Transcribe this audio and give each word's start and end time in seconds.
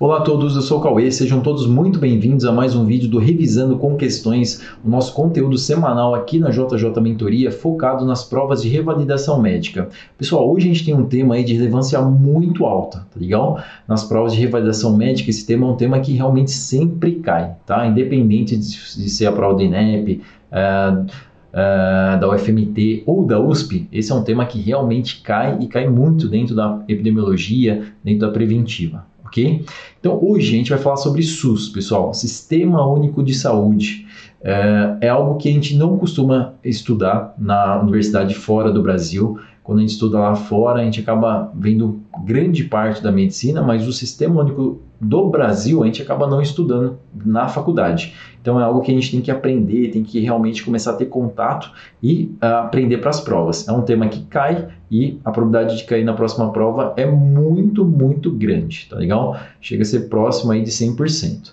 Olá 0.00 0.18
a 0.18 0.20
todos, 0.20 0.54
eu 0.54 0.62
sou 0.62 0.78
o 0.78 0.80
Cauê, 0.80 1.10
sejam 1.10 1.40
todos 1.40 1.66
muito 1.66 1.98
bem-vindos 1.98 2.44
a 2.44 2.52
mais 2.52 2.72
um 2.72 2.84
vídeo 2.84 3.08
do 3.08 3.18
Revisando 3.18 3.76
com 3.78 3.96
Questões, 3.96 4.62
o 4.84 4.88
nosso 4.88 5.12
conteúdo 5.12 5.58
semanal 5.58 6.14
aqui 6.14 6.38
na 6.38 6.50
JJ 6.50 7.00
Mentoria, 7.00 7.50
focado 7.50 8.04
nas 8.04 8.22
provas 8.22 8.62
de 8.62 8.68
revalidação 8.68 9.42
médica. 9.42 9.88
Pessoal, 10.16 10.48
hoje 10.48 10.70
a 10.70 10.72
gente 10.72 10.84
tem 10.84 10.94
um 10.94 11.06
tema 11.06 11.34
aí 11.34 11.42
de 11.42 11.52
relevância 11.52 12.00
muito 12.00 12.64
alta, 12.64 12.98
tá 13.12 13.18
legal? 13.18 13.60
Nas 13.88 14.04
provas 14.04 14.34
de 14.34 14.38
revalidação 14.38 14.96
médica, 14.96 15.30
esse 15.30 15.44
tema 15.44 15.66
é 15.66 15.70
um 15.70 15.76
tema 15.76 15.98
que 15.98 16.12
realmente 16.12 16.52
sempre 16.52 17.16
cai, 17.16 17.56
tá? 17.66 17.84
Independente 17.84 18.56
de, 18.56 19.10
ser 19.10 19.26
a 19.26 19.32
prova 19.32 19.56
do 19.56 19.64
INEP, 19.64 20.22
uh, 20.52 21.06
uh, 21.06 22.20
da 22.20 22.30
UFMT 22.32 23.02
ou 23.04 23.26
da 23.26 23.40
USP, 23.40 23.88
esse 23.90 24.12
é 24.12 24.14
um 24.14 24.22
tema 24.22 24.46
que 24.46 24.60
realmente 24.60 25.22
cai 25.22 25.58
e 25.60 25.66
cai 25.66 25.88
muito 25.88 26.28
dentro 26.28 26.54
da 26.54 26.84
epidemiologia, 26.86 27.82
dentro 28.04 28.28
da 28.28 28.32
preventiva 28.32 29.07
ok? 29.28 29.64
Então 30.00 30.18
hoje 30.20 30.48
a 30.54 30.58
gente 30.58 30.70
vai 30.70 30.78
falar 30.78 30.96
sobre 30.96 31.22
SUS, 31.22 31.68
pessoal, 31.68 32.12
Sistema 32.12 32.84
Único 32.86 33.22
de 33.22 33.34
Saúde. 33.34 34.06
É, 34.40 34.96
é, 35.02 35.08
algo 35.08 35.36
que 35.36 35.48
a 35.48 35.52
gente 35.52 35.76
não 35.76 35.98
costuma 35.98 36.54
estudar 36.64 37.34
na 37.38 37.80
universidade 37.80 38.34
fora 38.34 38.70
do 38.70 38.82
Brasil. 38.82 39.38
Quando 39.68 39.80
a 39.80 39.82
gente 39.82 39.90
estuda 39.90 40.18
lá 40.18 40.34
fora, 40.34 40.80
a 40.80 40.82
gente 40.82 40.98
acaba 40.98 41.52
vendo 41.54 42.00
grande 42.24 42.64
parte 42.64 43.02
da 43.02 43.12
medicina, 43.12 43.60
mas 43.60 43.86
o 43.86 43.92
Sistema 43.92 44.40
Único 44.40 44.80
do 44.98 45.28
Brasil 45.28 45.82
a 45.82 45.86
gente 45.86 46.00
acaba 46.00 46.26
não 46.26 46.40
estudando 46.40 46.98
na 47.14 47.48
faculdade. 47.48 48.14
Então 48.40 48.58
é 48.58 48.64
algo 48.64 48.80
que 48.80 48.90
a 48.90 48.94
gente 48.94 49.10
tem 49.10 49.20
que 49.20 49.30
aprender, 49.30 49.90
tem 49.90 50.02
que 50.02 50.20
realmente 50.20 50.64
começar 50.64 50.92
a 50.92 50.94
ter 50.94 51.04
contato 51.04 51.70
e 52.02 52.34
uh, 52.42 52.64
aprender 52.64 52.96
para 52.96 53.10
as 53.10 53.20
provas. 53.20 53.68
É 53.68 53.72
um 53.72 53.82
tema 53.82 54.08
que 54.08 54.22
cai 54.22 54.68
e 54.90 55.20
a 55.22 55.30
probabilidade 55.30 55.76
de 55.76 55.84
cair 55.84 56.02
na 56.02 56.14
próxima 56.14 56.50
prova 56.50 56.94
é 56.96 57.04
muito, 57.04 57.84
muito 57.84 58.30
grande, 58.30 58.86
tá 58.88 58.96
legal? 58.96 59.38
Chega 59.60 59.82
a 59.82 59.84
ser 59.84 60.08
próximo 60.08 60.50
aí 60.50 60.62
de 60.62 60.70
100%. 60.70 61.52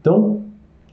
Então, 0.00 0.44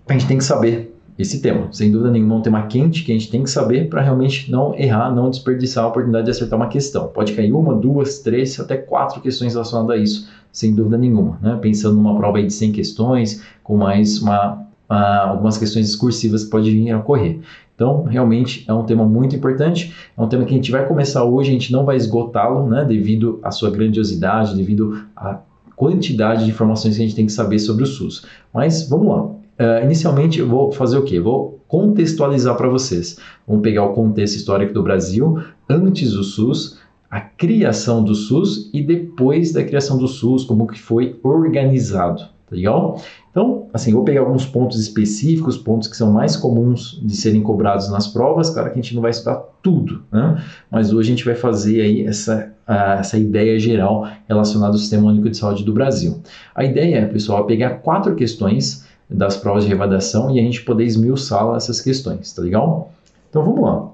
a 0.06 0.12
gente 0.12 0.28
tem 0.28 0.38
que 0.38 0.44
saber 0.44 0.97
esse 1.18 1.42
tema. 1.42 1.68
Sem 1.72 1.92
dúvida 1.92 2.12
nenhuma, 2.12 2.36
é 2.36 2.38
um 2.38 2.42
tema 2.42 2.68
quente 2.68 3.04
que 3.04 3.12
a 3.12 3.16
gente 3.16 3.30
tem 3.30 3.44
que 3.44 3.50
saber 3.50 3.90
para 3.90 4.02
realmente 4.02 4.52
não 4.52 4.76
errar, 4.78 5.14
não 5.14 5.30
desperdiçar 5.30 5.84
a 5.84 5.88
oportunidade 5.88 6.26
de 6.26 6.32
acertar 6.32 6.58
uma 6.58 6.68
questão. 6.68 7.08
Pode 7.08 7.34
cair 7.34 7.52
uma, 7.52 7.74
duas, 7.74 8.20
três, 8.20 8.60
até 8.60 8.78
quatro 8.78 9.20
questões 9.22 9.54
relacionadas 9.54 9.96
a 9.96 9.98
isso, 9.98 10.30
sem 10.52 10.76
dúvida 10.76 10.98
nenhuma. 10.98 11.40
Né? 11.42 11.58
Pensando 11.60 11.96
numa 11.96 12.16
prova 12.16 12.42
de 12.42 12.54
100 12.54 12.72
questões, 12.72 13.42
com 13.64 13.78
mais 13.78 14.22
uma, 14.22 14.66
uma, 14.88 15.18
algumas 15.24 15.58
questões 15.58 15.90
excursivas 15.90 16.44
que 16.44 16.52
podem 16.52 16.72
vir 16.72 16.92
a 16.92 17.00
ocorrer. 17.00 17.40
Então, 17.74 18.04
realmente 18.04 18.64
é 18.68 18.74
um 18.74 18.84
tema 18.84 19.06
muito 19.06 19.36
importante, 19.36 19.94
é 20.18 20.22
um 20.22 20.28
tema 20.28 20.46
que 20.46 20.52
a 20.52 20.56
gente 20.56 20.72
vai 20.72 20.88
começar 20.88 21.24
hoje, 21.24 21.50
a 21.50 21.54
gente 21.54 21.72
não 21.72 21.86
vai 21.86 21.96
esgotá-lo, 21.96 22.68
né, 22.68 22.84
devido 22.84 23.40
à 23.44 23.52
sua 23.52 23.70
grandiosidade, 23.70 24.56
devido 24.56 25.04
à 25.16 25.42
quantidade 25.76 26.44
de 26.44 26.50
informações 26.50 26.96
que 26.96 27.04
a 27.04 27.06
gente 27.06 27.16
tem 27.16 27.28
que 27.28 27.32
saber 27.32 27.60
sobre 27.60 27.84
o 27.84 27.86
SUS. 27.86 28.26
Mas 28.52 28.90
vamos 28.90 29.08
lá. 29.08 29.37
Uh, 29.60 29.84
inicialmente 29.84 30.40
eu 30.40 30.48
vou 30.48 30.72
fazer 30.72 30.98
o 30.98 31.04
quê? 31.04 31.20
Vou 31.20 31.60
contextualizar 31.68 32.56
para 32.56 32.70
vocês. 32.70 33.18
Vamos 33.48 33.64
pegar 33.64 33.84
o 33.84 33.94
contexto 33.94 34.36
histórico 34.36 34.74
do 34.74 34.84
Brasil 34.84 35.40
antes 35.70 36.14
do 36.14 36.24
SUS, 36.24 36.78
a 37.10 37.20
criação 37.20 38.04
do 38.04 38.14
SUS 38.14 38.70
e 38.74 38.82
depois 38.82 39.52
da 39.54 39.64
criação 39.64 39.98
do 39.98 40.08
SUS, 40.08 40.44
como 40.44 40.68
que 40.68 40.80
foi 40.80 41.20
organizado, 41.24 42.22
tá 42.22 42.56
legal? 42.56 43.02
Então, 43.32 43.68
assim, 43.74 43.94
vou 43.94 44.04
pegar 44.04 44.22
alguns 44.22 44.46
pontos 44.46 44.80
específicos, 44.80 45.58
pontos 45.58 45.88
que 45.88 45.96
são 45.96 46.12
mais 46.12 46.36
comuns 46.36 47.00
de 47.04 47.16
serem 47.16 47.42
cobrados 47.42 47.90
nas 47.90 48.08
provas, 48.08 48.50
claro 48.50 48.70
que 48.72 48.80
a 48.80 48.82
gente 48.82 48.96
não 48.96 49.02
vai 49.02 49.12
estudar 49.12 49.44
tudo, 49.62 50.04
né? 50.12 50.44
Mas 50.72 50.92
hoje 50.92 51.10
a 51.10 51.16
gente 51.16 51.26
vai 51.26 51.36
fazer 51.36 51.82
aí 51.82 52.06
essa, 52.06 52.54
essa 52.68 53.18
ideia 53.18 53.60
geral 53.60 54.08
relacionada 54.28 54.74
ao 54.74 54.80
Sistema 54.80 55.10
Único 55.10 55.30
de 55.30 55.38
Saúde 55.38 55.64
do 55.64 55.74
Brasil. 55.74 56.22
A 56.56 56.64
ideia, 56.64 57.08
pessoal, 57.08 57.44
é 57.44 57.48
pegar 57.48 57.70
quatro 57.82 58.16
questões 58.16 58.87
das 59.10 59.38
provas 59.38 59.64
de 59.64 59.70
revalidação 59.70 60.30
e 60.30 60.40
a 60.40 60.42
gente 60.42 60.64
poder 60.64 60.84
esmiuçar 60.84 61.56
essas 61.56 61.80
questões, 61.80 62.34
tá 62.34 62.42
legal? 62.42 62.92
Então 63.30 63.44
vamos 63.44 63.62
lá. 63.62 63.90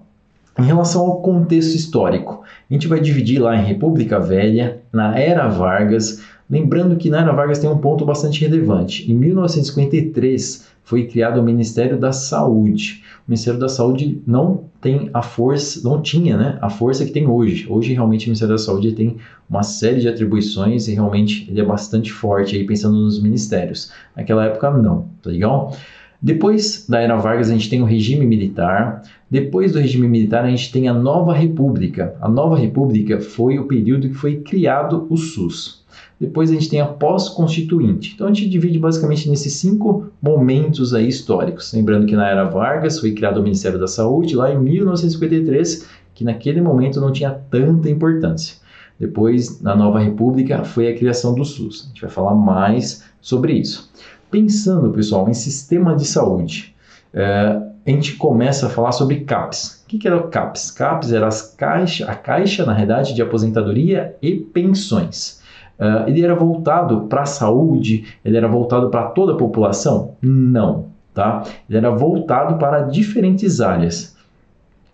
Em 0.59 0.65
relação 0.65 1.01
ao 1.01 1.21
contexto 1.21 1.75
histórico, 1.75 2.43
a 2.69 2.73
gente 2.73 2.87
vai 2.87 2.99
dividir 2.99 3.39
lá 3.39 3.55
em 3.55 3.65
República 3.65 4.19
Velha, 4.19 4.81
na 4.91 5.17
Era 5.17 5.47
Vargas, 5.47 6.21
lembrando 6.49 6.95
que 6.95 7.09
na 7.09 7.21
Era 7.21 7.31
Vargas 7.31 7.59
tem 7.59 7.69
um 7.69 7.77
ponto 7.77 8.05
bastante 8.05 8.41
relevante. 8.41 9.11
Em 9.11 9.15
1953 9.15 10.67
foi 10.83 11.07
criado 11.07 11.39
o 11.39 11.43
Ministério 11.43 11.97
da 11.97 12.11
Saúde 12.11 13.03
o 13.27 13.31
Ministério 13.31 13.59
da 13.59 13.69
Saúde 13.69 14.21
não 14.27 14.65
tem 14.83 15.09
a 15.13 15.21
força, 15.21 15.81
não 15.87 16.01
tinha 16.01 16.35
né, 16.35 16.59
a 16.61 16.69
força 16.69 17.05
que 17.05 17.11
tem 17.11 17.25
hoje. 17.25 17.65
Hoje, 17.69 17.93
realmente, 17.93 18.25
o 18.25 18.29
Ministério 18.29 18.53
da 18.53 18.61
Saúde 18.61 18.91
tem 18.91 19.15
uma 19.49 19.63
série 19.63 20.01
de 20.01 20.09
atribuições 20.09 20.89
e 20.89 20.93
realmente 20.93 21.49
ele 21.49 21.61
é 21.61 21.65
bastante 21.65 22.11
forte 22.11 22.55
aí 22.55 22.65
pensando 22.65 22.97
nos 22.97 23.21
ministérios. 23.21 23.91
Naquela 24.15 24.45
época, 24.45 24.69
não, 24.69 25.07
tá 25.21 25.29
legal? 25.29 25.75
Depois 26.21 26.85
da 26.87 26.99
Era 26.99 27.15
Vargas, 27.15 27.49
a 27.49 27.53
gente 27.53 27.69
tem 27.69 27.81
o 27.81 27.85
regime 27.85 28.25
militar. 28.25 29.01
Depois 29.29 29.71
do 29.71 29.79
regime 29.79 30.07
militar, 30.07 30.43
a 30.43 30.49
gente 30.49 30.71
tem 30.71 30.87
a 30.87 30.93
Nova 30.93 31.33
República. 31.33 32.15
A 32.21 32.27
Nova 32.29 32.57
República 32.57 33.19
foi 33.19 33.57
o 33.59 33.65
período 33.65 34.09
que 34.09 34.15
foi 34.15 34.37
criado 34.37 35.07
o 35.09 35.17
SUS. 35.17 35.82
Depois 36.23 36.49
a 36.49 36.53
gente 36.53 36.69
tem 36.69 36.79
a 36.79 36.85
pós-constituinte. 36.85 38.13
Então 38.15 38.27
a 38.27 38.33
gente 38.33 38.47
divide 38.47 38.79
basicamente 38.79 39.29
nesses 39.29 39.51
cinco 39.55 40.07
momentos 40.21 40.93
aí 40.93 41.05
históricos. 41.05 41.73
Lembrando 41.73 42.05
que 42.05 42.15
na 42.15 42.29
era 42.29 42.45
Vargas 42.45 42.97
foi 42.97 43.11
criado 43.11 43.41
o 43.41 43.43
Ministério 43.43 43.77
da 43.77 43.87
Saúde 43.87 44.33
lá 44.33 44.49
em 44.49 44.57
1953, 44.57 45.85
que 46.15 46.23
naquele 46.23 46.61
momento 46.61 47.01
não 47.01 47.11
tinha 47.11 47.31
tanta 47.31 47.89
importância. 47.89 48.55
Depois, 48.97 49.61
na 49.61 49.75
Nova 49.75 49.99
República, 49.99 50.63
foi 50.63 50.87
a 50.87 50.95
criação 50.95 51.35
do 51.35 51.43
SUS. 51.43 51.83
A 51.83 51.87
gente 51.89 52.01
vai 52.01 52.09
falar 52.09 52.33
mais 52.33 53.03
sobre 53.19 53.51
isso. 53.51 53.91
Pensando, 54.31 54.91
pessoal, 54.91 55.27
em 55.27 55.33
sistema 55.33 55.93
de 55.93 56.05
saúde, 56.05 56.73
é, 57.13 57.61
a 57.85 57.89
gente 57.89 58.15
começa 58.15 58.67
a 58.67 58.69
falar 58.69 58.93
sobre 58.93 59.21
CAPS. 59.21 59.83
O 59.83 59.87
que, 59.89 60.07
era 60.07 60.15
o 60.15 60.29
CAPS? 60.29 60.71
CAPS 60.71 61.11
era 61.11 61.27
as 61.27 61.53
caixa, 61.53 62.09
a 62.09 62.15
caixa, 62.15 62.65
na 62.65 62.71
realidade, 62.71 63.13
de 63.13 63.21
aposentadoria 63.21 64.15
e 64.21 64.37
pensões. 64.37 65.42
Uh, 65.79 66.07
ele 66.07 66.23
era 66.23 66.35
voltado 66.35 67.01
para 67.01 67.23
a 67.23 67.25
saúde? 67.25 68.05
Ele 68.23 68.37
era 68.37 68.47
voltado 68.47 68.89
para 68.89 69.07
toda 69.07 69.33
a 69.33 69.37
população? 69.37 70.15
Não, 70.21 70.85
tá? 71.13 71.43
Ele 71.67 71.77
era 71.77 71.89
voltado 71.89 72.57
para 72.57 72.81
diferentes 72.81 73.59
áreas, 73.59 74.15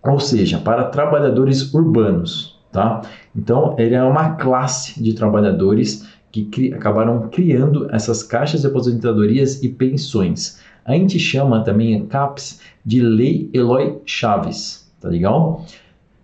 ou 0.02 0.18
seja, 0.18 0.58
para 0.58 0.84
trabalhadores 0.84 1.72
urbanos, 1.74 2.58
tá? 2.72 3.02
Então, 3.36 3.74
ele 3.78 3.94
é 3.94 4.02
uma 4.02 4.36
classe 4.36 5.02
de 5.02 5.12
trabalhadores 5.12 6.08
que 6.32 6.44
cri 6.44 6.72
acabaram 6.72 7.28
criando 7.28 7.88
essas 7.92 8.22
caixas 8.22 8.62
de 8.62 8.66
aposentadorias 8.66 9.62
e 9.62 9.68
pensões. 9.68 10.58
A 10.84 10.92
gente 10.92 11.18
chama 11.18 11.62
também 11.62 12.00
a 12.00 12.06
CAPES 12.06 12.60
de 12.84 13.02
Lei 13.02 13.50
Eloy 13.52 13.98
Chaves, 14.06 14.90
tá 15.00 15.08
legal? 15.08 15.66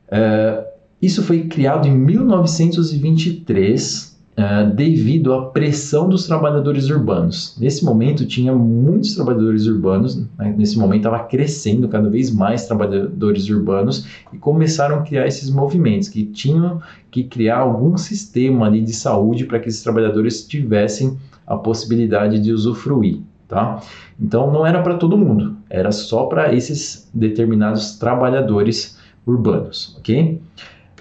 Uh, 0.08 0.64
isso 1.00 1.22
foi 1.22 1.42
criado 1.42 1.86
em 1.86 1.96
1923 1.96 4.15
Uh, 4.38 4.70
devido 4.74 5.32
à 5.32 5.46
pressão 5.46 6.10
dos 6.10 6.26
trabalhadores 6.26 6.90
urbanos. 6.90 7.56
Nesse 7.58 7.82
momento, 7.82 8.26
tinha 8.26 8.54
muitos 8.54 9.14
trabalhadores 9.14 9.66
urbanos, 9.66 10.14
né? 10.14 10.54
nesse 10.54 10.78
momento 10.78 11.06
estava 11.06 11.24
crescendo 11.24 11.88
cada 11.88 12.10
vez 12.10 12.30
mais 12.30 12.66
trabalhadores 12.66 13.48
urbanos 13.48 14.06
e 14.30 14.36
começaram 14.36 14.96
a 14.96 15.00
criar 15.00 15.26
esses 15.26 15.48
movimentos 15.48 16.10
que 16.10 16.22
tinham 16.22 16.82
que 17.10 17.24
criar 17.24 17.60
algum 17.60 17.96
sistema 17.96 18.66
ali 18.66 18.82
de 18.82 18.92
saúde 18.92 19.46
para 19.46 19.58
que 19.58 19.70
esses 19.70 19.82
trabalhadores 19.82 20.46
tivessem 20.46 21.16
a 21.46 21.56
possibilidade 21.56 22.38
de 22.38 22.52
usufruir. 22.52 23.20
Tá? 23.48 23.80
Então, 24.20 24.52
não 24.52 24.66
era 24.66 24.82
para 24.82 24.96
todo 24.96 25.16
mundo, 25.16 25.56
era 25.70 25.90
só 25.90 26.26
para 26.26 26.52
esses 26.52 27.08
determinados 27.14 27.96
trabalhadores 27.96 28.98
urbanos. 29.26 29.96
ok? 29.98 30.42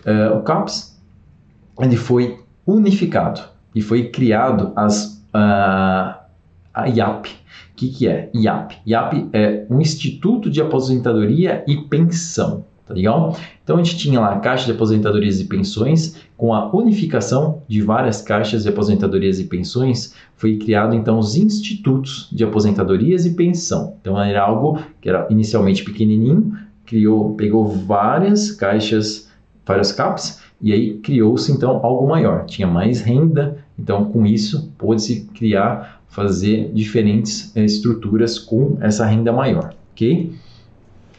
Uh, 0.06 0.38
o 0.38 0.42
CAPS 0.44 0.96
ele 1.80 1.98
foi 1.98 2.40
unificado 2.66 3.42
e 3.74 3.82
foi 3.82 4.10
criado 4.10 4.72
as, 4.76 5.22
uh, 5.34 6.16
a 6.74 6.88
IAP. 6.88 7.28
O 7.28 7.76
que, 7.76 7.90
que 7.90 8.08
é 8.08 8.30
IAP? 8.34 8.78
IAP 8.86 9.30
é 9.34 9.66
um 9.70 9.82
Instituto 9.82 10.50
de 10.50 10.62
Aposentadoria 10.62 11.64
e 11.68 11.76
Pensão, 11.76 12.66
tá 12.88 12.94
legal? 12.94 13.38
Então 13.64 13.76
a 13.78 13.84
gente 13.84 13.98
tinha 13.98 14.20
lá 14.20 14.34
a 14.34 14.40
Caixa 14.40 14.66
de 14.66 14.72
Aposentadorias 14.72 15.42
e 15.42 15.44
Pensões, 15.44 16.16
com 16.38 16.54
a 16.54 16.74
unificação 16.74 17.64
de 17.68 17.82
várias 17.82 18.22
caixas 18.22 18.64
de 18.64 18.70
aposentadorias 18.70 19.40
e 19.40 19.46
pensões, 19.46 20.14
foi 20.36 20.58
criado 20.58 20.96
então 20.96 21.20
os 21.20 21.36
institutos 21.36 22.30
de 22.32 22.44
aposentadorias 22.44 23.26
e 23.26 23.32
pensão. 23.32 23.96
Então 24.02 24.22
era 24.22 24.42
algo 24.42 24.80
que 25.02 25.10
era 25.10 25.28
inicialmente 25.30 25.84
pequenininho, 25.84 26.58
criou, 26.86 27.34
pegou 27.36 27.68
várias 27.68 28.52
caixas, 28.52 29.30
vários 29.66 29.92
CAPs 29.92 30.45
e 30.62 30.74
aí 30.74 30.98
criou-se 30.98 31.52
então 31.52 31.80
algo 31.84 32.08
maior, 32.08 32.46
tinha 32.46 32.68
mais 32.68 33.02
renda, 33.02 33.58
então 33.78 34.06
com 34.06 34.26
isso 34.26 34.72
pôde-se 34.78 35.26
criar, 35.34 36.02
fazer 36.08 36.72
diferentes 36.74 37.52
é, 37.56 37.66
estruturas 37.66 38.40
com 38.40 38.78
essa 38.80 39.06
renda 39.06 39.34
maior, 39.34 39.74
ok? 39.92 40.34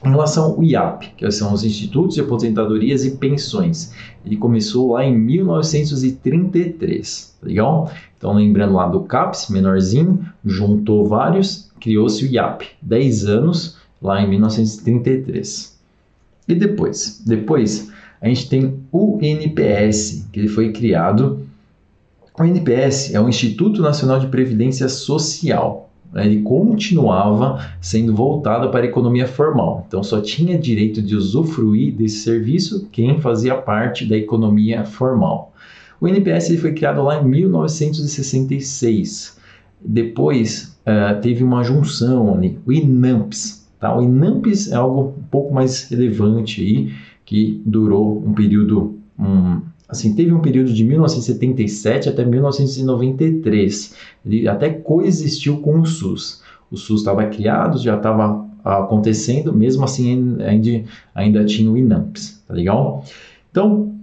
Em 0.04 0.10
relação 0.10 0.52
ao 0.52 0.62
IAP, 0.62 1.14
que 1.16 1.28
são 1.30 1.52
os 1.52 1.64
Institutos 1.64 2.14
de 2.14 2.20
Aposentadorias 2.20 3.04
e 3.04 3.16
Pensões, 3.16 3.92
ele 4.24 4.36
começou 4.36 4.92
lá 4.92 5.04
em 5.04 5.18
1933, 5.18 7.36
tá 7.40 7.46
legal? 7.46 7.90
Então, 8.16 8.32
lembrando 8.34 8.74
lá 8.74 8.86
do 8.86 9.00
CAPS, 9.00 9.48
menorzinho, 9.50 10.24
juntou 10.44 11.04
vários, 11.06 11.72
criou-se 11.80 12.24
o 12.24 12.28
IAP, 12.28 12.68
10 12.80 13.26
anos, 13.26 13.78
lá 14.00 14.22
em 14.22 14.28
1933. 14.28 15.76
E 16.48 16.54
depois? 16.54 17.20
Depois, 17.26 17.90
a 18.20 18.28
gente 18.28 18.48
tem 18.48 18.80
o 18.90 19.18
NPS, 19.20 20.28
que 20.32 20.40
ele 20.40 20.48
foi 20.48 20.72
criado. 20.72 21.46
O 22.38 22.44
NPS 22.44 23.14
é 23.14 23.20
o 23.20 23.28
Instituto 23.28 23.82
Nacional 23.82 24.20
de 24.20 24.26
Previdência 24.26 24.88
Social, 24.88 25.86
ele 26.14 26.42
continuava 26.42 27.66
sendo 27.80 28.14
voltado 28.14 28.68
para 28.70 28.82
a 28.82 28.88
economia 28.88 29.26
formal. 29.26 29.84
Então, 29.86 30.02
só 30.02 30.20
tinha 30.20 30.58
direito 30.58 31.00
de 31.02 31.14
usufruir 31.14 31.94
desse 31.94 32.20
serviço 32.20 32.88
quem 32.90 33.20
fazia 33.20 33.54
parte 33.56 34.06
da 34.06 34.16
economia 34.16 34.82
formal. 34.84 35.52
O 36.00 36.08
NPS 36.08 36.48
ele 36.50 36.58
foi 36.58 36.72
criado 36.72 37.02
lá 37.02 37.20
em 37.20 37.24
1966. 37.24 39.36
Depois 39.84 40.78
uh, 40.86 41.20
teve 41.20 41.44
uma 41.44 41.62
junção 41.62 42.34
ali, 42.34 42.58
o 42.66 42.72
INAMPS. 42.72 43.68
Tá? 43.78 43.94
O 43.96 44.02
INAMPS 44.02 44.72
é 44.72 44.76
algo 44.76 45.14
um 45.18 45.22
pouco 45.30 45.54
mais 45.54 45.86
relevante 45.88 46.62
aí, 46.62 46.92
que 47.26 47.60
durou 47.66 48.22
um 48.26 48.32
período 48.32 48.98
um, 49.18 49.60
Assim, 49.88 50.14
teve 50.14 50.32
um 50.32 50.40
período 50.40 50.72
de 50.72 50.82
1977 50.84 52.08
até 52.08 52.24
1993. 52.24 53.94
Ele 54.24 54.48
até 54.48 54.68
coexistiu 54.70 55.58
com 55.58 55.80
o 55.80 55.86
SUS. 55.86 56.42
O 56.70 56.76
SUS 56.76 57.00
estava 57.00 57.24
criado, 57.26 57.78
já 57.78 57.96
estava 57.96 58.44
acontecendo, 58.64 59.52
mesmo 59.52 59.84
assim 59.84 60.36
ainda, 60.42 60.84
ainda 61.14 61.44
tinha 61.44 61.70
o 61.70 61.76
INAMPS, 61.76 62.42
tá 62.48 62.52
legal? 62.52 63.04
Então, 63.48 63.94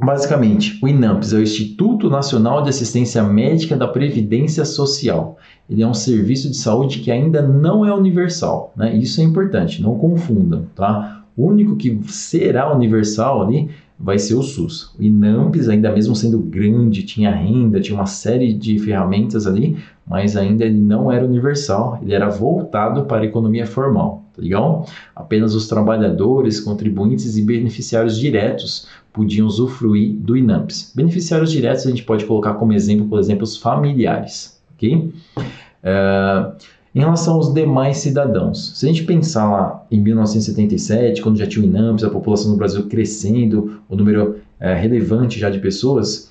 basicamente, 0.00 0.78
o 0.82 0.88
INAMPS 0.88 1.34
é 1.34 1.36
o 1.36 1.42
Instituto 1.42 2.08
Nacional 2.08 2.62
de 2.62 2.70
Assistência 2.70 3.22
Médica 3.22 3.76
da 3.76 3.86
Previdência 3.86 4.64
Social. 4.64 5.36
Ele 5.68 5.82
é 5.82 5.86
um 5.86 5.92
serviço 5.92 6.48
de 6.48 6.56
saúde 6.56 7.00
que 7.00 7.10
ainda 7.10 7.42
não 7.42 7.84
é 7.84 7.94
universal, 7.94 8.72
né? 8.74 8.96
Isso 8.96 9.20
é 9.20 9.24
importante, 9.24 9.82
não 9.82 9.98
confundam, 9.98 10.64
tá? 10.74 11.17
O 11.38 11.46
único 11.46 11.76
que 11.76 11.96
será 12.08 12.74
universal 12.74 13.40
ali 13.40 13.70
vai 13.96 14.18
ser 14.18 14.34
o 14.34 14.42
SUS. 14.42 14.92
O 14.98 15.02
INAMPS, 15.04 15.68
ainda 15.68 15.92
mesmo 15.92 16.16
sendo 16.16 16.40
grande, 16.40 17.04
tinha 17.04 17.30
renda, 17.30 17.80
tinha 17.80 17.96
uma 17.96 18.06
série 18.06 18.52
de 18.52 18.76
ferramentas 18.80 19.46
ali, 19.46 19.76
mas 20.04 20.36
ainda 20.36 20.64
ele 20.64 20.80
não 20.80 21.12
era 21.12 21.24
universal, 21.24 22.00
ele 22.02 22.12
era 22.12 22.28
voltado 22.28 23.04
para 23.04 23.22
a 23.22 23.24
economia 23.24 23.66
formal, 23.66 24.24
tá 24.34 24.42
legal? 24.42 24.84
Apenas 25.14 25.54
os 25.54 25.68
trabalhadores, 25.68 26.58
contribuintes 26.58 27.36
e 27.36 27.42
beneficiários 27.42 28.18
diretos 28.18 28.88
podiam 29.12 29.46
usufruir 29.46 30.14
do 30.14 30.36
INAMPS. 30.36 30.92
Beneficiários 30.92 31.52
diretos 31.52 31.86
a 31.86 31.90
gente 31.90 32.02
pode 32.02 32.24
colocar 32.24 32.54
como 32.54 32.72
exemplo, 32.72 33.06
por 33.06 33.20
exemplo, 33.20 33.44
os 33.44 33.56
familiares, 33.56 34.60
ok? 34.74 35.12
Uh, 35.36 36.52
em 36.94 37.00
relação 37.00 37.34
aos 37.34 37.52
demais 37.52 37.98
cidadãos, 37.98 38.72
se 38.78 38.86
a 38.86 38.88
gente 38.88 39.04
pensar 39.04 39.50
lá 39.50 39.86
em 39.90 40.00
1977, 40.00 41.22
quando 41.22 41.36
já 41.36 41.46
tinha 41.46 41.64
o 41.64 41.68
INAMPS, 41.68 42.04
a 42.04 42.10
população 42.10 42.50
no 42.50 42.56
Brasil 42.56 42.86
crescendo, 42.88 43.80
o 43.88 43.94
número 43.94 44.36
é, 44.58 44.74
relevante 44.74 45.38
já 45.38 45.50
de 45.50 45.58
pessoas, 45.58 46.30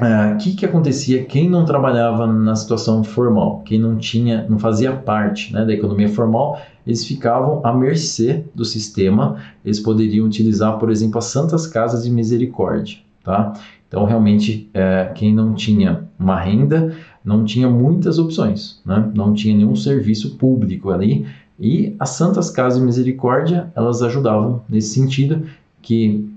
o 0.00 0.04
é, 0.04 0.36
que, 0.36 0.54
que 0.54 0.66
acontecia 0.66 1.24
quem 1.24 1.48
não 1.48 1.64
trabalhava 1.64 2.26
na 2.26 2.54
situação 2.54 3.02
formal, 3.02 3.62
quem 3.64 3.78
não 3.78 3.96
tinha, 3.96 4.46
não 4.48 4.58
fazia 4.58 4.92
parte 4.92 5.52
né, 5.52 5.64
da 5.64 5.72
economia 5.72 6.08
formal, 6.08 6.60
eles 6.86 7.04
ficavam 7.04 7.60
à 7.64 7.72
mercê 7.72 8.44
do 8.54 8.64
sistema, 8.64 9.36
eles 9.64 9.80
poderiam 9.80 10.26
utilizar, 10.26 10.78
por 10.78 10.90
exemplo, 10.90 11.18
as 11.18 11.26
santas 11.26 11.66
casas 11.66 12.04
de 12.04 12.10
misericórdia, 12.10 12.98
tá? 13.22 13.52
Então, 13.86 14.06
realmente, 14.06 14.70
é, 14.72 15.12
quem 15.14 15.34
não 15.34 15.52
tinha 15.52 16.04
uma 16.18 16.40
renda, 16.40 16.96
não 17.24 17.44
tinha 17.44 17.68
muitas 17.68 18.18
opções, 18.18 18.80
né? 18.84 19.10
não 19.14 19.32
tinha 19.32 19.54
nenhum 19.54 19.76
serviço 19.76 20.36
público 20.36 20.90
ali. 20.90 21.26
E 21.58 21.94
as 21.98 22.10
Santas 22.10 22.50
Casas 22.50 22.80
de 22.80 22.84
Misericórdia, 22.84 23.70
elas 23.76 24.02
ajudavam 24.02 24.62
nesse 24.68 24.94
sentido, 24.94 25.46
que 25.80 26.28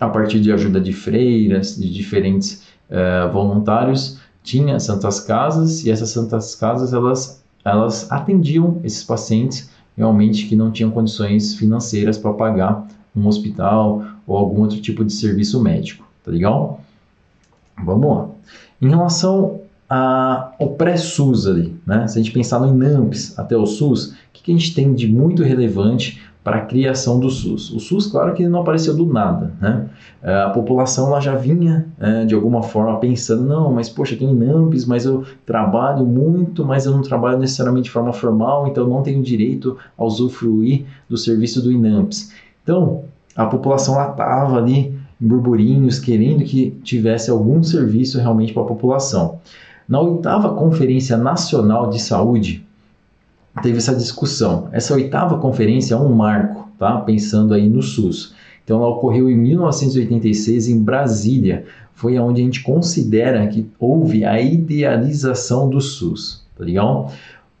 a 0.00 0.08
partir 0.08 0.40
de 0.40 0.50
ajuda 0.50 0.80
de 0.80 0.92
freiras, 0.92 1.76
de 1.76 1.88
diferentes 1.92 2.64
uh, 2.90 3.32
voluntários, 3.32 4.18
tinha 4.42 4.80
Santas 4.80 5.20
Casas 5.20 5.84
e 5.84 5.90
essas 5.90 6.10
Santas 6.10 6.54
Casas, 6.56 6.92
elas, 6.92 7.42
elas 7.64 8.10
atendiam 8.10 8.80
esses 8.82 9.04
pacientes 9.04 9.70
realmente 9.96 10.46
que 10.46 10.56
não 10.56 10.72
tinham 10.72 10.90
condições 10.90 11.54
financeiras 11.54 12.18
para 12.18 12.32
pagar 12.32 12.88
um 13.14 13.26
hospital 13.26 14.04
ou 14.26 14.36
algum 14.36 14.62
outro 14.62 14.80
tipo 14.80 15.04
de 15.04 15.12
serviço 15.12 15.62
médico, 15.62 16.04
tá 16.24 16.30
legal? 16.30 16.80
Vamos 17.84 18.16
lá. 18.16 18.28
Em 18.80 18.88
relação 18.88 19.60
o 20.58 20.68
pré-SUS 20.68 21.46
ali, 21.46 21.76
né? 21.86 22.06
Se 22.06 22.18
a 22.18 22.22
gente 22.22 22.32
pensar 22.32 22.60
no 22.60 22.68
INAMPS 22.68 23.38
até 23.38 23.56
o 23.56 23.66
SUS, 23.66 24.12
o 24.12 24.14
que, 24.32 24.42
que 24.42 24.52
a 24.52 24.56
gente 24.56 24.74
tem 24.74 24.94
de 24.94 25.06
muito 25.06 25.42
relevante 25.42 26.20
para 26.42 26.56
a 26.56 26.60
criação 26.60 27.20
do 27.20 27.28
SUS? 27.30 27.70
O 27.72 27.78
SUS, 27.78 28.06
claro 28.06 28.32
que 28.32 28.46
não 28.48 28.60
apareceu 28.60 28.96
do 28.96 29.06
nada, 29.06 29.52
né? 29.60 29.86
É, 30.22 30.42
a 30.42 30.50
população 30.50 31.10
lá 31.10 31.20
já 31.20 31.34
vinha 31.34 31.86
é, 32.00 32.24
de 32.24 32.34
alguma 32.34 32.62
forma 32.62 32.98
pensando, 32.98 33.42
não, 33.42 33.72
mas 33.72 33.88
poxa, 33.88 34.16
tem 34.16 34.30
INAMPS, 34.30 34.86
mas 34.86 35.04
eu 35.04 35.24
trabalho 35.44 36.06
muito, 36.06 36.64
mas 36.64 36.86
eu 36.86 36.92
não 36.92 37.02
trabalho 37.02 37.38
necessariamente 37.38 37.84
de 37.84 37.90
forma 37.90 38.12
formal, 38.12 38.66
então 38.66 38.88
não 38.88 39.02
tenho 39.02 39.22
direito 39.22 39.76
a 39.98 40.04
usufruir 40.04 40.84
do 41.08 41.16
serviço 41.16 41.62
do 41.62 41.70
INAMPS. 41.70 42.32
Então, 42.62 43.04
a 43.36 43.46
população 43.46 43.96
lá 43.96 44.10
estava 44.10 44.56
ali 44.56 44.94
em 45.20 45.26
burburinhos, 45.26 45.98
querendo 45.98 46.44
que 46.44 46.70
tivesse 46.82 47.30
algum 47.30 47.62
serviço 47.62 48.18
realmente 48.18 48.52
para 48.52 48.62
a 48.62 48.66
população. 48.66 49.38
Na 49.92 50.00
oitava 50.00 50.54
Conferência 50.54 51.18
Nacional 51.18 51.90
de 51.90 52.00
Saúde, 52.00 52.64
teve 53.62 53.76
essa 53.76 53.94
discussão. 53.94 54.68
Essa 54.72 54.94
oitava 54.94 55.36
conferência 55.36 55.92
é 55.92 55.98
um 55.98 56.08
marco, 56.08 56.66
tá? 56.78 56.96
Pensando 57.00 57.52
aí 57.52 57.68
no 57.68 57.82
SUS. 57.82 58.34
Então, 58.64 58.78
ela 58.78 58.88
ocorreu 58.88 59.28
em 59.28 59.36
1986 59.36 60.68
em 60.68 60.82
Brasília. 60.82 61.66
Foi 61.92 62.18
onde 62.18 62.40
a 62.40 62.44
gente 62.44 62.62
considera 62.62 63.46
que 63.48 63.70
houve 63.78 64.24
a 64.24 64.40
idealização 64.40 65.68
do 65.68 65.78
SUS, 65.78 66.42
tá 66.56 66.64
legal? 66.64 67.12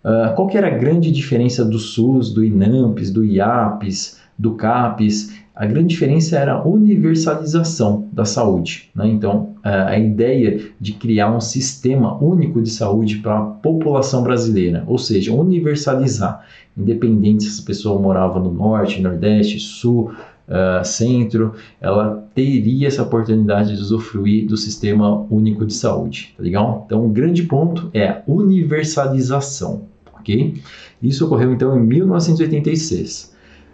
Uh, 0.02 0.34
qual 0.34 0.48
que 0.48 0.56
era 0.56 0.68
a 0.68 0.78
grande 0.78 1.12
diferença 1.12 1.62
do 1.62 1.78
SUS, 1.78 2.32
do 2.32 2.42
INAMPS, 2.42 3.10
do 3.10 3.22
IAPS, 3.22 4.21
do 4.42 4.54
CAPES 4.54 5.42
a 5.54 5.66
grande 5.66 5.88
diferença 5.88 6.38
era 6.38 6.54
a 6.54 6.64
universalização 6.66 8.08
da 8.10 8.24
saúde. 8.24 8.90
Né? 8.94 9.06
Então, 9.08 9.54
a 9.62 9.98
ideia 9.98 10.60
de 10.80 10.92
criar 10.94 11.30
um 11.30 11.40
sistema 11.40 12.16
único 12.22 12.62
de 12.62 12.70
saúde 12.70 13.16
para 13.16 13.38
a 13.38 13.42
população 13.42 14.22
brasileira, 14.22 14.82
ou 14.86 14.96
seja, 14.96 15.32
universalizar, 15.32 16.44
independente 16.76 17.44
se 17.44 17.62
a 17.62 17.66
pessoa 17.66 18.00
morava 18.00 18.40
no 18.40 18.50
norte, 18.50 19.02
nordeste, 19.02 19.60
sul, 19.60 20.12
uh, 20.48 20.84
centro, 20.84 21.52
ela 21.78 22.26
teria 22.34 22.88
essa 22.88 23.02
oportunidade 23.02 23.76
de 23.76 23.82
usufruir 23.82 24.46
do 24.46 24.56
sistema 24.56 25.26
único 25.30 25.66
de 25.66 25.74
saúde. 25.74 26.32
Tá 26.34 26.42
legal? 26.42 26.84
Então, 26.86 27.04
um 27.04 27.12
grande 27.12 27.42
ponto 27.42 27.90
é 27.92 28.08
a 28.08 28.22
universalização. 28.26 29.82
ok? 30.18 30.54
Isso 31.02 31.26
ocorreu 31.26 31.52
então 31.52 31.78
em 31.78 31.86
1986. 31.86 33.31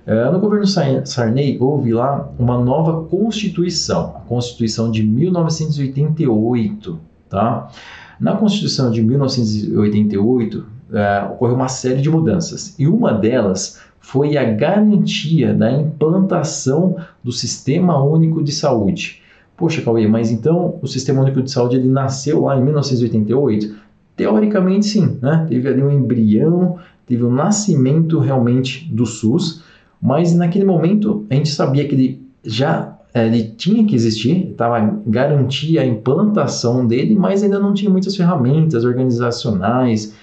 É, 0.08 0.30
no 0.30 0.40
governo 0.40 0.66
Sarney 0.66 1.58
houve 1.60 1.92
lá 1.92 2.32
uma 2.38 2.56
nova 2.56 3.04
Constituição, 3.04 4.14
a 4.16 4.20
Constituição 4.20 4.90
de 4.90 5.02
1988, 5.02 6.98
tá? 7.28 7.70
Na 8.18 8.34
Constituição 8.34 8.90
de 8.90 9.02
1988 9.02 10.64
é, 10.94 11.28
ocorreu 11.30 11.54
uma 11.54 11.68
série 11.68 12.00
de 12.00 12.08
mudanças 12.08 12.74
e 12.78 12.88
uma 12.88 13.12
delas 13.12 13.82
foi 14.00 14.38
a 14.38 14.50
garantia 14.50 15.52
da 15.52 15.70
implantação 15.70 16.96
do 17.22 17.30
Sistema 17.30 18.02
Único 18.02 18.42
de 18.42 18.50
Saúde. 18.50 19.20
Poxa, 19.58 19.82
Cauê, 19.82 20.08
mas 20.08 20.30
então 20.30 20.78
o 20.80 20.86
Sistema 20.86 21.20
Único 21.20 21.42
de 21.42 21.50
Saúde 21.50 21.76
ele 21.76 21.88
nasceu 21.90 22.44
lá 22.44 22.56
em 22.58 22.64
1988? 22.64 23.74
Teoricamente 24.16 24.86
sim, 24.86 25.18
né? 25.20 25.44
Teve 25.46 25.68
ali 25.68 25.82
um 25.82 25.90
embrião, 25.90 26.78
teve 27.04 27.22
o 27.24 27.28
um 27.28 27.34
nascimento 27.34 28.18
realmente 28.18 28.90
do 28.90 29.04
SUS, 29.04 29.67
mas 30.00 30.34
naquele 30.34 30.64
momento 30.64 31.26
a 31.30 31.34
gente 31.34 31.50
sabia 31.50 31.86
que 31.86 31.94
ele 31.94 32.28
já 32.44 32.98
eh, 33.14 33.26
ele 33.26 33.44
tinha 33.56 33.84
que 33.84 33.94
existir, 33.94 34.50
estava 34.50 35.00
garantia 35.06 35.82
a 35.82 35.86
implantação 35.86 36.86
dele, 36.86 37.14
mas 37.14 37.42
ainda 37.42 37.58
não 37.58 37.74
tinha 37.74 37.90
muitas 37.90 38.16
ferramentas 38.16 38.84
organizacionais, 38.84 40.14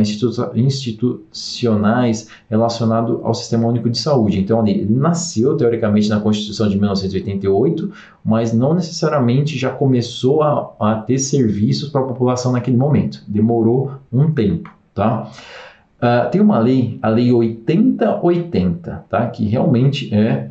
institu 0.00 0.30
institucionais 0.54 2.28
relacionado 2.48 3.20
ao 3.22 3.34
Sistema 3.34 3.68
Único 3.68 3.90
de 3.90 3.98
Saúde. 3.98 4.40
Então 4.40 4.66
ele 4.66 4.86
nasceu 4.88 5.56
teoricamente 5.56 6.08
na 6.08 6.18
Constituição 6.18 6.68
de 6.68 6.78
1988, 6.78 7.92
mas 8.24 8.52
não 8.52 8.74
necessariamente 8.74 9.58
já 9.58 9.70
começou 9.70 10.42
a, 10.42 10.74
a 10.80 10.94
ter 10.96 11.18
serviços 11.18 11.90
para 11.90 12.00
a 12.00 12.04
população 12.04 12.52
naquele 12.52 12.76
momento. 12.76 13.22
Demorou 13.28 13.92
um 14.10 14.32
tempo, 14.32 14.70
tá? 14.94 15.30
Uh, 15.96 16.30
tem 16.30 16.40
uma 16.40 16.58
lei, 16.58 16.98
a 17.00 17.08
Lei 17.08 17.32
8080, 17.32 19.04
tá? 19.08 19.26
que 19.28 19.46
realmente 19.46 20.14
é 20.14 20.50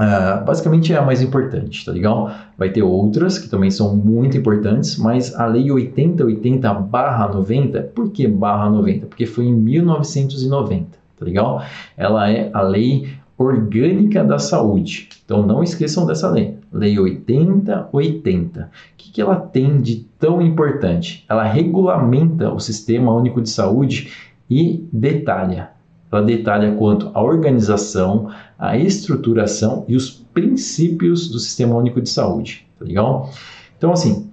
Uh, 0.00 0.42
basicamente 0.46 0.94
é 0.94 0.96
a 0.96 1.02
mais 1.02 1.20
importante, 1.20 1.84
tá 1.84 1.92
legal? 1.92 2.30
Vai 2.56 2.70
ter 2.70 2.82
outras 2.82 3.38
que 3.38 3.50
também 3.50 3.70
são 3.70 3.94
muito 3.94 4.34
importantes, 4.34 4.96
mas 4.96 5.34
a 5.34 5.44
lei 5.44 5.66
8080/90, 5.66 7.82
por 7.94 8.10
que 8.10 8.26
barra 8.26 8.70
90? 8.70 9.08
Porque 9.08 9.26
foi 9.26 9.44
em 9.44 9.52
1990, 9.52 10.86
tá 11.18 11.24
legal? 11.24 11.62
Ela 11.98 12.30
é 12.30 12.48
a 12.54 12.62
lei 12.62 13.10
orgânica 13.36 14.24
da 14.24 14.38
saúde. 14.38 15.10
Então 15.22 15.46
não 15.46 15.62
esqueçam 15.62 16.06
dessa 16.06 16.30
lei, 16.30 16.56
lei 16.72 16.98
8080. 16.98 18.60
O 18.60 18.66
que, 18.96 19.12
que 19.12 19.20
ela 19.20 19.36
tem 19.36 19.82
de 19.82 20.06
tão 20.18 20.40
importante? 20.40 21.26
Ela 21.28 21.44
regulamenta 21.44 22.50
o 22.50 22.58
Sistema 22.58 23.14
Único 23.14 23.42
de 23.42 23.50
Saúde 23.50 24.10
e 24.50 24.88
detalha 24.92 25.70
ela 26.12 26.22
detalha 26.22 26.72
quanto 26.72 27.10
à 27.14 27.22
organização, 27.22 28.30
a 28.58 28.76
estruturação 28.76 29.84
e 29.86 29.94
os 29.94 30.10
princípios 30.10 31.28
do 31.28 31.38
Sistema 31.38 31.76
Único 31.76 32.00
de 32.00 32.10
Saúde, 32.10 32.66
tá 32.78 32.84
legal? 32.84 33.30
Então, 33.78 33.92
assim, 33.92 34.28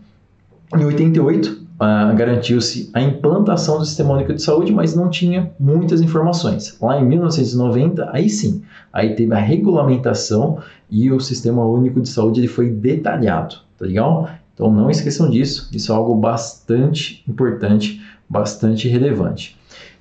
em 0.76 0.84
88, 0.84 1.48
uh, 1.50 1.66
ah, 1.80 2.14
garantiu-se 2.14 2.90
a 2.94 3.02
implantação 3.02 3.78
do 3.78 3.86
Sistema 3.86 4.14
Único 4.16 4.34
de 4.34 4.42
Saúde, 4.42 4.74
mas 4.74 4.96
não 4.96 5.10
tinha 5.10 5.52
muitas 5.60 6.02
informações. 6.02 6.76
Lá 6.82 7.00
em 7.00 7.06
1990, 7.06 8.10
aí 8.12 8.28
sim, 8.28 8.64
aí 8.92 9.16
teve 9.16 9.34
a 9.34 9.40
regulamentação 9.40 10.58
e 10.90 11.12
o 11.12 11.20
Sistema 11.20 11.64
Único 11.64 12.02
de 12.02 12.10
Saúde 12.10 12.40
ele 12.40 12.48
foi 12.48 12.72
detalhado, 12.72 13.58
tá 13.78 13.86
legal? 13.86 14.28
Então 14.54 14.72
não 14.72 14.90
esqueçam 14.90 15.30
disso, 15.30 15.70
isso 15.72 15.92
é 15.92 15.96
algo 15.96 16.16
bastante 16.16 17.24
importante, 17.30 18.02
bastante 18.28 18.88
relevante. 18.88 19.57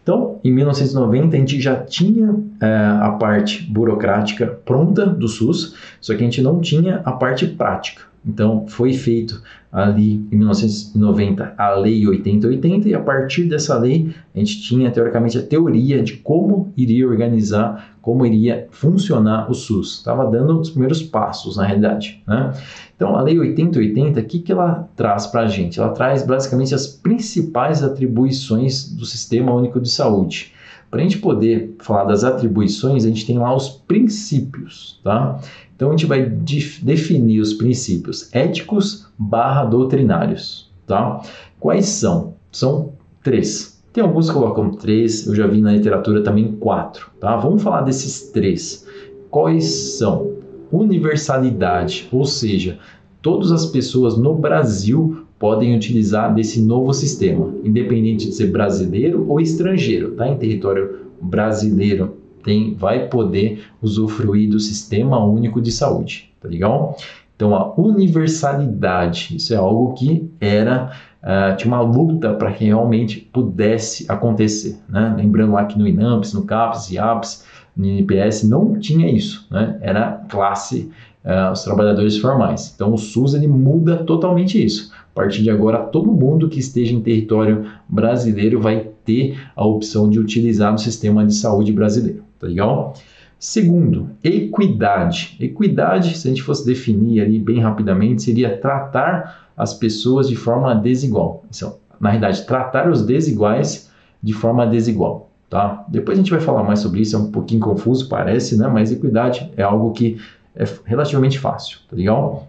Então, 0.07 0.39
em 0.45 0.53
1990, 0.53 1.35
a 1.37 1.41
gente 1.41 1.61
já 1.61 1.75
tinha 1.75 2.33
é, 2.61 2.67
a 3.03 3.11
parte 3.19 3.65
burocrática 3.65 4.47
pronta 4.65 5.05
do 5.05 5.27
SUS, 5.27 5.75
só 6.01 6.15
que 6.15 6.21
a 6.21 6.25
gente 6.25 6.41
não 6.41 6.61
tinha 6.61 7.03
a 7.05 7.11
parte 7.11 7.45
prática. 7.45 8.03
Então, 8.25 8.69
foi 8.69 8.93
feito 8.93 9.43
ali 9.73 10.25
em 10.31 10.37
1990 10.37 11.55
a 11.59 11.75
Lei 11.75 12.07
8080 12.07 12.89
e 12.89 12.95
a 12.95 13.01
partir 13.01 13.45
dessa 13.45 13.77
lei 13.77 14.15
a 14.35 14.39
gente 14.39 14.63
tinha 14.63 14.91
teoricamente 14.91 15.39
a 15.39 15.43
teoria 15.43 16.03
de 16.03 16.15
como 16.15 16.73
iria 16.77 17.07
organizar, 17.09 17.97
como 18.01 18.25
iria 18.25 18.69
funcionar 18.71 19.51
o 19.51 19.55
SUS. 19.55 19.99
Estava 19.99 20.25
dando 20.31 20.61
os 20.61 20.71
primeiros 20.71 21.03
passos 21.03 21.57
na 21.57 21.65
realidade. 21.65 22.23
Né? 22.27 22.53
Então, 22.97 23.15
a 23.15 23.21
Lei 23.21 23.39
8080, 23.39 24.21
o 24.21 24.25
que, 24.25 24.39
que 24.39 24.51
ela 24.51 24.89
traz 24.97 25.27
para 25.27 25.43
a 25.43 25.47
gente? 25.47 25.79
Ela 25.79 25.91
traz 25.91 26.23
basicamente 26.23 26.75
as 26.75 26.87
principais 26.87 27.83
atribuições 27.83 28.89
do 28.89 29.05
Sistema 29.05 29.53
Único 29.53 29.79
de 29.79 29.91
Saúde. 29.91 30.55
Para 30.91 31.01
a 31.01 31.03
gente 31.03 31.19
poder 31.19 31.77
falar 31.79 32.05
das 32.05 32.25
atribuições, 32.25 33.05
a 33.05 33.09
gente 33.09 33.27
tem 33.27 33.39
lá 33.39 33.55
os 33.55 33.69
princípios, 33.69 34.99
tá? 35.05 35.39
Então, 35.75 35.89
a 35.89 35.91
gente 35.91 36.07
vai 36.07 36.25
definir 36.25 37.41
os 37.41 37.53
princípios 37.53 38.35
éticos 38.35 39.07
barra 39.19 39.67
doutrinários, 39.67 40.73
tá? 40.87 41.21
Quais 41.61 41.87
são? 41.87 42.35
São 42.51 42.95
três. 43.23 43.83
Tem 43.93 44.03
alguns 44.03 44.29
que 44.29 44.35
colocam 44.35 44.71
três, 44.71 45.27
eu 45.27 45.35
já 45.35 45.47
vi 45.47 45.61
na 45.61 45.73
literatura 45.73 46.23
também 46.23 46.53
quatro, 46.53 47.11
tá? 47.21 47.37
Vamos 47.37 47.63
falar 47.63 47.83
desses 47.83 48.31
três. 48.31 48.87
Quais 49.31 49.65
são? 49.99 50.36
Universalidade, 50.73 52.09
ou 52.13 52.25
seja, 52.25 52.79
todas 53.23 53.53
as 53.53 53.67
pessoas 53.67 54.17
no 54.17 54.35
Brasil 54.35 55.27
podem 55.39 55.77
utilizar 55.77 56.35
desse 56.35 56.61
novo 56.63 56.93
sistema, 56.93 57.53
independente 57.63 58.27
de 58.27 58.33
ser 58.33 58.47
brasileiro 58.47 59.27
ou 59.29 59.41
estrangeiro, 59.41 60.13
tá? 60.13 60.29
Em 60.29 60.37
território 60.37 61.01
brasileiro 61.21 62.17
tem, 62.43 62.75
vai 62.75 63.09
poder 63.09 63.65
usufruir 63.83 64.49
do 64.49 64.61
Sistema 64.61 65.23
Único 65.25 65.61
de 65.61 65.73
Saúde, 65.73 66.33
tá 66.41 66.49
legal? 66.49 66.97
Então 67.35 67.55
a 67.55 67.75
universalidade, 67.79 69.37
isso 69.37 69.53
é 69.53 69.57
algo 69.57 69.93
que 69.95 70.31
era 70.41 70.93
uh, 71.23 71.57
tinha 71.57 71.75
uma 71.75 71.83
luta 71.83 72.33
para 72.33 72.53
que 72.53 72.65
realmente 72.65 73.21
pudesse 73.21 74.07
acontecer, 74.09 74.79
né? 74.89 75.15
Lembrando 75.17 75.53
lá 75.53 75.65
que 75.65 75.79
no 75.79 75.87
INAMPS, 75.87 76.33
no 76.33 76.45
CAPES 76.45 76.93
e 76.93 76.99
APS 76.99 77.45
no 77.77 77.85
INPS 77.85 78.43
não 78.45 78.79
tinha 78.79 79.11
isso, 79.11 79.47
né? 79.51 79.79
Era 79.81 80.25
classe, 80.29 80.91
uh, 81.25 81.53
os 81.53 81.63
trabalhadores 81.63 82.17
formais. 82.17 82.73
Então 82.75 82.95
o 82.95 82.99
SUS 82.99 83.35
ele 83.35 83.47
muda 83.47 83.97
totalmente 83.97 84.63
isso. 84.65 84.93
A 84.95 85.15
partir 85.15 85.43
de 85.43 85.51
agora, 85.51 85.79
todo 85.79 86.13
mundo 86.13 86.49
que 86.49 86.59
esteja 86.59 86.95
em 86.95 87.01
território 87.01 87.67
brasileiro 87.89 88.61
vai 88.61 88.89
ter 89.05 89.39
a 89.55 89.67
opção 89.67 90.09
de 90.09 90.19
utilizar 90.19 90.75
o 90.75 90.79
sistema 90.79 91.25
de 91.25 91.35
saúde 91.35 91.73
brasileiro, 91.73 92.23
tá 92.39 92.47
legal? 92.47 92.95
Segundo, 93.39 94.11
equidade. 94.25 95.37
Equidade, 95.39 96.17
se 96.17 96.27
a 96.27 96.31
gente 96.31 96.43
fosse 96.43 96.65
definir 96.65 97.21
ali 97.21 97.39
bem 97.39 97.61
rapidamente, 97.61 98.23
seria 98.23 98.57
tratar 98.57 99.51
as 99.57 99.75
pessoas 99.75 100.29
de 100.29 100.37
forma 100.37 100.75
desigual. 100.75 101.45
Então, 101.55 101.77
na 102.01 102.11
realidade, 102.11 102.47
tratar 102.47 102.91
os 102.91 103.05
desiguais 103.05 103.91
de 104.23 104.33
forma 104.33 104.67
desigual. 104.67 105.26
Tá? 105.49 105.85
Depois 105.89 106.19
a 106.19 106.21
gente 106.21 106.31
vai 106.31 106.41
falar 106.41 106.65
mais 106.65 106.81
sobre 106.81 107.01
isso, 107.01 107.15
é 107.15 107.19
um 107.19 107.31
pouquinho 107.31 107.61
confuso, 107.61 108.09
parece, 108.09 108.59
né? 108.59 108.67
mas 108.67 108.91
equidade 108.91 109.51
é 109.57 109.63
algo 109.63 109.93
que 109.93 110.21
é 110.57 110.65
relativamente 110.85 111.39
fácil, 111.39 111.79
tá 111.89 111.95
legal? 111.95 112.49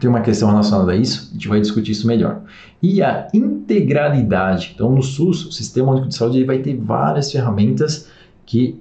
Tem 0.00 0.08
uma 0.08 0.20
questão 0.20 0.48
relacionada 0.48 0.92
a 0.92 0.96
isso, 0.96 1.28
a 1.30 1.32
gente 1.34 1.48
vai 1.48 1.60
discutir 1.60 1.92
isso 1.92 2.06
melhor. 2.06 2.40
E 2.82 3.02
a 3.02 3.28
integralidade. 3.34 4.72
Então, 4.74 4.90
no 4.90 5.02
SUS, 5.02 5.44
o 5.46 5.52
Sistema 5.52 5.92
Único 5.92 6.08
de 6.08 6.14
Saúde, 6.14 6.38
ele 6.38 6.46
vai 6.46 6.58
ter 6.60 6.76
várias 6.76 7.30
ferramentas 7.30 8.08
que 8.46 8.80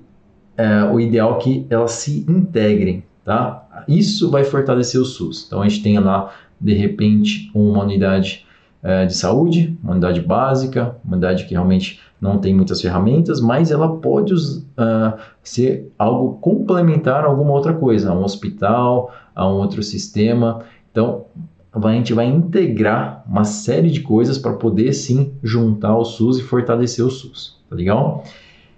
é 0.55 0.83
o 0.83 0.99
ideal 0.99 1.37
é 1.37 1.41
que 1.41 1.65
elas 1.69 1.91
se 1.91 2.25
integrem, 2.27 3.03
tá? 3.23 3.85
Isso 3.87 4.29
vai 4.29 4.43
fortalecer 4.43 4.99
o 4.99 5.05
SUS. 5.05 5.45
Então, 5.47 5.61
a 5.61 5.67
gente 5.67 5.81
tem 5.81 5.97
lá, 5.99 6.33
de 6.59 6.73
repente, 6.73 7.49
uma 7.53 7.83
unidade 7.83 8.45
é, 8.83 9.05
de 9.05 9.15
saúde, 9.15 9.77
uma 9.81 9.93
unidade 9.93 10.21
básica, 10.21 10.95
uma 11.03 11.13
unidade 11.13 11.45
que 11.45 11.51
realmente 11.51 11.99
não 12.21 12.37
tem 12.37 12.53
muitas 12.53 12.81
ferramentas, 12.81 13.39
mas 13.39 13.71
ela 13.71 13.97
pode 13.97 14.33
uh, 14.33 15.17
ser 15.41 15.91
algo 15.97 16.37
complementar 16.39 17.23
a 17.23 17.27
alguma 17.27 17.53
outra 17.53 17.73
coisa, 17.73 18.11
a 18.11 18.13
um 18.13 18.23
hospital, 18.23 19.13
a 19.33 19.47
um 19.47 19.53
outro 19.53 19.81
sistema. 19.81 20.61
Então, 20.91 21.25
a 21.71 21.91
gente 21.93 22.13
vai 22.13 22.25
integrar 22.25 23.23
uma 23.27 23.43
série 23.43 23.89
de 23.89 24.01
coisas 24.01 24.37
para 24.37 24.53
poder 24.53 24.91
sim 24.93 25.31
juntar 25.41 25.95
o 25.95 26.03
SUS 26.03 26.39
e 26.39 26.43
fortalecer 26.43 27.05
o 27.05 27.09
SUS, 27.09 27.57
tá 27.69 27.75
legal? 27.75 28.23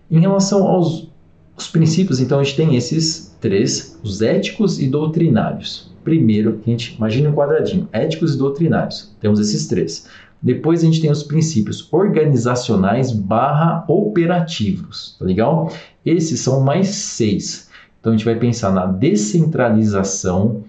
Em 0.10 0.19
relação 0.19 0.67
aos 0.67 1.10
os 1.57 1.67
princípios, 1.67 2.19
então 2.19 2.39
a 2.39 2.43
gente 2.43 2.55
tem 2.55 2.75
esses 2.75 3.36
três, 3.39 4.00
os 4.03 4.21
éticos 4.21 4.79
e 4.79 4.88
doutrinários. 4.88 5.91
Primeiro, 6.03 6.60
a 6.65 6.69
gente 6.69 6.95
imagina 6.95 7.29
um 7.29 7.33
quadradinho, 7.33 7.88
éticos 7.91 8.33
e 8.33 8.38
doutrinários. 8.38 9.15
Temos 9.19 9.39
esses 9.39 9.67
três. 9.67 10.07
Depois 10.41 10.81
a 10.81 10.86
gente 10.86 11.01
tem 11.01 11.12
os 11.12 11.24
princípios 11.24 11.88
organizacionais 11.93 13.12
barra 13.12 13.86
operativos, 13.88 15.15
tá 15.19 15.25
legal? 15.25 15.71
Esses 16.05 16.39
são 16.39 16.62
mais 16.62 16.88
seis. 16.88 17.69
Então 18.00 18.12
a 18.12 18.15
gente 18.15 18.25
vai 18.25 18.36
pensar 18.36 18.71
na 18.71 18.88
descentralização, 18.88 20.63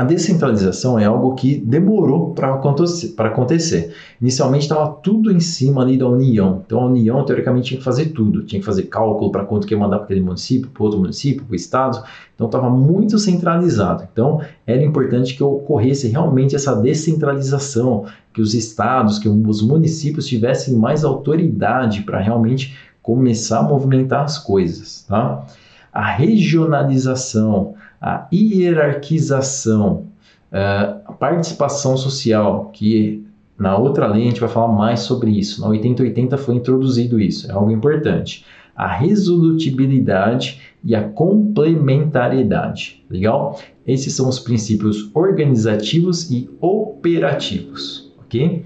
a 0.00 0.04
descentralização 0.04 0.98
é 0.98 1.04
algo 1.04 1.34
que 1.34 1.56
demorou 1.56 2.30
para 2.30 2.54
acontecer. 2.54 3.92
Inicialmente 4.18 4.62
estava 4.62 4.88
tudo 4.90 5.30
em 5.30 5.40
cima 5.40 5.82
ali 5.82 5.98
da 5.98 6.08
União. 6.08 6.62
Então 6.64 6.80
a 6.80 6.86
União, 6.86 7.22
teoricamente, 7.22 7.68
tinha 7.68 7.78
que 7.78 7.84
fazer 7.84 8.06
tudo. 8.06 8.42
Tinha 8.44 8.60
que 8.60 8.64
fazer 8.64 8.84
cálculo 8.84 9.30
para 9.30 9.44
quanto 9.44 9.66
que 9.66 9.74
ia 9.74 9.78
mandar 9.78 9.98
para 9.98 10.06
aquele 10.06 10.22
município, 10.22 10.70
para 10.70 10.82
outro 10.82 10.98
município, 10.98 11.44
para 11.44 11.52
o 11.52 11.54
estado. 11.54 12.02
Então 12.34 12.46
estava 12.46 12.70
muito 12.70 13.18
centralizado. 13.18 14.08
Então 14.10 14.40
era 14.66 14.82
importante 14.82 15.36
que 15.36 15.42
ocorresse 15.42 16.08
realmente 16.08 16.56
essa 16.56 16.74
descentralização, 16.74 18.06
que 18.32 18.40
os 18.40 18.54
estados, 18.54 19.18
que 19.18 19.28
os 19.28 19.60
municípios 19.60 20.26
tivessem 20.26 20.76
mais 20.76 21.04
autoridade 21.04 22.04
para 22.04 22.20
realmente 22.20 22.74
começar 23.02 23.58
a 23.58 23.64
movimentar 23.64 24.24
as 24.24 24.38
coisas. 24.38 25.04
Tá? 25.06 25.44
A 25.92 26.06
regionalização 26.06 27.74
a 28.00 28.26
hierarquização, 28.32 30.06
é, 30.50 30.58
a 31.04 31.12
participação 31.12 31.96
social, 31.96 32.70
que 32.72 33.24
na 33.58 33.76
outra 33.76 34.06
lei 34.06 34.22
a 34.22 34.26
gente 34.26 34.40
vai 34.40 34.48
falar 34.48 34.72
mais 34.72 35.00
sobre 35.00 35.30
isso. 35.30 35.60
Na 35.60 35.68
8080 35.68 36.38
foi 36.38 36.54
introduzido 36.54 37.20
isso, 37.20 37.50
é 37.50 37.52
algo 37.52 37.70
importante. 37.70 38.44
A 38.74 38.88
resolutibilidade 38.88 40.60
e 40.82 40.94
a 40.94 41.06
complementariedade. 41.06 43.04
Legal? 43.10 43.60
Esses 43.86 44.14
são 44.14 44.28
os 44.28 44.38
princípios 44.38 45.10
organizativos 45.12 46.30
e 46.30 46.48
operativos, 46.60 48.10
ok? 48.20 48.64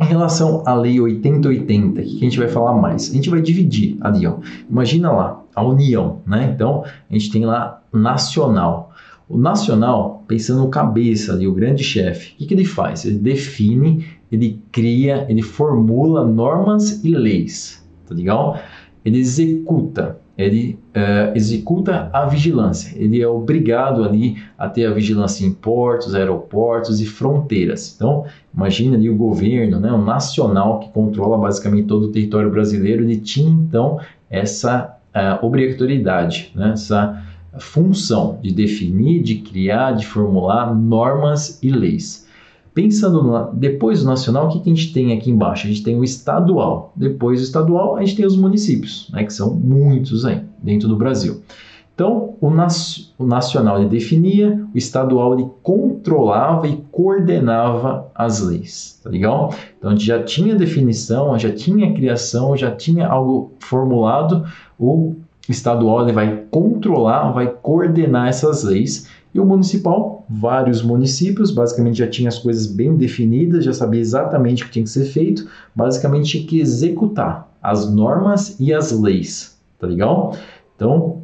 Em 0.00 0.04
relação 0.04 0.62
à 0.64 0.74
lei 0.74 0.98
8080, 0.98 2.00
o 2.00 2.04
que 2.04 2.16
a 2.16 2.20
gente 2.20 2.38
vai 2.38 2.48
falar 2.48 2.74
mais? 2.74 3.10
A 3.10 3.12
gente 3.12 3.28
vai 3.28 3.42
dividir 3.42 3.98
ali, 4.00 4.26
ó. 4.26 4.38
Imagina 4.70 5.12
lá, 5.12 5.41
a 5.54 5.64
união, 5.64 6.20
né? 6.26 6.50
Então, 6.54 6.84
a 6.84 7.12
gente 7.12 7.30
tem 7.30 7.44
lá 7.44 7.82
nacional. 7.92 8.92
O 9.28 9.38
nacional, 9.38 10.24
pensando 10.26 10.60
no 10.60 10.68
cabeça 10.68 11.32
ali, 11.32 11.46
o 11.46 11.54
grande 11.54 11.82
chefe, 11.82 12.34
o 12.34 12.36
que, 12.38 12.46
que 12.46 12.54
ele 12.54 12.64
faz? 12.64 13.04
Ele 13.04 13.18
define, 13.18 14.06
ele 14.30 14.62
cria, 14.70 15.26
ele 15.28 15.42
formula 15.42 16.24
normas 16.26 17.02
e 17.04 17.10
leis, 17.10 17.86
tá 18.06 18.14
legal? 18.14 18.58
Ele 19.04 19.18
executa, 19.18 20.18
ele 20.36 20.78
uh, 20.94 21.36
executa 21.36 22.10
a 22.12 22.26
vigilância. 22.26 22.92
Ele 22.96 23.20
é 23.20 23.26
obrigado 23.26 24.04
ali 24.04 24.36
a 24.58 24.68
ter 24.68 24.86
a 24.86 24.92
vigilância 24.92 25.46
em 25.46 25.52
portos, 25.52 26.14
aeroportos 26.14 27.00
e 27.00 27.06
fronteiras. 27.06 27.94
Então, 27.94 28.24
imagina 28.54 28.96
ali 28.96 29.08
o 29.08 29.16
governo, 29.16 29.80
né, 29.80 29.90
o 29.92 29.98
nacional 29.98 30.80
que 30.80 30.90
controla 30.90 31.38
basicamente 31.38 31.86
todo 31.86 32.04
o 32.04 32.12
território 32.12 32.50
brasileiro, 32.50 33.02
ele 33.02 33.16
tinha 33.16 33.50
então 33.50 33.98
essa 34.30 34.98
uh, 35.14 35.44
obrigatoriedade, 35.44 36.52
né, 36.54 36.72
essa 36.72 37.22
função 37.58 38.38
de 38.42 38.52
definir, 38.52 39.22
de 39.22 39.36
criar, 39.36 39.92
de 39.92 40.06
formular 40.06 40.74
normas 40.74 41.58
e 41.62 41.70
leis. 41.70 42.26
Pensando 42.74 43.22
no, 43.22 43.52
depois 43.52 44.02
do 44.02 44.06
nacional, 44.06 44.46
o 44.46 44.48
que, 44.50 44.60
que, 44.60 44.70
a 44.70 44.74
gente 44.74 44.92
tem 44.94 45.12
aqui 45.12 45.30
embaixo? 45.30 45.66
A 45.66 45.70
gente 45.70 45.82
tem 45.82 45.98
o 45.98 46.02
estadual. 46.02 46.92
Depois 46.96 47.40
do 47.40 47.44
estadual, 47.44 47.96
a 47.96 48.00
gente 48.00 48.16
tem 48.16 48.24
os 48.24 48.36
municípios, 48.36 49.10
né, 49.12 49.24
que 49.24 49.32
são 49.32 49.54
muitos 49.54 50.24
aí 50.24 50.40
dentro 50.62 50.88
do 50.88 50.96
Brasil. 50.96 51.42
Então, 52.02 52.34
o, 52.40 52.50
nas, 52.50 53.14
o 53.16 53.24
nacional 53.24 53.78
ele 53.78 53.88
definia, 53.88 54.60
o 54.74 54.76
estadual 54.76 55.34
ele 55.34 55.48
controlava 55.62 56.66
e 56.66 56.82
coordenava 56.90 58.10
as 58.12 58.40
leis, 58.40 58.98
tá 59.04 59.08
legal? 59.08 59.54
Então, 59.78 59.88
a 59.88 59.94
gente 59.94 60.06
já 60.06 60.20
tinha 60.20 60.56
definição, 60.56 61.38
já 61.38 61.52
tinha 61.52 61.94
criação, 61.94 62.56
já 62.56 62.72
tinha 62.72 63.06
algo 63.06 63.52
formulado, 63.60 64.44
o 64.76 65.14
estadual 65.48 66.02
ele 66.02 66.10
vai 66.10 66.42
controlar, 66.50 67.30
vai 67.30 67.46
coordenar 67.46 68.26
essas 68.26 68.64
leis 68.64 69.08
e 69.32 69.38
o 69.38 69.46
municipal, 69.46 70.26
vários 70.28 70.82
municípios, 70.82 71.52
basicamente 71.52 71.98
já 71.98 72.08
tinha 72.08 72.28
as 72.28 72.38
coisas 72.40 72.66
bem 72.66 72.96
definidas, 72.96 73.64
já 73.64 73.72
sabia 73.72 74.00
exatamente 74.00 74.64
o 74.64 74.66
que 74.66 74.72
tinha 74.72 74.84
que 74.84 74.90
ser 74.90 75.04
feito, 75.04 75.48
basicamente 75.72 76.32
tinha 76.32 76.46
que 76.48 76.60
executar 76.60 77.48
as 77.62 77.88
normas 77.88 78.58
e 78.58 78.74
as 78.74 78.90
leis, 78.90 79.56
tá 79.78 79.86
legal? 79.86 80.36
Então, 80.74 81.21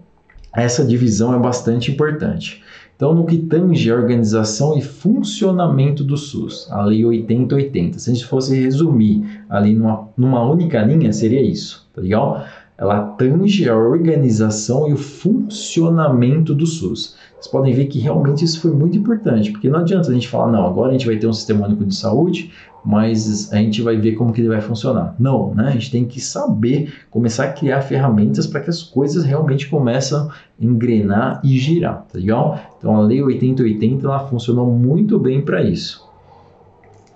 essa 0.55 0.85
divisão 0.85 1.35
é 1.35 1.39
bastante 1.39 1.91
importante. 1.91 2.63
Então, 2.97 3.15
no 3.15 3.25
que 3.27 3.39
tange 3.39 3.91
a 3.91 3.95
organização 3.95 4.77
e 4.77 4.83
funcionamento 4.83 6.03
do 6.03 6.17
SUS, 6.17 6.67
a 6.71 6.83
Lei 6.83 7.05
8080, 7.05 7.99
se 7.99 8.11
a 8.11 8.13
gente 8.13 8.27
fosse 8.27 8.61
resumir 8.61 9.25
ali 9.49 9.73
numa, 9.73 10.09
numa 10.17 10.43
única 10.43 10.83
linha, 10.83 11.13
seria 11.13 11.41
isso, 11.41 11.89
tá 11.95 12.01
legal? 12.01 12.45
Ela 12.77 13.01
tange 13.01 13.69
a 13.69 13.77
organização 13.77 14.89
e 14.89 14.93
o 14.93 14.97
funcionamento 14.97 16.55
do 16.55 16.67
SUS 16.67 17.17
vocês 17.39 17.47
podem 17.47 17.73
ver 17.73 17.87
que 17.87 18.01
realmente 18.01 18.45
isso 18.45 18.61
foi 18.61 18.73
muito 18.73 18.99
importante, 18.99 19.53
porque 19.53 19.69
não 19.69 19.79
adianta 19.79 20.11
a 20.11 20.13
gente 20.13 20.29
falar, 20.29 20.51
não, 20.51 20.67
agora 20.67 20.89
a 20.89 20.93
gente 20.93 21.07
vai 21.07 21.17
ter 21.17 21.29
um 21.29 21.33
sistema 21.33 21.67
único 21.67 21.85
de 21.85 21.95
saúde, 21.95 22.51
mas 22.85 23.53
a 23.53 23.57
gente 23.57 23.83
vai 23.83 23.97
ver 23.97 24.13
como 24.13 24.33
que 24.33 24.41
ele 24.41 24.49
vai 24.49 24.61
funcionar. 24.61 25.15
Não, 25.19 25.55
né? 25.55 25.69
A 25.69 25.73
gente 25.73 25.91
tem 25.91 26.05
que 26.05 26.21
saber, 26.21 26.93
começar 27.11 27.45
a 27.45 27.53
criar 27.53 27.83
ferramentas 27.83 28.47
para 28.47 28.61
que 28.61 28.71
as 28.71 28.83
coisas 28.83 29.25
realmente 29.25 29.69
começem 29.69 30.17
a 30.17 30.29
engrenar 30.61 31.41
e 31.45 31.59
girar, 31.59 32.07
tá 32.11 32.19
legal? 32.19 32.61
Então 32.79 32.97
a 32.97 33.01
Lei 33.01 33.23
8080 33.23 34.07
ela 34.07 34.29
funcionou 34.29 34.67
muito 34.67 35.19
bem 35.19 35.41
para 35.41 35.63
isso. 35.63 36.07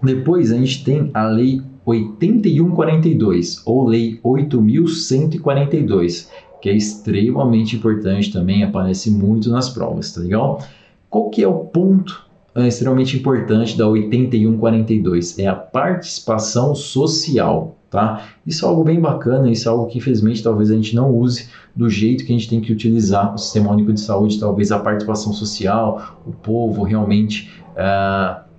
Depois 0.02 0.52
a 0.52 0.56
gente 0.56 0.84
tem 0.84 1.10
a 1.14 1.26
Lei 1.26 1.62
8142 1.84 3.62
ou 3.64 3.86
Lei 3.86 4.20
8142 4.22 6.30
que 6.62 6.70
é 6.70 6.76
extremamente 6.76 7.74
importante 7.74 8.32
também, 8.32 8.62
aparece 8.62 9.10
muito 9.10 9.50
nas 9.50 9.68
provas, 9.68 10.14
tá 10.14 10.20
legal? 10.20 10.62
Qual 11.10 11.28
que 11.28 11.42
é 11.42 11.48
o 11.48 11.64
ponto 11.64 12.24
extremamente 12.54 13.16
importante 13.16 13.76
da 13.76 13.86
8142? 13.88 15.38
É 15.38 15.46
a 15.46 15.54
participação 15.54 16.74
social, 16.74 17.76
tá? 17.90 18.28
Isso 18.46 18.64
é 18.64 18.68
algo 18.68 18.84
bem 18.84 19.00
bacana, 19.00 19.50
isso 19.50 19.68
é 19.68 19.72
algo 19.72 19.86
que 19.86 19.98
infelizmente 19.98 20.42
talvez 20.42 20.70
a 20.70 20.74
gente 20.74 20.94
não 20.94 21.10
use 21.10 21.48
do 21.74 21.88
jeito 21.88 22.24
que 22.24 22.32
a 22.32 22.36
gente 22.36 22.48
tem 22.48 22.60
que 22.60 22.72
utilizar 22.72 23.34
o 23.34 23.38
Sistema 23.38 23.70
Único 23.72 23.92
de 23.92 24.00
Saúde, 24.00 24.38
talvez 24.38 24.70
a 24.70 24.78
participação 24.78 25.32
social, 25.32 26.20
o 26.26 26.32
povo 26.32 26.82
realmente... 26.82 27.50
Uh, 27.72 28.52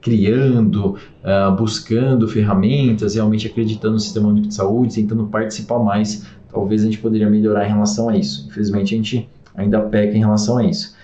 criando, 0.00 0.94
uh, 1.24 1.54
buscando 1.56 2.28
ferramentas, 2.28 3.16
realmente 3.16 3.48
acreditando 3.48 3.94
no 3.94 4.00
sistema 4.00 4.28
único 4.28 4.46
de 4.46 4.54
saúde, 4.54 4.94
tentando 4.94 5.26
participar 5.26 5.80
mais 5.80 6.24
talvez 6.50 6.82
a 6.82 6.86
gente 6.86 6.98
poderia 6.98 7.28
melhorar 7.28 7.66
em 7.66 7.68
relação 7.68 8.08
a 8.08 8.16
isso. 8.16 8.46
Infelizmente, 8.48 8.94
a 8.94 8.96
gente 8.96 9.28
ainda 9.54 9.80
peca 9.80 10.16
em 10.16 10.20
relação 10.20 10.58
a 10.58 10.64
isso. 10.64 10.96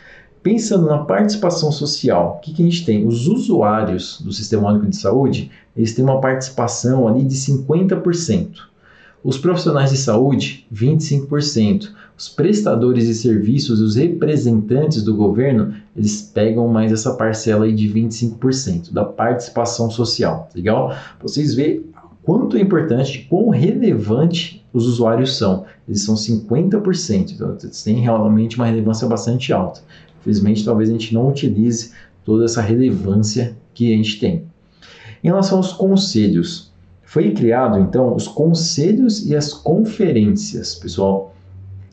Pensando 0.45 0.85
na 0.85 0.99
participação 0.99 1.73
social, 1.73 2.37
o 2.37 2.41
que, 2.41 2.53
que 2.53 2.63
a 2.63 2.67
gente 2.67 2.85
tem? 2.85 3.07
Os 3.07 3.27
usuários 3.27 4.21
do 4.21 4.31
Sistema 4.31 4.69
Único 4.69 4.87
de 4.87 4.97
Saúde, 4.97 5.51
eles 5.75 5.95
têm 5.95 6.05
uma 6.05 6.21
participação 6.21 7.09
ali 7.09 7.25
de 7.25 7.35
50%. 7.35 8.51
Os 9.25 9.39
profissionais 9.39 9.89
de 9.89 9.97
saúde, 9.97 10.67
25%. 10.71 11.89
Os 12.15 12.29
prestadores 12.29 13.07
de 13.07 13.15
serviços, 13.15 13.81
os 13.81 13.97
representantes 13.97 15.03
do 15.03 15.17
governo, 15.17 15.77
eles 15.97 16.21
pegam 16.21 16.69
mais 16.69 16.93
essa 16.93 17.15
parcela 17.15 17.65
aí 17.65 17.75
de 17.75 17.89
25% 17.89 18.93
da 18.93 19.03
participação 19.03 19.91
social, 19.91 20.51
legal? 20.55 20.95
Vocês 21.23 21.55
veem 21.55 21.87
quanto 22.23 22.59
é 22.59 22.61
importante, 22.61 23.27
quão 23.31 23.49
relevante 23.49 24.63
os 24.75 24.87
usuários 24.87 25.39
são. 25.39 25.65
Eles 25.89 26.03
são 26.03 26.15
50%, 26.15 27.33
então 27.33 27.57
eles 27.63 27.83
têm 27.83 28.01
realmente 28.01 28.57
uma 28.57 28.67
relevância 28.67 29.09
bastante 29.09 29.55
alta. 29.55 29.81
Infelizmente, 30.25 30.65
talvez 30.65 30.89
a 30.89 30.93
gente 30.93 31.13
não 31.13 31.29
utilize 31.29 31.93
toda 32.25 32.47
essa 32.47 32.63
relevância 32.63 33.55
que 33.75 33.93
a 33.93 33.97
gente 33.97 34.19
tem. 34.19 34.45
Em 35.23 35.29
relação 35.29 35.59
aos 35.59 35.73
conselhos, 35.73 36.73
foi 37.03 37.33
criado 37.33 37.79
então 37.79 38.15
os 38.15 38.27
conselhos 38.27 39.27
e 39.27 39.37
as 39.37 39.53
conferências, 39.53 40.75
pessoal. 40.75 41.35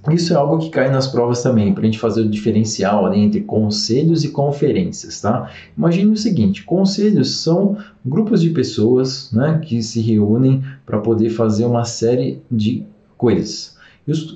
Isso 0.10 0.34
é 0.34 0.36
algo 0.36 0.58
que 0.58 0.70
cai 0.70 0.90
nas 0.90 1.08
provas 1.08 1.44
também, 1.44 1.74
para 1.74 1.84
a 1.84 1.86
gente 1.86 2.00
fazer 2.00 2.22
o 2.22 2.30
diferencial 2.30 3.06
ali 3.06 3.20
entre 3.20 3.42
conselhos 3.42 4.24
e 4.24 4.30
conferências, 4.30 5.22
tá? 5.22 5.52
Imagine 5.78 6.12
o 6.14 6.18
seguinte: 6.18 6.64
conselhos 6.64 7.42
são 7.42 7.78
grupos 8.04 8.42
de 8.42 8.50
pessoas 8.50 9.32
né, 9.32 9.62
que 9.64 9.84
se 9.84 10.02
reúnem 10.02 10.64
para 10.86 10.98
poder 10.98 11.30
fazer 11.30 11.66
uma 11.66 11.84
série 11.84 12.42
de 12.50 12.84
coisas. 13.16 13.78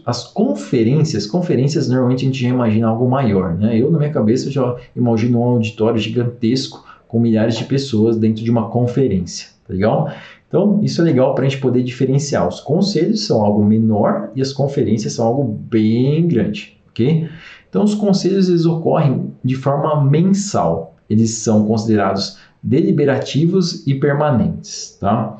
As 0.05 0.23
conferências, 0.23 1.25
conferências 1.25 1.89
normalmente 1.89 2.23
a 2.23 2.27
gente 2.27 2.41
já 2.41 2.49
imagina 2.49 2.87
algo 2.87 3.09
maior, 3.09 3.55
né? 3.55 3.77
Eu 3.77 3.91
na 3.91 3.97
minha 3.97 4.11
cabeça 4.11 4.51
já 4.51 4.75
imagino 4.95 5.39
um 5.39 5.43
auditório 5.43 5.99
gigantesco 5.99 6.85
com 7.07 7.19
milhares 7.19 7.57
de 7.57 7.65
pessoas 7.65 8.17
dentro 8.17 8.43
de 8.43 8.51
uma 8.51 8.69
conferência, 8.69 9.49
tá 9.67 9.73
legal? 9.73 10.11
Então, 10.47 10.79
isso 10.83 11.01
é 11.01 11.03
legal 11.03 11.33
para 11.33 11.45
a 11.45 11.49
gente 11.49 11.59
poder 11.59 11.83
diferenciar. 11.83 12.47
Os 12.47 12.59
conselhos 12.59 13.25
são 13.25 13.41
algo 13.41 13.63
menor 13.65 14.31
e 14.35 14.41
as 14.41 14.53
conferências 14.53 15.13
são 15.13 15.25
algo 15.25 15.43
bem 15.43 16.27
grande, 16.27 16.77
ok? 16.89 17.27
Então, 17.67 17.83
os 17.83 17.95
conselhos 17.95 18.47
eles 18.47 18.65
ocorrem 18.65 19.33
de 19.43 19.55
forma 19.55 20.03
mensal. 20.03 20.95
Eles 21.09 21.31
são 21.31 21.65
considerados 21.65 22.37
deliberativos 22.63 23.85
e 23.85 23.95
permanentes, 23.95 24.97
tá? 24.99 25.37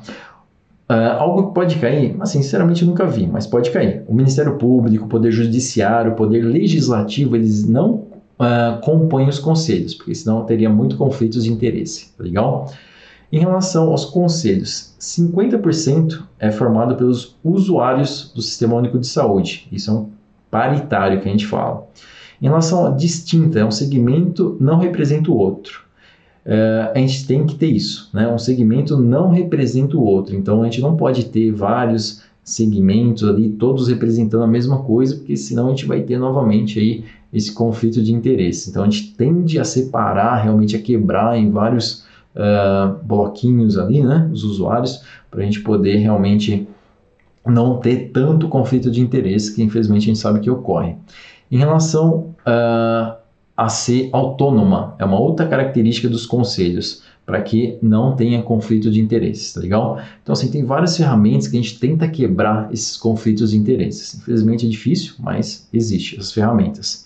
Uh, 0.88 1.18
algo 1.18 1.48
que 1.48 1.54
pode 1.54 1.76
cair, 1.80 2.14
mas 2.16 2.30
sinceramente 2.30 2.84
nunca 2.84 3.04
vi, 3.04 3.26
mas 3.26 3.44
pode 3.44 3.70
cair. 3.70 4.04
O 4.06 4.14
Ministério 4.14 4.56
Público, 4.56 5.06
o 5.06 5.08
Poder 5.08 5.32
Judiciário, 5.32 6.12
o 6.12 6.14
Poder 6.14 6.42
Legislativo, 6.42 7.34
eles 7.34 7.66
não 7.66 8.04
uh, 8.38 8.80
compõem 8.82 9.28
os 9.28 9.40
conselhos, 9.40 9.94
porque 9.94 10.14
senão 10.14 10.44
teria 10.44 10.70
muito 10.70 10.96
conflitos 10.96 11.42
de 11.42 11.52
interesse, 11.52 12.12
tá 12.16 12.22
legal? 12.22 12.72
Em 13.32 13.40
relação 13.40 13.90
aos 13.90 14.04
conselhos, 14.04 14.94
50% 15.00 16.22
é 16.38 16.52
formado 16.52 16.94
pelos 16.94 17.36
usuários 17.42 18.30
do 18.32 18.40
Sistema 18.40 18.76
Único 18.76 18.98
de 18.98 19.08
Saúde. 19.08 19.66
Isso 19.72 19.90
é 19.90 19.94
um 19.94 20.08
paritário 20.48 21.20
que 21.20 21.28
a 21.28 21.32
gente 21.32 21.46
fala. 21.46 21.88
Em 22.40 22.46
relação 22.46 22.86
a 22.86 22.90
distinta, 22.90 23.58
é 23.58 23.64
um 23.64 23.70
segmento 23.70 24.56
não 24.60 24.78
representa 24.78 25.30
o 25.30 25.36
outro. 25.36 25.85
É, 26.48 26.92
a 26.94 26.98
gente 27.00 27.26
tem 27.26 27.44
que 27.44 27.56
ter 27.56 27.66
isso, 27.66 28.08
né? 28.12 28.28
Um 28.28 28.38
segmento 28.38 28.96
não 28.96 29.30
representa 29.30 29.96
o 29.96 30.04
outro. 30.04 30.36
Então 30.36 30.62
a 30.62 30.64
gente 30.66 30.80
não 30.80 30.96
pode 30.96 31.24
ter 31.24 31.50
vários 31.50 32.22
segmentos 32.44 33.28
ali, 33.28 33.48
todos 33.48 33.88
representando 33.88 34.44
a 34.44 34.46
mesma 34.46 34.84
coisa, 34.84 35.16
porque 35.16 35.36
senão 35.36 35.66
a 35.66 35.70
gente 35.70 35.84
vai 35.84 36.02
ter 36.02 36.16
novamente 36.16 36.78
aí 36.78 37.04
esse 37.32 37.52
conflito 37.52 38.00
de 38.00 38.14
interesse. 38.14 38.70
Então 38.70 38.84
a 38.84 38.86
gente 38.88 39.12
tende 39.16 39.58
a 39.58 39.64
separar, 39.64 40.36
realmente 40.36 40.76
a 40.76 40.80
quebrar 40.80 41.36
em 41.36 41.50
vários 41.50 42.04
uh, 42.36 42.96
bloquinhos 43.02 43.76
ali, 43.76 44.00
né, 44.04 44.30
os 44.32 44.44
usuários, 44.44 45.02
para 45.28 45.40
a 45.40 45.44
gente 45.44 45.60
poder 45.60 45.96
realmente 45.96 46.68
não 47.44 47.78
ter 47.78 48.10
tanto 48.12 48.48
conflito 48.48 48.88
de 48.92 49.00
interesse 49.00 49.52
que 49.52 49.62
infelizmente 49.62 50.04
a 50.04 50.06
gente 50.06 50.18
sabe 50.20 50.38
que 50.38 50.48
ocorre. 50.48 50.94
Em 51.50 51.58
relação 51.58 52.34
uh, 52.46 53.16
a 53.56 53.68
ser 53.68 54.10
autônoma, 54.12 54.94
é 54.98 55.04
uma 55.04 55.18
outra 55.18 55.46
característica 55.46 56.08
dos 56.08 56.26
conselhos. 56.26 57.02
para 57.26 57.42
que 57.42 57.76
não 57.82 58.14
tenha 58.14 58.40
conflito 58.40 58.88
de 58.88 59.00
interesses, 59.00 59.52
tá 59.52 59.60
legal? 59.60 59.98
Então, 60.22 60.32
assim, 60.32 60.48
tem 60.48 60.64
várias 60.64 60.96
ferramentas 60.96 61.48
que 61.48 61.58
a 61.58 61.60
gente 61.60 61.80
tenta 61.80 62.06
quebrar 62.06 62.72
esses 62.72 62.96
conflitos 62.96 63.50
de 63.50 63.56
interesses. 63.56 64.14
Infelizmente 64.14 64.64
é 64.64 64.68
difícil, 64.68 65.14
mas 65.18 65.68
existe 65.72 66.16
as 66.20 66.32
ferramentas. 66.32 67.04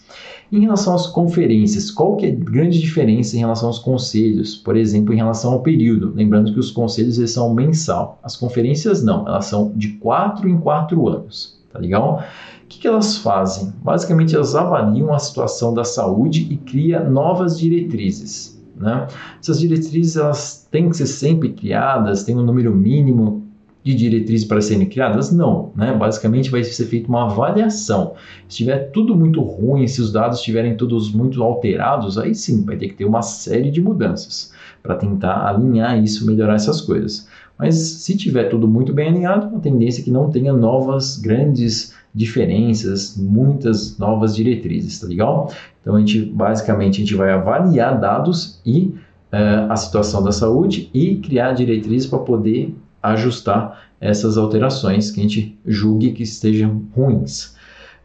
Em 0.52 0.60
relação 0.60 0.94
às 0.94 1.06
conferências, 1.06 1.90
qual 1.90 2.16
que 2.16 2.26
é 2.26 2.28
a 2.28 2.34
grande 2.34 2.78
diferença 2.80 3.34
em 3.34 3.38
relação 3.38 3.68
aos 3.68 3.78
conselhos? 3.78 4.56
Por 4.56 4.76
exemplo, 4.76 5.14
em 5.14 5.16
relação 5.16 5.52
ao 5.52 5.62
período. 5.62 6.12
Lembrando 6.14 6.52
que 6.52 6.60
os 6.60 6.70
conselhos 6.70 7.16
eles 7.18 7.30
são 7.30 7.54
mensal. 7.54 8.18
As 8.22 8.36
conferências 8.36 9.02
não, 9.02 9.26
elas 9.26 9.46
são 9.46 9.72
de 9.74 9.90
quatro 9.92 10.48
em 10.48 10.58
quatro 10.58 11.08
anos, 11.08 11.58
tá 11.72 11.78
legal? 11.78 12.22
O 12.64 12.66
que, 12.68 12.80
que 12.80 12.88
elas 12.88 13.16
fazem? 13.18 13.72
Basicamente, 13.82 14.34
elas 14.34 14.54
avaliam 14.54 15.12
a 15.12 15.18
situação 15.18 15.74
da 15.74 15.84
saúde 15.84 16.46
e 16.50 16.56
criam 16.56 17.10
novas 17.10 17.58
diretrizes. 17.58 18.60
Né? 18.76 19.06
Essas 19.40 19.60
diretrizes 19.60 20.16
elas 20.16 20.66
têm 20.70 20.88
que 20.88 20.96
ser 20.96 21.06
sempre 21.06 21.50
criadas, 21.50 22.24
tem 22.24 22.36
um 22.36 22.42
número 22.42 22.74
mínimo 22.74 23.50
de 23.82 23.94
diretrizes 23.94 24.46
para 24.46 24.60
serem 24.60 24.86
criadas? 24.86 25.32
Não, 25.32 25.72
né? 25.74 25.94
Basicamente 25.94 26.50
vai 26.50 26.62
ser 26.62 26.84
feita 26.84 27.08
uma 27.08 27.24
avaliação. 27.24 28.14
Se 28.48 28.62
estiver 28.62 28.90
tudo 28.90 29.16
muito 29.16 29.40
ruim, 29.40 29.86
se 29.86 30.00
os 30.00 30.12
dados 30.12 30.38
estiverem 30.38 30.76
todos 30.76 31.12
muito 31.12 31.42
alterados, 31.42 32.18
aí 32.18 32.34
sim 32.34 32.64
vai 32.64 32.76
ter 32.76 32.88
que 32.88 32.94
ter 32.94 33.04
uma 33.04 33.22
série 33.22 33.70
de 33.70 33.80
mudanças 33.80 34.52
para 34.82 34.96
tentar 34.96 35.46
alinhar 35.46 36.02
isso, 36.02 36.26
melhorar 36.26 36.54
essas 36.54 36.80
coisas. 36.80 37.28
Mas 37.60 37.74
se 37.76 38.16
tiver 38.16 38.44
tudo 38.44 38.66
muito 38.66 38.90
bem 38.90 39.08
alinhado, 39.08 39.54
a 39.54 39.60
tendência 39.60 40.00
é 40.00 40.04
que 40.04 40.10
não 40.10 40.30
tenha 40.30 40.50
novas 40.50 41.18
grandes 41.18 41.94
diferenças, 42.14 43.16
muitas 43.18 43.98
novas 43.98 44.34
diretrizes, 44.34 44.98
tá 44.98 45.06
legal? 45.06 45.52
Então 45.82 45.94
a 45.94 45.98
gente 45.98 46.22
basicamente 46.22 46.96
a 46.96 46.98
gente 47.00 47.14
vai 47.14 47.30
avaliar 47.30 48.00
dados 48.00 48.60
e 48.64 48.94
uh, 49.30 49.70
a 49.70 49.76
situação 49.76 50.22
da 50.22 50.32
saúde 50.32 50.88
e 50.94 51.16
criar 51.16 51.52
diretrizes 51.52 52.08
para 52.08 52.20
poder 52.20 52.74
ajustar 53.02 53.90
essas 54.00 54.38
alterações 54.38 55.10
que 55.10 55.20
a 55.20 55.22
gente 55.22 55.58
julgue 55.66 56.12
que 56.12 56.22
estejam 56.22 56.82
ruins. 56.96 57.54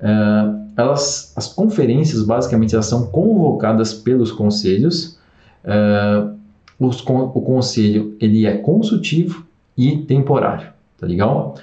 Uh, 0.01 0.65
elas, 0.75 1.31
as 1.37 1.47
conferências 1.47 2.21
basicamente 2.23 2.75
elas 2.75 2.87
são 2.87 3.05
convocadas 3.07 3.93
pelos 3.93 4.33
conselhos. 4.33 5.17
Uh, 5.63 6.35
os, 6.79 7.01
o 7.01 7.41
conselho 7.41 8.15
ele 8.19 8.45
é 8.45 8.57
consultivo 8.57 9.45
e 9.77 9.97
temporário, 9.97 10.67
tá 10.97 11.05
legal? 11.05 11.55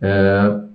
Uh, 0.00 0.68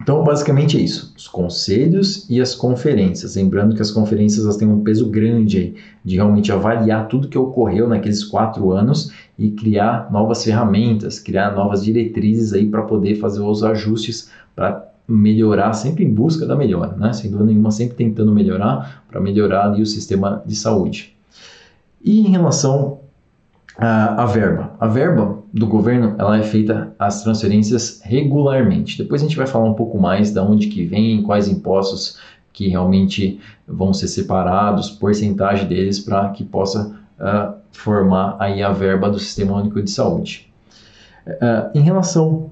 então, 0.00 0.22
basicamente 0.22 0.76
é 0.76 0.80
isso: 0.80 1.12
os 1.16 1.26
conselhos 1.26 2.28
e 2.30 2.40
as 2.40 2.54
conferências. 2.54 3.34
Lembrando 3.34 3.74
que 3.74 3.82
as 3.82 3.90
conferências 3.90 4.44
elas 4.44 4.56
têm 4.56 4.68
um 4.68 4.82
peso 4.82 5.08
grande 5.08 5.74
de 6.04 6.16
realmente 6.16 6.52
avaliar 6.52 7.08
tudo 7.08 7.28
que 7.28 7.36
ocorreu 7.36 7.88
naqueles 7.88 8.24
quatro 8.24 8.70
anos 8.70 9.12
e 9.38 9.50
criar 9.50 10.10
novas 10.10 10.44
ferramentas, 10.44 11.18
criar 11.18 11.54
novas 11.54 11.84
diretrizes 11.84 12.52
aí 12.52 12.66
para 12.66 12.82
poder 12.82 13.16
fazer 13.16 13.40
os 13.40 13.64
ajustes 13.64 14.30
para 14.54 14.86
melhorar, 15.06 15.72
sempre 15.72 16.04
em 16.04 16.12
busca 16.12 16.46
da 16.46 16.54
melhora, 16.54 16.94
né? 16.96 17.12
Sem 17.12 17.30
dúvida 17.30 17.50
nenhuma, 17.50 17.70
sempre 17.70 17.96
tentando 17.96 18.30
melhorar 18.30 19.04
para 19.08 19.20
melhorar 19.20 19.66
ali 19.66 19.82
o 19.82 19.86
sistema 19.86 20.42
de 20.46 20.54
saúde. 20.54 21.16
E 22.02 22.20
em 22.20 22.30
relação 22.30 23.00
à 23.78 24.26
verba, 24.26 24.72
a 24.80 24.88
verba 24.88 25.38
do 25.52 25.66
governo 25.66 26.16
ela 26.18 26.36
é 26.36 26.42
feita 26.42 26.92
as 26.98 27.22
transferências 27.22 28.00
regularmente. 28.02 28.98
Depois 28.98 29.22
a 29.22 29.24
gente 29.24 29.36
vai 29.36 29.46
falar 29.46 29.66
um 29.66 29.74
pouco 29.74 29.98
mais 29.98 30.32
de 30.32 30.40
onde 30.40 30.66
que 30.66 30.84
vem, 30.84 31.22
quais 31.22 31.48
impostos 31.48 32.18
que 32.52 32.68
realmente 32.68 33.40
vão 33.66 33.94
ser 33.94 34.08
separados, 34.08 34.90
porcentagem 34.90 35.68
deles 35.68 36.00
para 36.00 36.30
que 36.30 36.42
possa 36.42 36.98
uh, 37.20 37.54
formar 37.70 38.36
aí 38.40 38.62
a 38.64 38.72
verba 38.72 39.08
do 39.08 39.18
Sistema 39.18 39.56
Único 39.56 39.80
de 39.80 39.90
Saúde. 39.90 40.52
Uh, 41.24 41.70
em 41.78 41.80
relação 41.80 42.50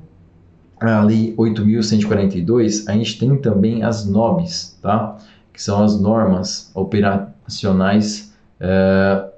à 0.81 1.01
Lei 1.01 1.35
8.142, 1.37 2.85
a 2.89 2.93
gente 2.93 3.19
tem 3.19 3.37
também 3.39 3.83
as 3.83 4.07
NOBs, 4.07 4.79
tá? 4.81 5.17
que 5.53 5.61
são 5.61 5.83
as 5.83 5.99
normas 5.99 6.71
operacionais 6.75 8.33
uh, 8.61 9.29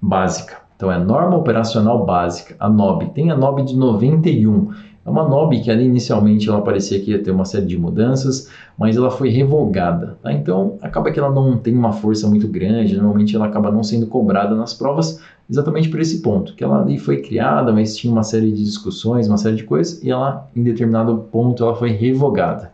básicas. 0.00 0.61
Então 0.82 0.90
é 0.90 0.98
norma 0.98 1.36
operacional 1.36 2.04
básica, 2.04 2.56
a 2.58 2.68
NOB. 2.68 3.10
Tem 3.14 3.30
a 3.30 3.36
NOB 3.36 3.62
de 3.62 3.76
91. 3.76 4.70
É 5.06 5.08
uma 5.08 5.28
NOB 5.28 5.60
que 5.60 5.70
ali 5.70 5.84
inicialmente 5.84 6.48
ela 6.48 6.60
parecia 6.60 6.98
que 6.98 7.12
ia 7.12 7.22
ter 7.22 7.30
uma 7.30 7.44
série 7.44 7.66
de 7.66 7.78
mudanças, 7.78 8.50
mas 8.76 8.96
ela 8.96 9.08
foi 9.08 9.28
revogada. 9.28 10.18
Tá? 10.20 10.32
Então 10.32 10.78
acaba 10.82 11.12
que 11.12 11.20
ela 11.20 11.30
não 11.30 11.56
tem 11.56 11.72
uma 11.72 11.92
força 11.92 12.26
muito 12.26 12.48
grande, 12.48 12.96
normalmente 12.96 13.36
ela 13.36 13.46
acaba 13.46 13.70
não 13.70 13.84
sendo 13.84 14.08
cobrada 14.08 14.56
nas 14.56 14.74
provas 14.74 15.20
exatamente 15.48 15.88
por 15.88 16.00
esse 16.00 16.20
ponto, 16.20 16.52
que 16.56 16.64
ela 16.64 16.80
ali 16.80 16.98
foi 16.98 17.18
criada, 17.18 17.72
mas 17.72 17.96
tinha 17.96 18.12
uma 18.12 18.24
série 18.24 18.50
de 18.50 18.64
discussões, 18.64 19.28
uma 19.28 19.38
série 19.38 19.54
de 19.54 19.62
coisas, 19.62 20.02
e 20.02 20.10
ela 20.10 20.48
em 20.56 20.64
determinado 20.64 21.16
ponto 21.30 21.62
ela 21.62 21.76
foi 21.76 21.92
revogada. 21.92 22.72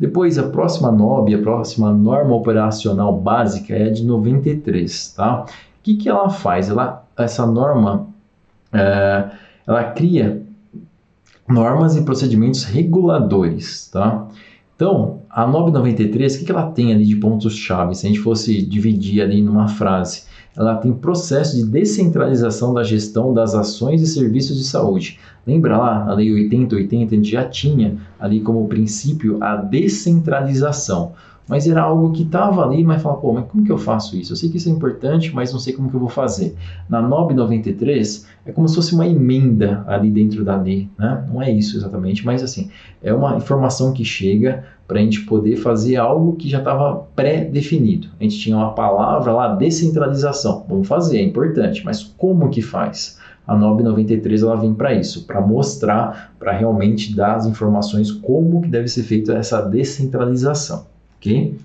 Depois, 0.00 0.36
a 0.36 0.48
próxima 0.48 0.90
NOB, 0.90 1.32
a 1.36 1.38
próxima 1.38 1.92
norma 1.92 2.34
operacional 2.34 3.16
básica 3.16 3.72
é 3.72 3.84
a 3.84 3.90
de 3.90 4.04
93, 4.04 5.14
tá? 5.16 5.46
Que, 5.86 5.94
que 5.94 6.08
ela 6.08 6.28
faz? 6.28 6.68
Ela 6.68 7.06
essa 7.16 7.46
norma 7.46 8.08
é, 8.72 9.30
ela 9.64 9.84
cria 9.84 10.42
normas 11.48 11.94
e 11.94 12.02
procedimentos 12.02 12.64
reguladores, 12.64 13.88
tá? 13.92 14.26
Então, 14.74 15.20
a 15.30 15.46
NOB 15.46 15.70
93, 15.70 16.34
o 16.34 16.38
que, 16.40 16.44
que 16.44 16.50
ela 16.50 16.72
tem 16.72 16.92
ali 16.92 17.04
de 17.04 17.14
pontos-chave? 17.14 17.94
Se 17.94 18.04
a 18.04 18.08
gente 18.08 18.18
fosse 18.18 18.60
dividir 18.66 19.22
ali 19.22 19.40
numa 19.40 19.68
frase, 19.68 20.24
ela 20.56 20.74
tem 20.74 20.92
processo 20.92 21.54
de 21.54 21.64
descentralização 21.64 22.74
da 22.74 22.82
gestão 22.82 23.32
das 23.32 23.54
ações 23.54 24.02
e 24.02 24.08
serviços 24.08 24.58
de 24.58 24.64
saúde. 24.64 25.20
Lembra 25.46 25.78
lá, 25.78 26.04
a 26.08 26.14
Lei 26.14 26.32
8080, 26.32 27.14
a 27.14 27.16
gente 27.16 27.30
já 27.30 27.44
tinha 27.44 27.96
ali 28.18 28.40
como 28.40 28.66
princípio 28.66 29.38
a 29.40 29.54
descentralização 29.54 31.12
mas 31.48 31.66
era 31.68 31.82
algo 31.82 32.10
que 32.12 32.22
estava 32.22 32.64
ali, 32.64 32.82
mas 32.82 33.00
falava, 33.00 33.20
pô, 33.20 33.32
mas 33.32 33.46
como 33.46 33.64
que 33.64 33.70
eu 33.70 33.78
faço 33.78 34.16
isso? 34.16 34.32
Eu 34.32 34.36
sei 34.36 34.50
que 34.50 34.56
isso 34.56 34.68
é 34.68 34.72
importante, 34.72 35.32
mas 35.34 35.52
não 35.52 35.60
sei 35.60 35.72
como 35.72 35.88
que 35.88 35.94
eu 35.94 36.00
vou 36.00 36.08
fazer. 36.08 36.56
Na 36.88 37.00
NOB 37.00 37.34
93, 37.34 38.26
é 38.44 38.52
como 38.52 38.68
se 38.68 38.74
fosse 38.74 38.94
uma 38.94 39.06
emenda 39.06 39.84
ali 39.86 40.10
dentro 40.10 40.44
da 40.44 40.56
lei, 40.56 40.88
né? 40.98 41.24
Não 41.32 41.40
é 41.40 41.50
isso 41.50 41.76
exatamente, 41.76 42.26
mas 42.26 42.42
assim, 42.42 42.68
é 43.02 43.14
uma 43.14 43.36
informação 43.36 43.92
que 43.92 44.04
chega 44.04 44.64
para 44.88 44.98
a 44.98 45.02
gente 45.02 45.20
poder 45.22 45.56
fazer 45.56 45.96
algo 45.96 46.34
que 46.34 46.48
já 46.48 46.58
estava 46.58 47.06
pré-definido. 47.14 48.08
A 48.18 48.24
gente 48.24 48.38
tinha 48.38 48.56
uma 48.56 48.72
palavra 48.72 49.32
lá, 49.32 49.54
descentralização. 49.54 50.64
Vamos 50.68 50.88
fazer, 50.88 51.18
é 51.18 51.22
importante, 51.22 51.84
mas 51.84 52.02
como 52.02 52.50
que 52.50 52.62
faz? 52.62 53.18
A 53.46 53.56
NOB 53.56 53.84
93 53.84 54.42
ela 54.42 54.56
vem 54.56 54.74
para 54.74 54.92
isso, 54.94 55.24
para 55.24 55.40
mostrar, 55.40 56.34
para 56.40 56.50
realmente 56.50 57.14
dar 57.14 57.36
as 57.36 57.46
informações 57.46 58.10
como 58.10 58.60
que 58.62 58.68
deve 58.68 58.88
ser 58.88 59.04
feita 59.04 59.34
essa 59.34 59.60
descentralização 59.62 60.95
ok? 61.26 61.58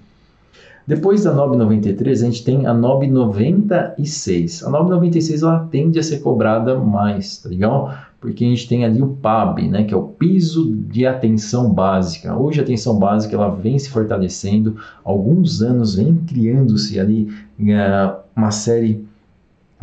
Depois 0.87 1.23
da 1.23 1.33
NOB 1.33 1.55
93, 1.55 2.23
a 2.23 2.25
gente 2.25 2.43
tem 2.43 2.65
a 2.65 2.73
NOB 2.73 3.07
96. 3.07 4.63
A 4.63 4.69
NOB 4.69 4.89
96 4.89 5.43
ela 5.43 5.67
tende 5.71 5.99
a 5.99 6.03
ser 6.03 6.19
cobrada 6.19 6.77
mais, 6.77 7.37
tá 7.37 7.49
legal? 7.49 7.93
Porque 8.19 8.43
a 8.43 8.47
gente 8.47 8.67
tem 8.67 8.83
ali 8.83 9.01
o 9.01 9.07
PAB, 9.07 9.67
né, 9.69 9.83
que 9.83 9.93
é 9.93 9.97
o 9.97 10.03
piso 10.03 10.75
de 10.75 11.05
atenção 11.05 11.71
básica. 11.71 12.35
Hoje 12.35 12.59
a 12.59 12.63
atenção 12.63 12.97
básica 12.97 13.35
ela 13.35 13.49
vem 13.49 13.77
se 13.79 13.89
fortalecendo, 13.89 14.75
alguns 15.03 15.61
anos 15.61 15.95
vem 15.95 16.15
criando-se 16.27 16.99
ali 16.99 17.29
uh, 17.59 18.17
uma 18.35 18.51
série 18.51 19.05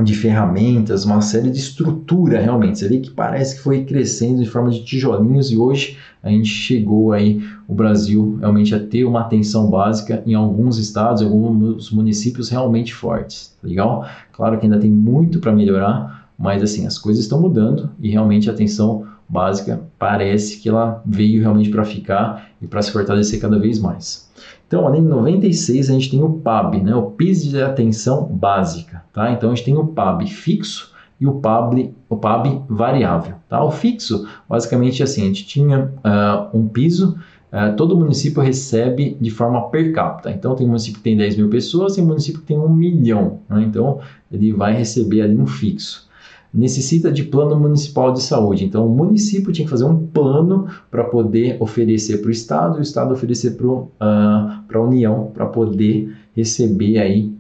de 0.03 0.15
ferramentas, 0.15 1.05
uma 1.05 1.21
série 1.21 1.51
de 1.51 1.59
estrutura 1.59 2.41
realmente. 2.41 2.79
Você 2.79 2.89
vê 2.89 2.99
que 2.99 3.11
parece 3.11 3.57
que 3.57 3.63
foi 3.63 3.85
crescendo 3.85 4.43
de 4.43 4.49
forma 4.49 4.71
de 4.71 4.85
tijolinhos 4.85 5.51
e 5.51 5.57
hoje 5.57 5.99
a 6.29 6.31
gente 6.31 6.49
chegou 6.49 7.13
aí, 7.13 7.43
o 7.67 7.75
Brasil, 7.75 8.37
realmente 8.41 8.75
a 8.75 8.79
ter 8.79 9.05
uma 9.05 9.21
atenção 9.21 9.69
básica 9.71 10.23
em 10.27 10.35
alguns 10.35 10.79
estados, 10.79 11.23
em 11.23 11.25
alguns 11.25 11.91
municípios 11.91 12.49
realmente 12.49 12.95
fortes, 12.95 13.57
tá 13.61 13.67
legal? 13.67 14.07
Claro 14.33 14.59
que 14.59 14.67
ainda 14.67 14.79
tem 14.79 14.91
muito 14.91 15.41
para 15.41 15.53
melhorar, 15.53 16.29
mas 16.39 16.63
assim, 16.63 16.87
as 16.87 16.99
coisas 16.99 17.25
estão 17.25 17.41
mudando 17.41 17.91
e 18.01 18.11
realmente 18.11 18.49
a 18.49 18.53
atenção 18.53 19.07
básica 19.29 19.81
parece 19.99 20.59
que 20.59 20.69
ela 20.69 21.03
veio 21.05 21.41
realmente 21.43 21.71
para 21.71 21.85
ficar 21.85 22.49
e 22.63 22.67
para 22.67 22.81
se 22.81 22.93
fortalecer 22.93 23.41
cada 23.41 23.59
vez 23.59 23.79
mais. 23.79 24.29
Então, 24.67 24.87
além 24.87 25.03
de 25.03 25.09
96, 25.09 25.89
a 25.89 25.93
gente 25.93 26.11
tem 26.11 26.23
o 26.23 26.35
PAB, 26.35 26.83
né? 26.83 26.95
o 26.95 27.11
PIS 27.11 27.45
de 27.45 27.63
atenção 27.63 28.25
básica. 28.25 29.03
Tá? 29.13 29.33
Então, 29.33 29.51
a 29.51 29.55
gente 29.55 29.65
tem 29.65 29.77
o 29.77 29.87
PAB 29.87 30.27
fixo 30.27 30.93
e 31.21 31.27
o 31.27 31.35
PAB, 31.35 31.95
o 32.09 32.17
PAB 32.17 32.63
variável. 32.69 33.37
Tá? 33.49 33.63
O 33.63 33.71
fixo, 33.71 34.27
basicamente, 34.49 35.03
é 35.03 35.05
assim, 35.05 35.23
a 35.23 35.27
gente 35.27 35.47
tinha 35.47 35.93
uh, 35.99 36.57
um 36.57 36.69
piso, 36.69 37.19
uh, 37.53 37.77
todo 37.77 37.97
município 37.97 38.43
recebe 38.43 39.17
de 39.21 39.31
forma 39.31 39.69
per 39.69 39.93
capita. 39.93 40.31
Então, 40.31 40.55
tem 40.55 40.67
município 40.67 40.99
que 40.99 41.05
tem 41.05 41.17
10 41.17 41.37
mil 41.37 41.49
pessoas, 41.49 41.95
tem 41.97 42.05
município 42.05 42.41
que 42.41 42.47
tem 42.47 42.59
um 42.59 42.69
milhão. 42.69 43.41
Né? 43.49 43.65
Então, 43.65 43.99
ele 44.31 44.53
vai 44.53 44.75
receber 44.75 45.23
ali 45.23 45.37
um 45.37 45.47
fixo 45.47 46.09
necessita 46.53 47.13
de 47.13 47.25
plano 47.25 47.59
municipal 47.59 48.13
de 48.13 48.23
saúde. 48.23 48.65
Então, 48.65 48.87
o 48.87 48.91
município 48.91 49.53
tinha 49.53 49.67
que 49.67 49.71
fazer 49.71 49.85
um 49.85 50.07
plano 50.07 50.67
para 50.91 51.05
poder 51.05 51.57
oferecer 51.61 52.19
para 52.19 52.29
o 52.29 52.33
Estado 52.33 52.77
e 52.77 52.81
o 52.81 52.83
Estado 52.83 53.13
oferecer 53.13 53.53
para 53.53 53.67
uh, 53.67 53.89
a 54.01 54.81
União 54.81 55.31
para 55.33 55.47
poder 55.47 56.17
receber 56.35 56.99
aí 56.99 57.31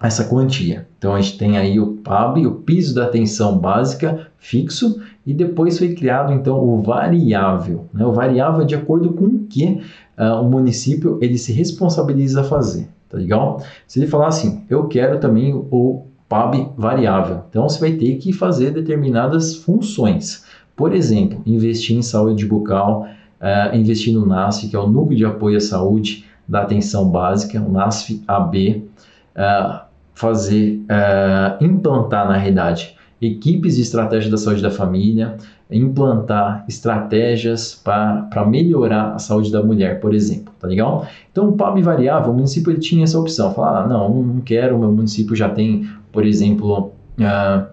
essa 0.00 0.24
quantia. 0.24 0.86
Então 0.98 1.14
a 1.14 1.20
gente 1.20 1.38
tem 1.38 1.56
aí 1.56 1.80
o 1.80 1.94
PAB, 1.98 2.46
o 2.46 2.56
piso 2.56 2.94
da 2.94 3.04
atenção 3.04 3.58
básica 3.58 4.28
fixo, 4.38 5.00
e 5.26 5.32
depois 5.32 5.78
foi 5.78 5.94
criado 5.94 6.32
então 6.32 6.58
o 6.62 6.80
variável. 6.80 7.86
Né? 7.92 8.04
O 8.04 8.12
variável 8.12 8.62
é 8.62 8.64
de 8.64 8.74
acordo 8.74 9.12
com 9.12 9.24
o 9.24 9.38
que 9.46 9.80
uh, 10.18 10.40
o 10.40 10.48
município 10.48 11.18
ele 11.20 11.38
se 11.38 11.52
responsabiliza 11.52 12.42
a 12.42 12.44
fazer, 12.44 12.88
tá 13.08 13.16
legal? 13.18 13.62
Se 13.86 13.98
ele 13.98 14.06
falar 14.06 14.28
assim, 14.28 14.64
eu 14.68 14.86
quero 14.86 15.18
também 15.18 15.54
o 15.54 16.04
PAB 16.28 16.72
variável, 16.76 17.42
então 17.48 17.68
você 17.68 17.80
vai 17.80 17.92
ter 17.92 18.16
que 18.16 18.32
fazer 18.32 18.72
determinadas 18.72 19.56
funções. 19.56 20.44
Por 20.76 20.94
exemplo, 20.94 21.40
investir 21.46 21.96
em 21.96 22.02
saúde 22.02 22.44
bucal, 22.44 23.06
uh, 23.40 23.74
investir 23.74 24.12
no 24.12 24.26
NASF, 24.26 24.68
que 24.68 24.76
é 24.76 24.78
o 24.78 24.86
Núcleo 24.86 25.16
de 25.16 25.24
Apoio 25.24 25.56
à 25.56 25.60
Saúde 25.60 26.24
da 26.46 26.62
Atenção 26.62 27.08
Básica, 27.08 27.60
o 27.60 27.72
NASF-AB, 27.72 28.76
uh, 28.76 29.40
ah, 29.40 29.85
fazer, 30.16 30.80
uh, 30.90 31.62
implantar 31.62 32.26
na 32.26 32.36
realidade 32.36 32.96
equipes 33.20 33.76
de 33.76 33.82
estratégia 33.82 34.30
da 34.30 34.36
saúde 34.36 34.62
da 34.62 34.70
família, 34.70 35.36
implantar 35.70 36.64
estratégias 36.68 37.74
para 37.74 38.44
melhorar 38.46 39.14
a 39.14 39.18
saúde 39.18 39.52
da 39.52 39.62
mulher, 39.62 40.00
por 40.00 40.14
exemplo, 40.14 40.52
tá 40.58 40.66
legal? 40.66 41.06
Então, 41.30 41.48
o 41.48 41.52
PAB 41.52 41.82
variável, 41.82 42.32
o 42.32 42.34
município 42.34 42.72
ele 42.72 42.80
tinha 42.80 43.04
essa 43.04 43.18
opção, 43.18 43.52
falar, 43.52 43.84
ah, 43.84 43.86
não, 43.86 44.22
não 44.22 44.40
quero, 44.40 44.78
meu 44.78 44.90
município 44.90 45.34
já 45.34 45.48
tem, 45.48 45.88
por 46.12 46.24
exemplo, 46.26 46.92
uh, 47.18 47.66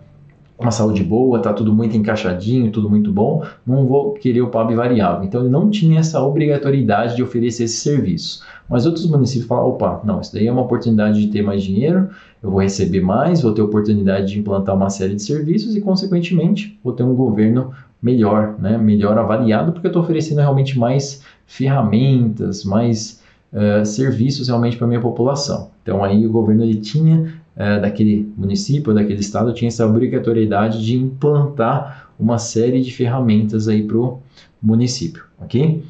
uma 0.57 0.71
saúde 0.71 1.03
boa, 1.03 1.39
tá 1.39 1.53
tudo 1.53 1.73
muito 1.73 1.95
encaixadinho, 1.95 2.71
tudo 2.71 2.89
muito 2.89 3.11
bom, 3.11 3.43
não 3.65 3.85
vou 3.85 4.13
querer 4.13 4.41
o 4.41 4.49
PAB 4.49 4.73
variável. 4.75 5.23
Então 5.23 5.41
ele 5.41 5.49
não 5.49 5.69
tinha 5.69 5.99
essa 5.99 6.21
obrigatoriedade 6.21 7.15
de 7.15 7.23
oferecer 7.23 7.65
esse 7.65 7.77
serviço. 7.77 8.41
Mas 8.69 8.85
outros 8.85 9.05
municípios 9.09 9.47
falam, 9.47 9.67
opa, 9.67 10.01
não, 10.03 10.21
isso 10.21 10.33
daí 10.33 10.47
é 10.47 10.51
uma 10.51 10.61
oportunidade 10.61 11.19
de 11.19 11.27
ter 11.27 11.41
mais 11.41 11.61
dinheiro, 11.61 12.09
eu 12.43 12.51
vou 12.51 12.61
receber 12.61 12.99
mais, 12.99 13.41
vou 13.41 13.53
ter 13.53 13.61
oportunidade 13.61 14.33
de 14.33 14.39
implantar 14.39 14.75
uma 14.75 14.89
série 14.89 15.15
de 15.15 15.23
serviços 15.23 15.75
e, 15.77 15.81
consequentemente, 15.81 16.77
vou 16.83 16.91
ter 16.91 17.03
um 17.03 17.15
governo 17.15 17.71
melhor, 18.01 18.55
né, 18.59 18.77
melhor 18.77 19.17
avaliado, 19.17 19.71
porque 19.71 19.87
eu 19.87 19.89
estou 19.89 20.03
oferecendo 20.03 20.41
realmente 20.41 20.77
mais 20.77 21.23
ferramentas, 21.47 22.65
mais 22.65 23.21
uh, 23.53 23.85
serviços 23.85 24.49
realmente 24.49 24.75
para 24.75 24.85
a 24.85 24.89
minha 24.89 24.99
população. 24.99 25.69
Então 25.81 26.03
aí 26.03 26.27
o 26.27 26.31
governo 26.31 26.63
ele 26.63 26.75
tinha 26.75 27.33
é, 27.55 27.79
daquele 27.79 28.31
município, 28.35 28.93
daquele 28.93 29.19
estado, 29.19 29.53
tinha 29.53 29.67
essa 29.67 29.85
obrigatoriedade 29.85 30.83
de 30.83 30.97
implantar 30.97 32.09
uma 32.19 32.37
série 32.37 32.81
de 32.81 32.91
ferramentas 32.91 33.67
aí 33.67 33.83
para 33.83 33.97
o 33.97 34.19
município, 34.61 35.23
ok? 35.39 35.83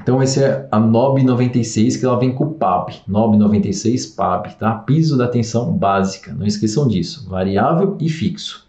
Então 0.00 0.22
esse 0.22 0.42
é 0.42 0.66
a 0.70 0.80
NOB 0.80 1.22
96 1.22 1.96
que 1.96 2.04
ela 2.04 2.18
vem 2.18 2.32
com 2.32 2.44
o 2.44 2.54
PAB, 2.54 2.92
NOB 3.06 3.36
96 3.36 4.06
PAB, 4.06 4.54
tá? 4.58 4.74
Piso 4.74 5.16
da 5.16 5.26
atenção 5.26 5.72
básica, 5.72 6.32
não 6.32 6.46
esqueçam 6.46 6.88
disso, 6.88 7.28
variável 7.28 7.96
e 8.00 8.08
fixo. 8.08 8.66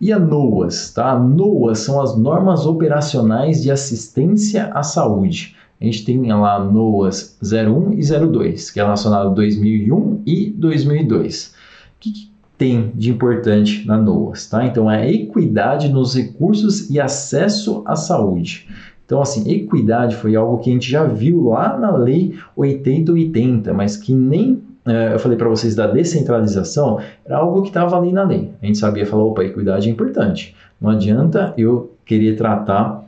E 0.00 0.12
a 0.12 0.18
NOAS, 0.18 0.92
tá? 0.94 1.18
NOAS 1.18 1.80
são 1.80 2.00
as 2.00 2.16
normas 2.16 2.64
operacionais 2.64 3.62
de 3.62 3.70
assistência 3.70 4.70
à 4.72 4.82
saúde 4.82 5.54
a 5.80 5.84
gente 5.84 6.04
tem 6.04 6.20
lá 6.30 6.62
NOAS 6.62 7.38
01 7.42 7.94
e 7.94 8.02
02, 8.02 8.70
que 8.70 8.78
é 8.78 8.82
relacionado 8.82 9.28
a 9.28 9.32
2001 9.32 10.22
e 10.26 10.50
2002. 10.50 11.46
O 11.46 12.00
que, 12.00 12.12
que 12.12 12.30
tem 12.58 12.92
de 12.94 13.10
importante 13.10 13.86
na 13.86 13.96
NOAS? 13.96 14.46
Tá? 14.46 14.66
Então, 14.66 14.90
é 14.90 15.02
a 15.02 15.10
equidade 15.10 15.88
nos 15.88 16.14
recursos 16.14 16.90
e 16.90 17.00
acesso 17.00 17.82
à 17.86 17.96
saúde. 17.96 18.68
Então, 19.10 19.20
assim, 19.20 19.50
equidade 19.50 20.14
foi 20.14 20.36
algo 20.36 20.58
que 20.58 20.70
a 20.70 20.72
gente 20.72 20.88
já 20.88 21.02
viu 21.02 21.48
lá 21.48 21.76
na 21.76 21.90
Lei 21.96 22.38
8080, 22.54 23.74
mas 23.74 23.96
que 23.96 24.14
nem 24.14 24.62
é, 24.86 25.14
eu 25.14 25.18
falei 25.18 25.36
para 25.36 25.48
vocês 25.48 25.74
da 25.74 25.88
descentralização, 25.88 27.00
era 27.26 27.38
algo 27.38 27.62
que 27.62 27.70
estava 27.70 27.98
ali 27.98 28.12
na 28.12 28.22
lei. 28.22 28.52
A 28.62 28.66
gente 28.66 28.78
sabia 28.78 29.04
falar, 29.04 29.24
opa, 29.24 29.42
equidade 29.42 29.88
é 29.88 29.92
importante. 29.92 30.54
Não 30.80 30.90
adianta 30.90 31.52
eu 31.58 31.92
querer 32.06 32.36
tratar 32.36 33.04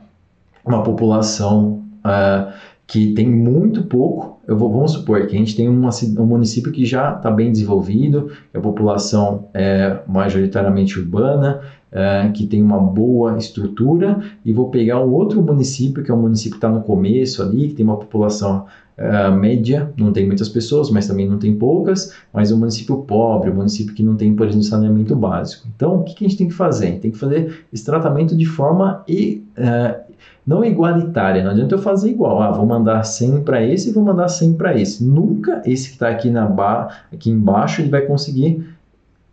uma 0.65 0.83
população 0.83 1.81
uh, 2.05 2.51
que 2.85 3.13
tem 3.13 3.29
muito 3.29 3.83
pouco. 3.83 4.41
Eu 4.45 4.57
vou, 4.57 4.69
vamos 4.69 4.91
supor 4.91 5.25
que 5.25 5.37
a 5.37 5.39
gente 5.39 5.55
tem 5.55 5.69
uma, 5.69 5.89
um 6.19 6.25
município 6.25 6.69
que 6.69 6.85
já 6.85 7.15
está 7.15 7.31
bem 7.31 7.49
desenvolvido, 7.49 8.29
que 8.51 8.57
a 8.57 8.61
população 8.61 9.45
é 9.53 9.99
majoritariamente 10.05 10.99
urbana, 10.99 11.61
é, 11.93 12.27
que 12.29 12.47
tem 12.47 12.61
uma 12.61 12.79
boa 12.79 13.37
estrutura, 13.37 14.19
e 14.43 14.51
vou 14.51 14.69
pegar 14.69 14.99
um 14.99 15.11
outro 15.11 15.41
município, 15.41 16.03
que 16.03 16.09
é 16.09 16.13
um 16.13 16.21
município 16.21 16.51
que 16.51 16.57
está 16.57 16.69
no 16.69 16.81
começo 16.81 17.41
ali, 17.43 17.69
que 17.69 17.75
tem 17.75 17.85
uma 17.85 17.97
população 17.97 18.65
é, 18.97 19.29
média, 19.29 19.91
não 19.97 20.11
tem 20.11 20.25
muitas 20.25 20.49
pessoas, 20.49 20.89
mas 20.89 21.07
também 21.07 21.27
não 21.27 21.37
tem 21.37 21.55
poucas, 21.55 22.13
mas 22.33 22.51
um 22.51 22.57
município 22.57 22.97
pobre, 22.97 23.49
um 23.49 23.55
município 23.55 23.93
que 23.93 24.03
não 24.03 24.15
tem, 24.15 24.35
por 24.35 24.47
exemplo, 24.47 24.63
saneamento 24.63 25.15
básico. 25.15 25.67
Então, 25.75 25.99
o 25.99 26.03
que, 26.03 26.15
que 26.15 26.25
a 26.25 26.27
gente 26.27 26.37
tem 26.37 26.47
que 26.47 26.53
fazer? 26.53 26.99
Tem 26.99 27.11
que 27.11 27.17
fazer 27.17 27.65
esse 27.71 27.85
tratamento 27.85 28.35
de 28.35 28.45
forma 28.45 29.03
e, 29.07 29.43
é, 29.55 30.01
não 30.45 30.63
igualitária. 30.63 31.43
Não 31.43 31.51
adianta 31.51 31.75
eu 31.75 31.79
fazer 31.79 32.09
igual. 32.09 32.41
Ah, 32.41 32.51
vou 32.51 32.65
mandar 32.65 33.03
100 33.03 33.43
para 33.43 33.63
esse 33.63 33.89
e 33.89 33.93
vou 33.93 34.03
mandar 34.03 34.27
100 34.27 34.53
para 34.53 34.79
esse. 34.79 35.03
Nunca 35.03 35.61
esse 35.65 35.87
que 35.87 35.95
está 35.95 36.09
aqui, 36.09 36.29
na 36.29 36.45
ba 36.45 36.89
aqui 37.11 37.29
embaixo 37.29 37.81
ele 37.81 37.89
vai 37.89 38.01
conseguir 38.01 38.65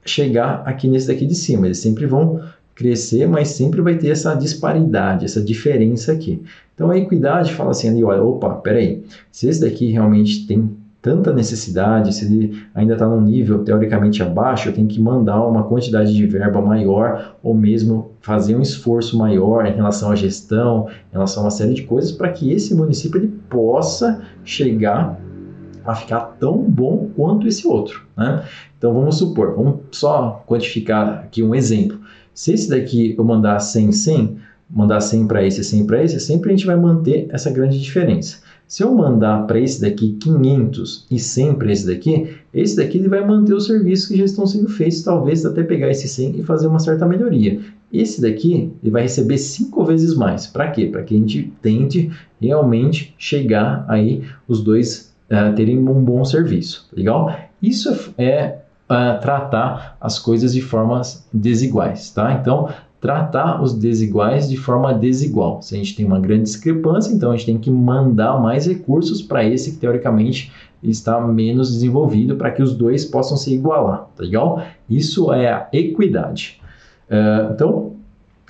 chegar 0.04 0.62
aqui 0.66 0.88
nesse 0.88 1.08
daqui 1.08 1.26
de 1.26 1.34
cima. 1.34 1.66
Eles 1.66 1.78
sempre 1.78 2.06
vão 2.06 2.40
crescer, 2.74 3.28
mas 3.28 3.48
sempre 3.48 3.82
vai 3.82 3.96
ter 3.98 4.08
essa 4.08 4.34
disparidade, 4.34 5.26
essa 5.26 5.42
diferença 5.42 6.12
aqui. 6.12 6.42
Então 6.74 6.90
a 6.90 6.96
equidade 6.96 7.52
fala 7.52 7.72
assim 7.72 7.90
ali, 7.90 8.02
olha, 8.02 8.22
opa, 8.22 8.54
peraí, 8.54 9.04
se 9.30 9.48
esse 9.48 9.60
daqui 9.60 9.90
realmente 9.90 10.46
tem 10.46 10.70
tanta 11.02 11.32
necessidade, 11.32 12.14
se 12.14 12.24
ele 12.24 12.62
ainda 12.74 12.94
está 12.94 13.06
num 13.06 13.20
nível 13.20 13.64
teoricamente 13.64 14.22
abaixo, 14.22 14.68
eu 14.68 14.72
tenho 14.72 14.86
que 14.86 15.00
mandar 15.00 15.46
uma 15.46 15.64
quantidade 15.64 16.14
de 16.14 16.26
verba 16.26 16.60
maior 16.62 17.36
ou 17.42 17.54
mesmo 17.54 18.12
fazer 18.20 18.56
um 18.56 18.62
esforço 18.62 19.16
maior 19.18 19.66
em 19.66 19.74
relação 19.74 20.10
à 20.10 20.14
gestão, 20.14 20.88
em 21.10 21.12
relação 21.12 21.42
a 21.42 21.46
uma 21.46 21.50
série 21.50 21.74
de 21.74 21.82
coisas 21.82 22.12
para 22.12 22.30
que 22.30 22.50
esse 22.50 22.74
município 22.74 23.18
ele 23.18 23.32
possa 23.48 24.22
chegar 24.42 25.19
a 25.90 25.94
ficar 25.94 26.20
tão 26.38 26.58
bom 26.58 27.10
quanto 27.16 27.46
esse 27.46 27.66
outro. 27.66 28.02
Né? 28.16 28.44
Então 28.78 28.94
vamos 28.94 29.18
supor, 29.18 29.54
vamos 29.54 29.80
só 29.90 30.44
quantificar 30.46 31.24
aqui 31.24 31.42
um 31.42 31.54
exemplo. 31.54 31.98
Se 32.32 32.52
esse 32.52 32.68
daqui 32.68 33.14
eu 33.18 33.24
mandar 33.24 33.58
100, 33.58 33.92
100, 33.92 34.36
mandar 34.70 35.00
100 35.00 35.26
para 35.26 35.44
esse, 35.44 35.64
100 35.64 35.86
para 35.86 36.02
esse, 36.02 36.20
sempre 36.20 36.50
a 36.50 36.56
gente 36.56 36.66
vai 36.66 36.76
manter 36.76 37.28
essa 37.30 37.50
grande 37.50 37.80
diferença. 37.80 38.38
Se 38.70 38.84
eu 38.84 38.94
mandar 38.94 39.48
para 39.48 39.58
esse 39.58 39.80
daqui 39.80 40.12
500 40.12 41.06
e 41.10 41.18
100 41.18 41.54
para 41.54 41.72
esse 41.72 41.84
daqui, 41.84 42.36
esse 42.54 42.76
daqui 42.76 42.98
ele 42.98 43.08
vai 43.08 43.26
manter 43.26 43.52
os 43.52 43.66
serviços 43.66 44.06
que 44.06 44.16
já 44.16 44.24
estão 44.24 44.46
sendo 44.46 44.68
feitos, 44.68 45.02
talvez 45.02 45.44
até 45.44 45.64
pegar 45.64 45.90
esse 45.90 46.06
100 46.06 46.38
e 46.38 46.42
fazer 46.44 46.68
uma 46.68 46.78
certa 46.78 47.04
melhoria. 47.04 47.58
Esse 47.92 48.22
daqui 48.22 48.70
ele 48.80 48.92
vai 48.92 49.02
receber 49.02 49.38
cinco 49.38 49.84
vezes 49.84 50.14
mais. 50.14 50.46
Para 50.46 50.70
quê? 50.70 50.86
Para 50.86 51.02
que 51.02 51.16
a 51.16 51.18
gente 51.18 51.52
tente 51.60 52.12
realmente 52.40 53.12
chegar 53.18 53.84
aí 53.88 54.22
os 54.46 54.62
dois 54.62 55.09
uh, 55.30 55.54
terem 55.54 55.78
um 55.78 56.04
bom 56.04 56.24
serviço. 56.24 56.88
Legal? 56.94 57.34
Isso 57.62 58.12
é 58.18 58.58
uh, 58.90 59.20
tratar 59.20 59.96
as 60.00 60.18
coisas 60.18 60.52
de 60.52 60.60
formas 60.60 61.26
desiguais, 61.32 62.10
tá? 62.10 62.38
Então 62.40 62.68
tratar 63.00 63.62
os 63.62 63.72
desiguais 63.72 64.48
de 64.48 64.58
forma 64.58 64.92
desigual. 64.92 65.62
Se 65.62 65.74
a 65.74 65.78
gente 65.78 65.96
tem 65.96 66.04
uma 66.04 66.20
grande 66.20 66.42
discrepância, 66.42 67.12
então 67.12 67.30
a 67.30 67.36
gente 67.36 67.46
tem 67.46 67.58
que 67.58 67.70
mandar 67.70 68.38
mais 68.38 68.66
recursos 68.66 69.22
para 69.22 69.42
esse 69.42 69.72
que 69.72 69.78
teoricamente 69.78 70.52
está 70.82 71.20
menos 71.20 71.72
desenvolvido 71.72 72.36
para 72.36 72.50
que 72.50 72.62
os 72.62 72.74
dois 72.74 73.04
possam 73.04 73.36
se 73.36 73.54
igualar, 73.54 74.06
tá 74.16 74.22
legal? 74.22 74.62
Isso 74.88 75.32
é 75.32 75.50
a 75.50 75.68
equidade. 75.72 76.60
Uh, 77.08 77.52
então, 77.52 77.92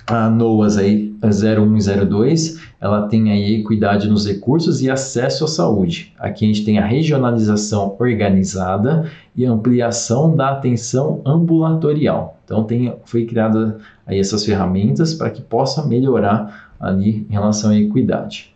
a 0.05 0.29
NOAS 0.29 0.77
aí, 0.77 1.10
01 1.23 1.77
e 1.77 2.05
02, 2.05 2.59
ela 2.79 3.07
tem 3.07 3.31
aí 3.31 3.61
equidade 3.61 4.09
nos 4.09 4.25
recursos 4.25 4.81
e 4.81 4.89
acesso 4.89 5.45
à 5.45 5.47
saúde. 5.47 6.13
Aqui 6.17 6.45
a 6.45 6.47
gente 6.47 6.65
tem 6.65 6.79
a 6.79 6.85
regionalização 6.85 7.95
organizada 7.99 9.09
e 9.35 9.45
ampliação 9.45 10.35
da 10.35 10.49
atenção 10.49 11.21
ambulatorial. 11.25 12.37
Então 12.43 12.63
tem, 12.63 12.93
foi 13.05 13.25
criada 13.25 13.77
aí 14.05 14.19
essas 14.19 14.43
ferramentas 14.43 15.13
para 15.13 15.29
que 15.29 15.41
possa 15.41 15.85
melhorar 15.85 16.71
ali 16.79 17.27
em 17.29 17.33
relação 17.33 17.69
à 17.69 17.77
equidade. 17.77 18.51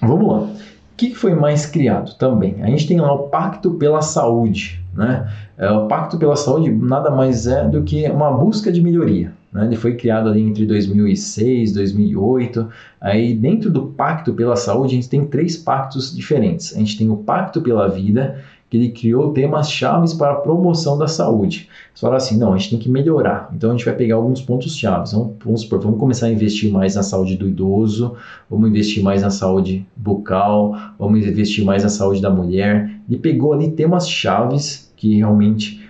Vamos 0.00 0.28
lá. 0.28 0.40
O 0.40 0.96
que 0.96 1.14
foi 1.14 1.34
mais 1.34 1.66
criado 1.66 2.14
também? 2.16 2.62
A 2.62 2.66
gente 2.66 2.86
tem 2.86 3.00
lá 3.00 3.12
o 3.12 3.28
Pacto 3.28 3.72
pela 3.72 4.02
Saúde. 4.02 4.80
Né? 4.94 5.28
É, 5.58 5.70
o 5.70 5.88
Pacto 5.88 6.18
pela 6.18 6.36
Saúde 6.36 6.70
nada 6.70 7.10
mais 7.10 7.46
é 7.46 7.66
do 7.66 7.82
que 7.82 8.08
uma 8.08 8.30
busca 8.30 8.70
de 8.70 8.80
melhoria. 8.80 9.32
Né? 9.54 9.66
Ele 9.66 9.76
foi 9.76 9.94
criado 9.94 10.28
ali 10.28 10.42
entre 10.42 10.66
2006 10.66 11.70
e 11.70 11.74
2008. 11.74 12.68
Aí, 13.00 13.34
dentro 13.34 13.70
do 13.70 13.86
Pacto 13.86 14.34
pela 14.34 14.56
Saúde, 14.56 14.94
a 14.94 14.96
gente 14.96 15.08
tem 15.08 15.24
três 15.24 15.56
pactos 15.56 16.14
diferentes. 16.14 16.74
A 16.74 16.80
gente 16.80 16.98
tem 16.98 17.08
o 17.08 17.16
Pacto 17.18 17.62
pela 17.62 17.88
Vida, 17.88 18.42
que 18.68 18.76
ele 18.76 18.88
criou 18.88 19.32
temas 19.32 19.70
chaves 19.70 20.12
para 20.12 20.32
a 20.32 20.36
promoção 20.36 20.98
da 20.98 21.06
saúde. 21.06 21.68
Você 21.94 22.00
fala 22.00 22.16
assim, 22.16 22.36
não, 22.36 22.52
a 22.52 22.58
gente 22.58 22.70
tem 22.70 22.78
que 22.80 22.88
melhorar. 22.88 23.48
Então 23.54 23.70
a 23.70 23.72
gente 23.72 23.84
vai 23.84 23.94
pegar 23.94 24.16
alguns 24.16 24.40
pontos 24.40 24.76
chaves. 24.76 25.12
Vamos, 25.12 25.36
vamos 25.44 25.68
vamos 25.68 26.00
começar 26.00 26.26
a 26.26 26.32
investir 26.32 26.72
mais 26.72 26.96
na 26.96 27.04
saúde 27.04 27.36
do 27.36 27.46
idoso, 27.46 28.16
vamos 28.50 28.68
investir 28.68 29.00
mais 29.00 29.22
na 29.22 29.30
saúde 29.30 29.86
bucal, 29.94 30.76
vamos 30.98 31.24
investir 31.24 31.64
mais 31.64 31.84
na 31.84 31.88
saúde 31.88 32.20
da 32.20 32.30
mulher. 32.30 32.90
Ele 33.08 33.18
pegou 33.18 33.52
ali 33.52 33.70
temas 33.70 34.10
chaves 34.10 34.92
que 34.96 35.18
realmente 35.18 35.84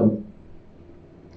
o, 0.00 0.22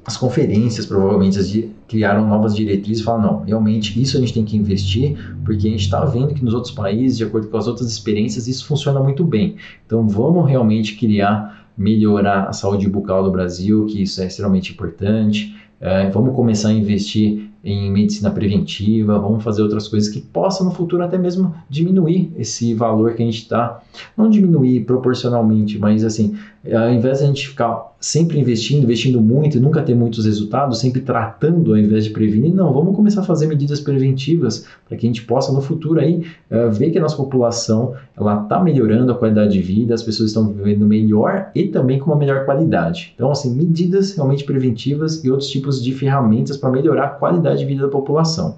as 0.07 0.15
conferências 0.15 0.85
provavelmente 0.85 1.69
criaram 1.85 2.25
novas 2.25 2.55
diretrizes 2.55 3.01
e 3.01 3.03
falaram, 3.03 3.33
não, 3.33 3.43
realmente 3.43 4.01
isso 4.01 4.15
a 4.15 4.21
gente 4.21 4.33
tem 4.33 4.45
que 4.45 4.55
investir, 4.55 5.17
porque 5.43 5.67
a 5.67 5.71
gente 5.71 5.81
está 5.81 6.05
vendo 6.05 6.33
que 6.33 6.45
nos 6.45 6.53
outros 6.53 6.73
países, 6.73 7.17
de 7.17 7.25
acordo 7.25 7.49
com 7.49 7.57
as 7.57 7.67
outras 7.67 7.91
experiências, 7.91 8.47
isso 8.47 8.65
funciona 8.65 9.01
muito 9.01 9.25
bem. 9.25 9.57
Então 9.85 10.07
vamos 10.07 10.47
realmente 10.47 10.95
criar, 10.95 11.67
melhorar 11.77 12.45
a 12.45 12.53
saúde 12.53 12.87
bucal 12.87 13.21
do 13.21 13.29
Brasil, 13.29 13.85
que 13.85 14.01
isso 14.01 14.21
é 14.21 14.27
extremamente 14.27 14.71
importante. 14.71 15.53
É, 15.81 16.09
vamos 16.09 16.33
começar 16.33 16.69
a 16.69 16.73
investir 16.73 17.49
em 17.61 17.91
medicina 17.91 18.31
preventiva, 18.31 19.19
vamos 19.19 19.43
fazer 19.43 19.61
outras 19.61 19.89
coisas 19.89 20.07
que 20.07 20.21
possam 20.21 20.67
no 20.67 20.71
futuro 20.71 21.03
até 21.03 21.17
mesmo 21.17 21.53
diminuir 21.69 22.31
esse 22.37 22.73
valor 22.73 23.13
que 23.13 23.21
a 23.21 23.25
gente 23.25 23.39
está, 23.39 23.83
não 24.15 24.29
diminuir 24.29 24.85
proporcionalmente, 24.85 25.77
mas 25.77 26.05
assim, 26.05 26.37
ao 26.71 26.89
invés 26.91 27.19
de 27.19 27.25
a 27.25 27.27
gente 27.27 27.49
ficar 27.49 27.96
sempre 27.99 28.39
investindo, 28.39 28.83
investindo 28.83 29.19
muito 29.19 29.57
e 29.57 29.59
nunca 29.59 29.81
ter 29.81 29.95
muitos 29.95 30.25
resultados, 30.25 30.79
sempre 30.79 31.01
tratando 31.01 31.71
ao 31.71 31.77
invés 31.77 32.05
de 32.05 32.11
prevenir, 32.11 32.53
não, 32.53 32.71
vamos 32.71 32.95
começar 32.95 33.21
a 33.21 33.23
fazer 33.23 33.47
medidas 33.47 33.79
preventivas 33.79 34.65
para 34.87 34.97
que 34.97 35.05
a 35.05 35.09
gente 35.09 35.23
possa 35.23 35.51
no 35.51 35.61
futuro 35.61 35.99
aí 35.99 36.23
uh, 36.51 36.71
ver 36.71 36.91
que 36.91 36.97
a 36.97 37.01
nossa 37.01 37.17
população 37.17 37.95
ela 38.15 38.43
está 38.43 38.61
melhorando 38.63 39.11
a 39.11 39.15
qualidade 39.15 39.53
de 39.53 39.61
vida, 39.61 39.93
as 39.93 40.03
pessoas 40.03 40.29
estão 40.29 40.47
vivendo 40.47 40.85
melhor 40.85 41.51
e 41.55 41.67
também 41.67 41.99
com 41.99 42.11
uma 42.11 42.15
melhor 42.15 42.45
qualidade. 42.45 43.13
Então, 43.15 43.31
assim, 43.31 43.53
medidas 43.55 44.15
realmente 44.15 44.43
preventivas 44.43 45.23
e 45.23 45.31
outros 45.31 45.49
tipos 45.49 45.83
de 45.83 45.91
ferramentas 45.91 46.57
para 46.57 46.69
melhorar 46.69 47.05
a 47.05 47.09
qualidade 47.09 47.59
de 47.59 47.65
vida 47.65 47.83
da 47.83 47.89
população. 47.89 48.57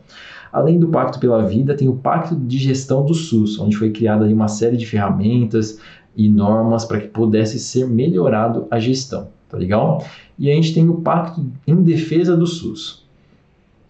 Além 0.52 0.80
do 0.80 0.88
Pacto 0.88 1.20
pela 1.20 1.46
Vida, 1.46 1.76
tem 1.76 1.88
o 1.88 1.94
Pacto 1.94 2.36
de 2.36 2.58
Gestão 2.58 3.06
do 3.06 3.14
SUS, 3.14 3.60
onde 3.60 3.78
foi 3.78 3.92
criada 3.92 4.26
uma 4.26 4.48
série 4.48 4.78
de 4.78 4.86
ferramentas, 4.86 5.80
e 6.16 6.28
normas 6.30 6.86
para 6.86 7.00
que 7.00 7.08
pudesse 7.08 7.60
ser 7.60 7.88
melhorado 7.88 8.68
a 8.70 8.80
gestão, 8.80 9.30
tá 9.50 9.58
legal? 9.58 10.04
E 10.38 10.50
a 10.50 10.54
gente 10.54 10.74
tem 10.74 10.88
o 10.90 10.96
Pacto 10.96 11.46
em 11.68 11.76
Defesa 11.84 12.36
do 12.36 12.48
SUS. 12.48 13.06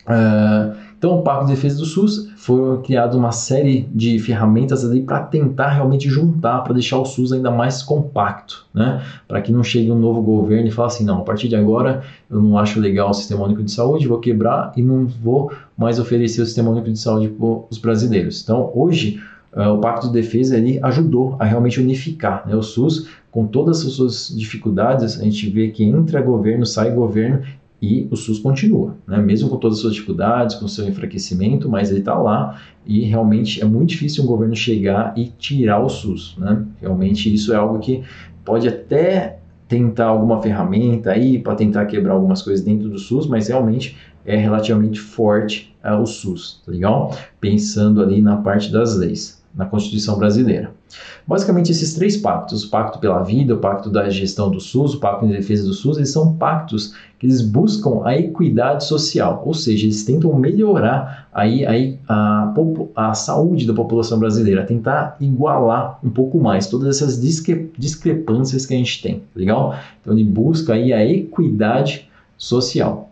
Uh, 0.06 0.76
então, 1.00 1.18
o 1.18 1.22
Pacto 1.22 1.46
de 1.46 1.54
Defesa 1.54 1.78
do 1.78 1.86
SUS 1.86 2.30
foi 2.36 2.82
criado 2.82 3.18
uma 3.18 3.32
série 3.32 3.88
de 3.94 4.20
ferramentas 4.20 4.84
ali 4.84 5.02
para 5.02 5.22
tentar 5.22 5.70
realmente 5.70 6.10
juntar, 6.10 6.62
para 6.62 6.74
deixar 6.74 6.98
o 6.98 7.06
SUS 7.06 7.32
ainda 7.32 7.50
mais 7.50 7.82
compacto, 7.82 8.66
né? 8.74 9.02
Para 9.26 9.42
que 9.42 9.50
não 9.50 9.64
chegue 9.64 9.90
um 9.90 9.98
novo 9.98 10.22
governo 10.22 10.68
e 10.68 10.72
fale 10.72 10.88
assim, 10.88 11.06
não, 11.06 11.20
a 11.20 11.24
partir 11.24 11.48
de 11.48 11.56
agora 11.56 12.04
eu 12.30 12.42
não 12.42 12.58
acho 12.58 12.82
legal 12.82 13.12
o 13.12 13.14
Sistema 13.14 13.46
Único 13.46 13.64
de 13.64 13.72
Saúde, 13.72 14.10
vou 14.10 14.20
quebrar 14.20 14.74
e 14.76 14.82
não 14.82 15.08
vou 15.08 15.54
mais 15.78 16.00
oferecer 16.00 16.42
o 16.42 16.46
Sistema 16.46 16.70
Único 16.70 16.92
de 16.92 17.00
Saúde 17.00 17.30
para 17.30 17.48
os 17.70 17.78
brasileiros. 17.78 18.44
Então, 18.44 18.70
hoje 18.76 19.22
o 19.56 19.80
Pacto 19.80 20.08
de 20.08 20.14
Defesa 20.14 20.58
ele 20.58 20.80
ajudou 20.84 21.36
a 21.40 21.46
realmente 21.46 21.80
unificar 21.80 22.48
né? 22.48 22.56
o 22.56 22.62
SUS 22.62 23.10
com 23.32 23.48
todas 23.48 23.86
as 23.86 23.94
suas 23.94 24.34
dificuldades. 24.36 25.20
A 25.20 25.24
gente 25.24 25.50
vê 25.50 25.70
que 25.70 25.84
entra 25.84 26.22
governo, 26.22 26.66
sai 26.66 26.92
governo 26.92 27.42
e 27.82 28.08
o 28.12 28.16
SUS 28.16 28.40
continua, 28.40 28.96
né? 29.08 29.18
mesmo 29.18 29.50
com 29.50 29.58
todas 29.58 29.78
as 29.78 29.82
suas 29.82 29.94
dificuldades, 29.94 30.56
com 30.56 30.68
seu 30.68 30.88
enfraquecimento, 30.88 31.70
mas 31.70 31.90
ele 31.90 32.00
está 32.00 32.16
lá 32.16 32.62
e 32.86 33.02
realmente 33.02 33.62
é 33.62 33.66
muito 33.66 33.90
difícil 33.90 34.24
um 34.24 34.28
governo 34.28 34.56
chegar 34.56 35.14
e 35.18 35.26
tirar 35.26 35.80
o 35.80 35.90
SUS. 35.90 36.36
Né? 36.38 36.66
Realmente 36.82 37.34
isso 37.34 37.54
é 37.54 37.56
algo 37.56 37.80
que 37.80 38.04
pode 38.44 38.68
até 38.68 39.40
tentar 39.68 40.08
alguma 40.08 40.42
ferramenta 40.42 41.12
aí 41.12 41.40
para 41.40 41.56
tentar 41.56 41.86
quebrar 41.86 42.14
algumas 42.14 42.42
coisas 42.42 42.66
dentro 42.66 42.90
do 42.90 42.98
SUS, 42.98 43.28
mas 43.28 43.48
realmente 43.48 43.96
é 44.26 44.36
relativamente 44.36 45.00
forte 45.00 45.76
uh, 45.84 46.02
o 46.02 46.06
SUS, 46.06 46.62
tá 46.66 46.72
legal? 46.72 47.16
Pensando 47.40 48.02
ali 48.02 48.22
na 48.22 48.38
parte 48.38 48.72
das 48.72 48.98
leis 48.98 49.39
na 49.54 49.66
Constituição 49.66 50.18
brasileira. 50.18 50.72
Basicamente, 51.28 51.72
esses 51.72 51.94
três 51.94 52.18
pactos, 52.18 52.64
o 52.64 52.70
Pacto 52.70 53.00
pela 53.00 53.22
Vida, 53.22 53.54
o 53.54 53.58
Pacto 53.58 53.90
da 53.90 54.10
Gestão 54.10 54.50
do 54.50 54.60
SUS, 54.60 54.96
o 54.96 55.00
Pacto 55.00 55.28
de 55.28 55.34
Defesa 55.34 55.64
do 55.64 55.74
SUS, 55.74 55.98
eles 55.98 56.12
são 56.12 56.34
pactos 56.34 56.94
que 57.20 57.26
eles 57.26 57.42
buscam 57.42 58.02
a 58.04 58.18
equidade 58.18 58.86
social, 58.86 59.44
ou 59.46 59.54
seja, 59.54 59.86
eles 59.86 60.04
tentam 60.04 60.34
melhorar 60.34 61.28
aí, 61.34 61.66
aí 61.66 62.00
a, 62.08 62.54
a 62.96 63.14
saúde 63.14 63.68
da 63.68 63.74
população 63.74 64.18
brasileira, 64.18 64.66
tentar 64.66 65.18
igualar 65.20 66.00
um 66.04 66.10
pouco 66.10 66.40
mais 66.40 66.68
todas 66.68 66.96
essas 66.96 67.22
discre, 67.22 67.72
discrepâncias 67.78 68.66
que 68.66 68.74
a 68.74 68.78
gente 68.78 69.02
tem, 69.02 69.22
legal? 69.36 69.76
Então, 70.02 70.14
ele 70.14 70.24
busca 70.24 70.74
aí 70.74 70.94
a 70.94 71.06
equidade 71.06 72.10
social. 72.38 73.12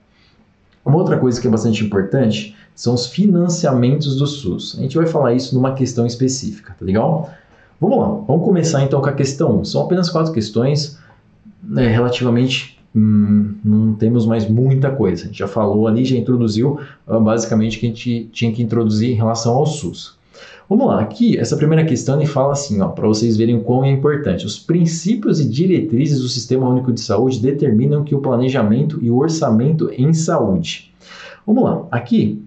Uma 0.83 0.97
outra 0.97 1.17
coisa 1.17 1.39
que 1.39 1.47
é 1.47 1.51
bastante 1.51 1.83
importante 1.83 2.55
são 2.77 2.93
os 2.93 3.07
financiamentos 3.07 4.15
do 4.15 4.27
SUS. 4.27 4.75
A 4.77 4.83
gente 4.83 4.95
vai 4.95 5.07
falar 5.07 5.33
isso 5.33 5.55
numa 5.55 5.73
questão 5.73 6.05
específica, 6.05 6.75
tá 6.77 6.85
legal? 6.85 7.31
Vamos 7.81 7.97
lá, 7.97 8.05
vamos 8.27 8.45
começar 8.45 8.83
então 8.83 9.01
com 9.01 9.09
a 9.09 9.13
questão 9.13 9.61
1. 9.61 9.65
São 9.65 9.81
apenas 9.81 10.11
quatro 10.11 10.31
questões, 10.31 10.95
né, 11.63 11.87
relativamente 11.87 12.79
hum, 12.95 13.55
não 13.65 13.93
temos 13.95 14.27
mais 14.27 14.47
muita 14.47 14.91
coisa. 14.91 15.23
A 15.23 15.25
gente 15.25 15.39
já 15.39 15.47
falou 15.47 15.87
ali, 15.87 16.05
já 16.05 16.15
introduziu 16.15 16.79
uh, 17.07 17.19
basicamente 17.19 17.77
o 17.77 17.79
que 17.79 17.87
a 17.87 17.89
gente 17.89 18.29
tinha 18.31 18.51
que 18.51 18.61
introduzir 18.61 19.09
em 19.09 19.15
relação 19.15 19.55
ao 19.55 19.65
SUS. 19.65 20.15
Vamos 20.69 20.85
lá, 20.85 21.01
aqui 21.01 21.35
essa 21.35 21.57
primeira 21.57 21.83
questão 21.83 22.17
ele 22.17 22.27
fala 22.27 22.51
assim, 22.51 22.79
ó, 22.79 22.89
para 22.89 23.07
vocês 23.07 23.35
verem 23.35 23.55
o 23.55 23.61
quão 23.61 23.85
é 23.85 23.89
importante. 23.89 24.45
Os 24.45 24.59
princípios 24.59 25.39
e 25.39 25.49
diretrizes 25.49 26.21
do 26.21 26.29
Sistema 26.29 26.69
Único 26.69 26.93
de 26.93 27.01
Saúde 27.01 27.39
determinam 27.39 28.03
que 28.03 28.13
o 28.13 28.19
planejamento 28.19 28.99
e 29.01 29.09
o 29.09 29.17
orçamento 29.17 29.89
em 29.97 30.13
saúde. 30.13 30.93
Vamos 31.43 31.63
lá, 31.63 31.87
aqui 31.89 32.45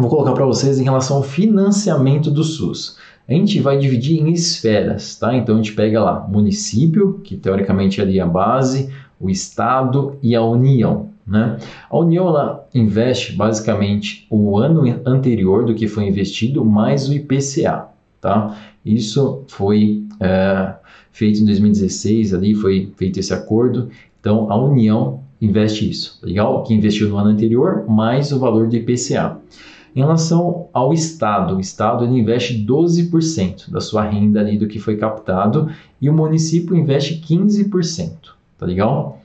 vou 0.00 0.10
colocar 0.10 0.32
para 0.32 0.46
vocês 0.46 0.78
em 0.78 0.84
relação 0.84 1.18
ao 1.18 1.22
financiamento 1.22 2.30
do 2.30 2.42
SUS. 2.42 2.96
A 3.28 3.32
gente 3.32 3.60
vai 3.60 3.78
dividir 3.78 4.18
em 4.20 4.32
esferas, 4.32 5.16
tá? 5.16 5.34
Então 5.36 5.54
a 5.54 5.58
gente 5.58 5.72
pega 5.72 6.02
lá 6.02 6.26
município, 6.28 7.20
que 7.22 7.36
teoricamente 7.36 8.00
é 8.00 8.04
ali 8.04 8.18
a 8.18 8.26
base, 8.26 8.92
o 9.20 9.30
estado 9.30 10.16
e 10.22 10.34
a 10.34 10.42
União. 10.42 11.10
Né? 11.26 11.58
A 11.88 11.96
União 11.96 12.26
ela 12.26 12.66
investe 12.74 13.34
basicamente 13.34 14.26
o 14.28 14.58
ano 14.58 14.82
anterior 15.06 15.64
do 15.64 15.74
que 15.74 15.86
foi 15.86 16.08
investido 16.08 16.64
mais 16.64 17.08
o 17.08 17.14
IPCA. 17.14 17.86
Tá? 18.20 18.58
Isso 18.84 19.44
foi 19.46 20.02
é, 20.18 20.74
feito 21.12 21.40
em 21.40 21.44
2016, 21.44 22.34
ali 22.34 22.54
foi 22.54 22.92
feito 22.96 23.20
esse 23.20 23.32
acordo. 23.32 23.90
Então 24.18 24.50
a 24.50 24.56
União 24.56 25.20
investe 25.40 25.88
isso, 25.88 26.18
legal? 26.22 26.64
Que 26.64 26.74
investiu 26.74 27.08
no 27.08 27.16
ano 27.16 27.30
anterior 27.30 27.84
mais 27.88 28.32
o 28.32 28.38
valor 28.38 28.66
do 28.68 28.76
IPCA. 28.76 29.38
Em 29.94 30.00
relação 30.00 30.68
ao 30.72 30.92
Estado, 30.92 31.56
o 31.56 31.60
Estado 31.60 32.04
ele 32.04 32.18
investe 32.18 32.64
12% 32.64 33.70
da 33.70 33.80
sua 33.80 34.02
renda 34.02 34.40
ali 34.40 34.56
do 34.56 34.68
que 34.68 34.78
foi 34.78 34.96
captado 34.96 35.68
e 36.00 36.08
o 36.08 36.12
município 36.12 36.76
investe 36.76 37.20
15%, 37.20 38.10
tá 38.56 38.66
legal? 38.66 39.20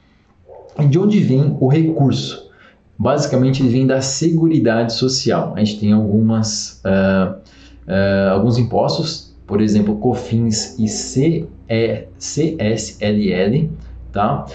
E 0.79 0.85
de 0.85 0.97
onde 0.97 1.19
vem 1.19 1.55
o 1.59 1.67
recurso? 1.67 2.49
Basicamente 2.97 3.61
ele 3.61 3.69
vem 3.69 3.85
da 3.85 4.01
Seguridade 4.01 4.93
Social. 4.93 5.53
A 5.55 5.59
gente 5.59 5.79
tem 5.79 5.91
algumas, 5.91 6.81
uh, 6.83 7.35
uh, 7.87 8.31
alguns 8.33 8.57
impostos, 8.57 9.35
por 9.45 9.61
exemplo, 9.61 9.97
COFINS 9.97 10.79
e 10.79 10.85
CSLL, 12.17 13.69
tá? 14.11 14.45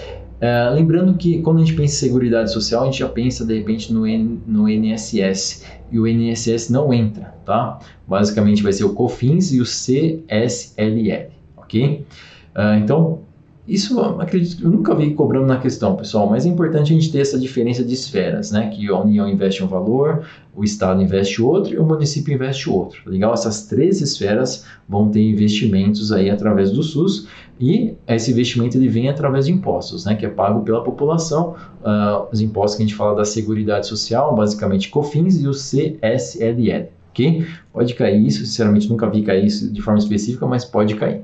Uh, 0.41 0.73
lembrando 0.73 1.13
que 1.13 1.39
quando 1.43 1.57
a 1.57 1.59
gente 1.59 1.75
pensa 1.75 1.93
em 1.93 2.09
Seguridade 2.09 2.51
Social, 2.51 2.81
a 2.81 2.85
gente 2.85 2.97
já 2.97 3.07
pensa 3.07 3.45
de 3.45 3.55
repente 3.55 3.93
no, 3.93 4.07
N, 4.07 4.41
no 4.47 4.67
NSS 4.67 5.63
e 5.91 5.99
o 5.99 6.07
INSS 6.07 6.71
não 6.71 6.91
entra, 6.91 7.35
tá? 7.45 7.77
Basicamente 8.07 8.63
vai 8.63 8.73
ser 8.73 8.83
o 8.83 8.93
COFINS 8.93 9.53
e 9.53 9.61
o 9.61 9.65
CSLL, 9.65 11.29
ok? 11.55 12.07
Uh, 12.55 12.73
então, 12.83 13.19
isso 13.67 14.01
acredito 14.19 14.63
eu 14.63 14.71
nunca 14.71 14.95
vi 14.95 15.13
cobrando 15.13 15.45
na 15.45 15.59
questão, 15.59 15.95
pessoal, 15.95 16.27
mas 16.27 16.43
é 16.43 16.49
importante 16.49 16.91
a 16.91 16.95
gente 16.95 17.11
ter 17.11 17.19
essa 17.19 17.37
diferença 17.37 17.83
de 17.83 17.93
esferas, 17.93 18.51
né? 18.51 18.67
Que 18.69 18.87
a 18.87 18.99
União 18.99 19.29
investe 19.29 19.63
um 19.63 19.67
valor, 19.67 20.25
o 20.55 20.63
Estado 20.63 21.03
investe 21.03 21.39
outro 21.39 21.75
e 21.75 21.77
o 21.77 21.85
município 21.85 22.33
investe 22.33 22.67
outro. 22.67 22.99
Legal? 23.05 23.31
Essas 23.31 23.67
três 23.67 24.01
esferas 24.01 24.65
vão 24.89 25.09
ter 25.09 25.21
investimentos 25.21 26.11
aí 26.11 26.31
através 26.31 26.71
do 26.71 26.81
SUS 26.81 27.27
e 27.61 27.95
esse 28.07 28.31
investimento 28.31 28.75
ele 28.75 28.87
vem 28.87 29.07
através 29.07 29.45
de 29.45 29.51
impostos, 29.51 30.03
né? 30.03 30.15
Que 30.15 30.25
é 30.25 30.29
pago 30.29 30.63
pela 30.63 30.83
população. 30.83 31.55
Uh, 31.81 32.27
os 32.31 32.41
impostos 32.41 32.75
que 32.75 32.83
a 32.83 32.85
gente 32.87 32.95
fala 32.95 33.15
da 33.15 33.23
Seguridade 33.23 33.85
Social, 33.85 34.35
basicamente 34.35 34.89
COFINS 34.89 35.43
e 35.43 35.47
o 35.47 35.51
CSLL, 35.51 36.89
ok? 37.11 37.45
Pode 37.71 37.93
cair 37.93 38.25
isso, 38.25 38.43
sinceramente 38.43 38.89
nunca 38.89 39.07
vi 39.07 39.21
cair 39.21 39.45
isso 39.45 39.71
de 39.71 39.79
forma 39.79 39.99
específica, 39.99 40.47
mas 40.47 40.65
pode 40.65 40.95
cair. 40.95 41.21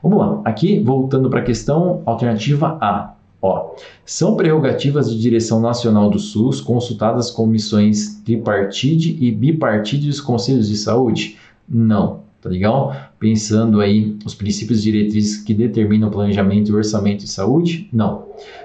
Vamos 0.00 0.18
lá, 0.18 0.40
aqui 0.44 0.78
voltando 0.78 1.28
para 1.28 1.40
a 1.40 1.44
questão 1.44 2.00
alternativa 2.06 2.78
A. 2.80 3.14
Ó, 3.40 3.74
são 4.06 4.36
prerrogativas 4.36 5.10
de 5.10 5.20
direção 5.20 5.60
nacional 5.60 6.08
do 6.08 6.18
SUS 6.20 6.60
consultadas 6.60 7.28
comissões 7.28 8.20
tripartite 8.24 9.18
e 9.20 9.32
bipartite 9.32 10.06
dos 10.06 10.20
conselhos 10.20 10.68
de 10.68 10.76
saúde? 10.76 11.36
Não, 11.68 12.20
tá 12.42 12.48
legal? 12.48 12.94
Pensando 13.18 13.80
aí 13.80 14.18
os 14.26 14.34
princípios 14.34 14.82
diretrizes 14.82 15.40
que 15.42 15.54
determinam 15.54 16.08
o 16.08 16.10
planejamento 16.10 16.70
e 16.70 16.74
orçamento 16.74 17.24
de 17.24 17.30
saúde? 17.30 17.88
Não. 17.92 18.24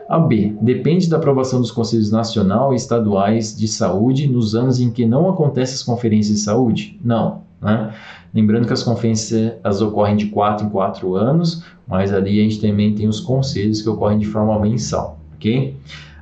A 0.09 0.17
B, 0.17 0.55
depende 0.59 1.07
da 1.07 1.17
aprovação 1.17 1.61
dos 1.61 1.69
conselhos 1.69 2.11
nacional 2.11 2.73
e 2.73 2.75
estaduais 2.75 3.55
de 3.55 3.67
saúde 3.67 4.28
nos 4.28 4.55
anos 4.55 4.80
em 4.80 4.89
que 4.89 5.05
não 5.05 5.30
acontecem 5.30 5.75
as 5.75 5.84
conferências 5.84 6.38
de 6.38 6.43
saúde? 6.43 6.99
Não, 7.03 7.43
Né? 7.61 7.93
Lembrando 8.34 8.67
que 8.67 8.73
as 8.73 8.84
conferências 8.84 9.53
as 9.63 9.82
ocorrem 9.82 10.15
de 10.15 10.28
4 10.28 10.65
em 10.65 10.69
4 10.69 11.15
anos, 11.15 11.63
mas 11.88 12.11
ali 12.11 12.39
a 12.39 12.43
gente 12.43 12.59
também 12.59 12.93
tem 12.93 13.07
os 13.07 13.19
conselhos 13.19 13.82
que 13.82 13.89
ocorrem 13.89 14.19
de 14.19 14.25
forma 14.25 14.59
mensal, 14.59 15.19
ok? 15.36 15.75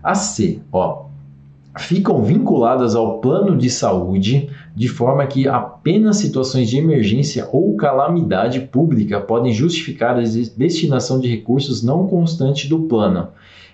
A 0.04 0.14
C, 0.14 0.60
ó, 0.72 1.05
ficam 1.78 2.24
vinculadas 2.24 2.96
ao 2.96 3.20
plano 3.20 3.58
de 3.58 3.70
saúde 3.70 4.50
de 4.76 4.88
forma 4.88 5.26
que 5.28 5.48
apenas 5.48 6.18
situações 6.18 6.70
de 6.70 6.78
emergência 6.78 7.48
ou 7.52 7.76
calamidade 7.76 8.62
pública 8.62 9.20
podem 9.20 9.52
justificar 9.54 10.18
a 10.18 10.24
destinação 10.58 11.20
de 11.20 11.28
recursos 11.28 11.84
não 11.84 12.08
constantes 12.08 12.70
do 12.70 12.80
plano. 12.80 13.28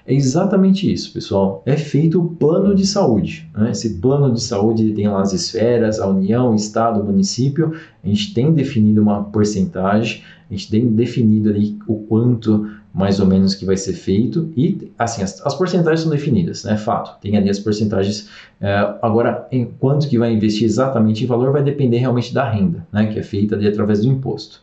É 0.06 0.14
exatamente 0.14 0.92
isso, 0.92 1.14
pessoal. 1.14 1.62
É 1.64 1.78
feito 1.78 2.20
o 2.20 2.30
plano 2.30 2.74
de 2.74 2.88
saúde. 2.88 3.48
Né? 3.56 3.72
Esse 3.72 4.00
plano 4.00 4.34
de 4.34 4.42
saúde 4.42 4.94
tem 4.94 5.08
lá 5.08 5.22
as 5.22 5.32
esferas, 5.32 6.00
a 6.00 6.08
União, 6.08 6.52
o 6.52 6.56
Estado, 6.56 7.00
o 7.00 7.06
município. 7.06 7.74
A 8.04 8.08
gente 8.08 8.34
tem 8.34 8.52
definido 8.52 9.02
uma 9.02 9.24
porcentagem, 9.24 10.24
a 10.50 10.54
gente 10.54 10.72
tem 10.72 10.88
definido 10.88 11.50
ali 11.50 11.78
o 11.88 11.96
quanto 11.96 12.68
mais 12.94 13.20
ou 13.20 13.26
menos 13.26 13.56
que 13.56 13.66
vai 13.66 13.78
ser 13.78 13.94
feito 13.94 14.52
e 14.56 14.92
assim 15.00 15.24
as, 15.24 15.46
as 15.46 15.56
porcentagens 15.56 16.02
são 16.02 16.12
definidas, 16.12 16.64
né? 16.64 16.76
Fato. 16.78 17.20
Tem 17.22 17.38
ali 17.38 17.50
as 17.50 17.60
porcentagens. 17.60 18.30
É, 18.60 18.96
agora, 19.02 19.48
em 19.52 19.66
quanto 19.66 20.08
que 20.08 20.18
vai 20.18 20.34
investir 20.34 20.66
exatamente 20.66 21.24
em 21.24 21.28
valor 21.28 21.52
vai 21.52 21.64
depender 21.64 21.98
realmente 21.98 22.34
da 22.34 22.50
renda, 22.50 22.86
né? 22.92 23.08
Que 23.08 23.20
é 23.20 23.24
feita 23.24 23.56
ali 23.56 23.68
através 23.68 24.02
do 24.02 24.08
imposto. 24.08 24.62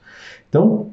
Então, 0.48 0.90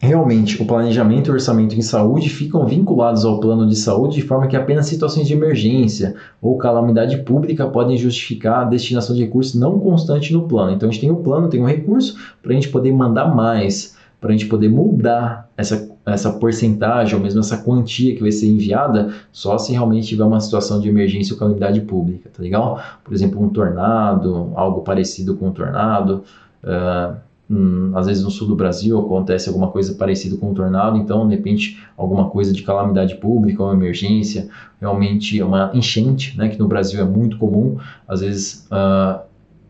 Realmente, 0.00 0.62
o 0.62 0.64
planejamento 0.64 1.26
e 1.26 1.30
o 1.30 1.34
orçamento 1.34 1.74
em 1.74 1.82
saúde 1.82 2.28
ficam 2.28 2.64
vinculados 2.64 3.24
ao 3.24 3.40
plano 3.40 3.66
de 3.66 3.74
saúde 3.74 4.14
de 4.14 4.22
forma 4.22 4.46
que 4.46 4.56
apenas 4.56 4.86
situações 4.86 5.26
de 5.26 5.32
emergência 5.32 6.14
ou 6.40 6.56
calamidade 6.56 7.18
pública 7.18 7.66
podem 7.66 7.96
justificar 7.96 8.60
a 8.60 8.64
destinação 8.64 9.16
de 9.16 9.24
recursos 9.24 9.56
não 9.56 9.80
constante 9.80 10.32
no 10.32 10.46
plano. 10.46 10.70
Então, 10.70 10.88
a 10.88 10.92
gente 10.92 11.00
tem 11.00 11.10
o 11.10 11.16
plano, 11.16 11.48
tem 11.48 11.60
o 11.60 11.66
recurso 11.66 12.16
para 12.40 12.52
a 12.52 12.54
gente 12.54 12.68
poder 12.68 12.92
mandar 12.92 13.34
mais, 13.34 13.96
para 14.20 14.30
a 14.30 14.32
gente 14.32 14.46
poder 14.46 14.68
mudar 14.68 15.50
essa, 15.56 15.87
essa 16.12 16.32
porcentagem 16.32 17.14
ou 17.14 17.20
mesmo 17.20 17.40
essa 17.40 17.58
quantia 17.58 18.14
que 18.14 18.20
vai 18.20 18.32
ser 18.32 18.48
enviada 18.48 19.14
só 19.32 19.58
se 19.58 19.72
realmente 19.72 20.08
tiver 20.08 20.24
uma 20.24 20.40
situação 20.40 20.80
de 20.80 20.88
emergência 20.88 21.32
ou 21.34 21.38
calamidade 21.38 21.80
pública, 21.82 22.30
tá 22.34 22.42
legal? 22.42 22.80
Por 23.04 23.14
exemplo, 23.14 23.42
um 23.42 23.48
tornado, 23.48 24.52
algo 24.54 24.82
parecido 24.82 25.36
com 25.36 25.48
um 25.48 25.52
tornado. 25.52 26.24
Uh, 26.62 27.28
Hum, 27.50 27.92
às 27.94 28.06
vezes 28.06 28.22
no 28.22 28.30
sul 28.30 28.46
do 28.46 28.54
Brasil 28.54 28.98
acontece 28.98 29.48
alguma 29.48 29.68
coisa 29.68 29.94
parecida 29.94 30.36
com 30.36 30.50
um 30.50 30.54
tornado, 30.54 30.98
então 30.98 31.26
de 31.26 31.34
repente 31.34 31.82
alguma 31.96 32.28
coisa 32.28 32.52
de 32.52 32.62
calamidade 32.62 33.14
pública, 33.14 33.62
uma 33.62 33.72
emergência, 33.72 34.50
realmente 34.78 35.42
uma 35.42 35.70
enchente, 35.72 36.36
né, 36.36 36.50
que 36.50 36.58
no 36.58 36.68
Brasil 36.68 37.00
é 37.00 37.04
muito 37.04 37.38
comum, 37.38 37.78
às 38.06 38.20
vezes 38.20 38.68
uh, 38.70 39.20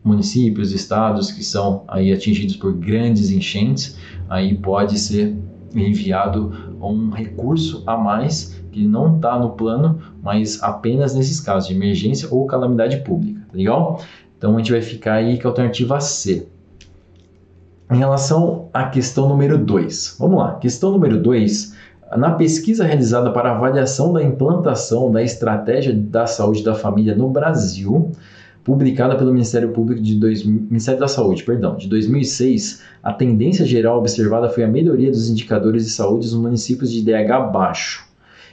municípios, 0.03 0.73
estados 0.73 1.31
que 1.31 1.41
são 1.41 1.83
aí 1.87 2.11
atingidos 2.11 2.57
por 2.57 2.73
grandes 2.73 3.31
enchentes, 3.31 3.97
aí 4.29 4.55
pode 4.55 4.99
ser 4.99 5.37
enviado 5.73 6.75
um 6.81 7.09
recurso 7.09 7.83
a 7.85 7.97
mais 7.97 8.59
que 8.71 8.85
não 8.85 9.15
está 9.15 9.37
no 9.37 9.51
plano, 9.51 9.99
mas 10.21 10.61
apenas 10.61 11.15
nesses 11.15 11.39
casos 11.39 11.67
de 11.67 11.75
emergência 11.75 12.27
ou 12.31 12.45
calamidade 12.45 12.97
pública, 12.97 13.41
tá 13.51 13.57
legal? 13.57 14.01
Então 14.37 14.55
a 14.55 14.57
gente 14.57 14.71
vai 14.71 14.81
ficar 14.81 15.13
aí 15.15 15.39
com 15.39 15.47
a 15.47 15.51
alternativa 15.51 15.99
C. 15.99 16.47
Em 17.91 17.97
relação 17.97 18.69
à 18.71 18.85
questão 18.85 19.27
número 19.27 19.57
2, 19.57 20.17
vamos 20.19 20.37
lá. 20.37 20.55
Questão 20.55 20.91
número 20.91 21.21
2, 21.21 21.75
na 22.17 22.31
pesquisa 22.31 22.85
realizada 22.85 23.31
para 23.31 23.51
avaliação 23.51 24.13
da 24.13 24.23
implantação 24.23 25.11
da 25.11 25.23
estratégia 25.23 25.93
da 25.93 26.25
saúde 26.25 26.63
da 26.63 26.75
família 26.75 27.15
no 27.15 27.29
Brasil, 27.29 28.11
publicada 28.63 29.15
pelo 29.15 29.31
Ministério 29.31 29.69
Público 29.69 30.01
de 30.01 30.15
dois, 30.15 30.43
Ministério 30.43 30.99
da 30.99 31.07
Saúde, 31.07 31.43
perdão, 31.43 31.75
de 31.75 31.87
2006, 31.87 32.81
a 33.01 33.13
tendência 33.13 33.65
geral 33.65 33.97
observada 33.97 34.49
foi 34.49 34.63
a 34.63 34.67
melhoria 34.67 35.09
dos 35.09 35.29
indicadores 35.29 35.85
de 35.85 35.91
saúde 35.91 36.27
nos 36.27 36.35
municípios 36.35 36.91
de 36.91 37.01
DH 37.01 37.51
baixo. 37.51 38.07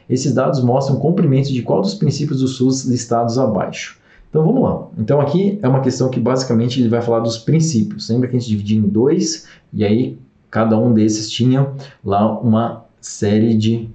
Esses 0.09 0.32
dados 0.32 0.62
mostram 0.62 0.96
cumprimento 0.96 1.52
de 1.52 1.62
qual 1.62 1.80
dos 1.80 1.94
princípios 1.94 2.40
do 2.40 2.48
SUS 2.48 2.84
listados 2.84 3.38
abaixo. 3.38 3.98
Então 4.30 4.44
vamos 4.44 4.62
lá. 4.62 4.86
Então 4.98 5.20
aqui 5.20 5.59
é 5.62 5.68
uma 5.68 5.80
questão 5.80 6.09
que 6.09 6.20
basicamente 6.20 6.80
ele 6.80 6.88
vai 6.88 7.02
falar 7.02 7.20
dos 7.20 7.38
princípios. 7.38 8.09
Lembra 8.09 8.28
que 8.28 8.36
a 8.36 8.38
gente 8.38 8.48
dividia 8.48 8.78
em 8.78 8.82
dois 8.82 9.48
e 9.72 9.84
aí 9.84 10.18
cada 10.50 10.78
um 10.78 10.92
desses 10.92 11.30
tinha 11.30 11.68
lá 12.04 12.38
uma 12.40 12.84
série 13.00 13.54
de 13.54 13.88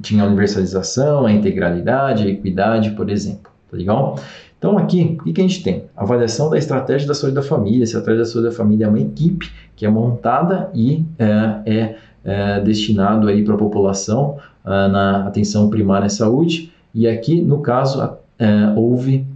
tinha 0.00 0.24
a 0.24 0.26
universalização, 0.26 1.26
a 1.26 1.32
integralidade, 1.32 2.24
a 2.24 2.28
equidade, 2.28 2.90
por 2.90 3.10
exemplo. 3.10 3.50
Tá 3.70 3.76
legal? 3.76 4.18
Então 4.58 4.78
aqui, 4.78 5.18
o 5.20 5.32
que 5.32 5.40
a 5.40 5.44
gente 5.44 5.62
tem? 5.62 5.84
Avaliação 5.96 6.48
da 6.48 6.56
estratégia 6.56 7.06
da 7.06 7.14
saúde 7.14 7.34
da 7.34 7.42
família. 7.42 7.82
Essa 7.82 7.98
estratégia 7.98 8.24
da 8.24 8.24
saúde 8.24 8.48
da 8.48 8.54
família 8.54 8.86
é 8.86 8.88
uma 8.88 9.00
equipe 9.00 9.50
que 9.74 9.84
é 9.84 9.88
montada 9.88 10.70
e 10.74 11.04
é, 11.18 11.60
é, 11.66 11.96
é 12.24 12.60
destinado 12.60 13.28
aí 13.28 13.44
para 13.44 13.54
a 13.54 13.58
população 13.58 14.38
é, 14.64 14.68
na 14.68 15.26
atenção 15.26 15.68
primária 15.68 16.06
à 16.06 16.10
saúde. 16.10 16.72
E 16.94 17.06
aqui, 17.06 17.40
no 17.42 17.60
caso, 17.60 18.16
é, 18.38 18.72
houve 18.74 19.26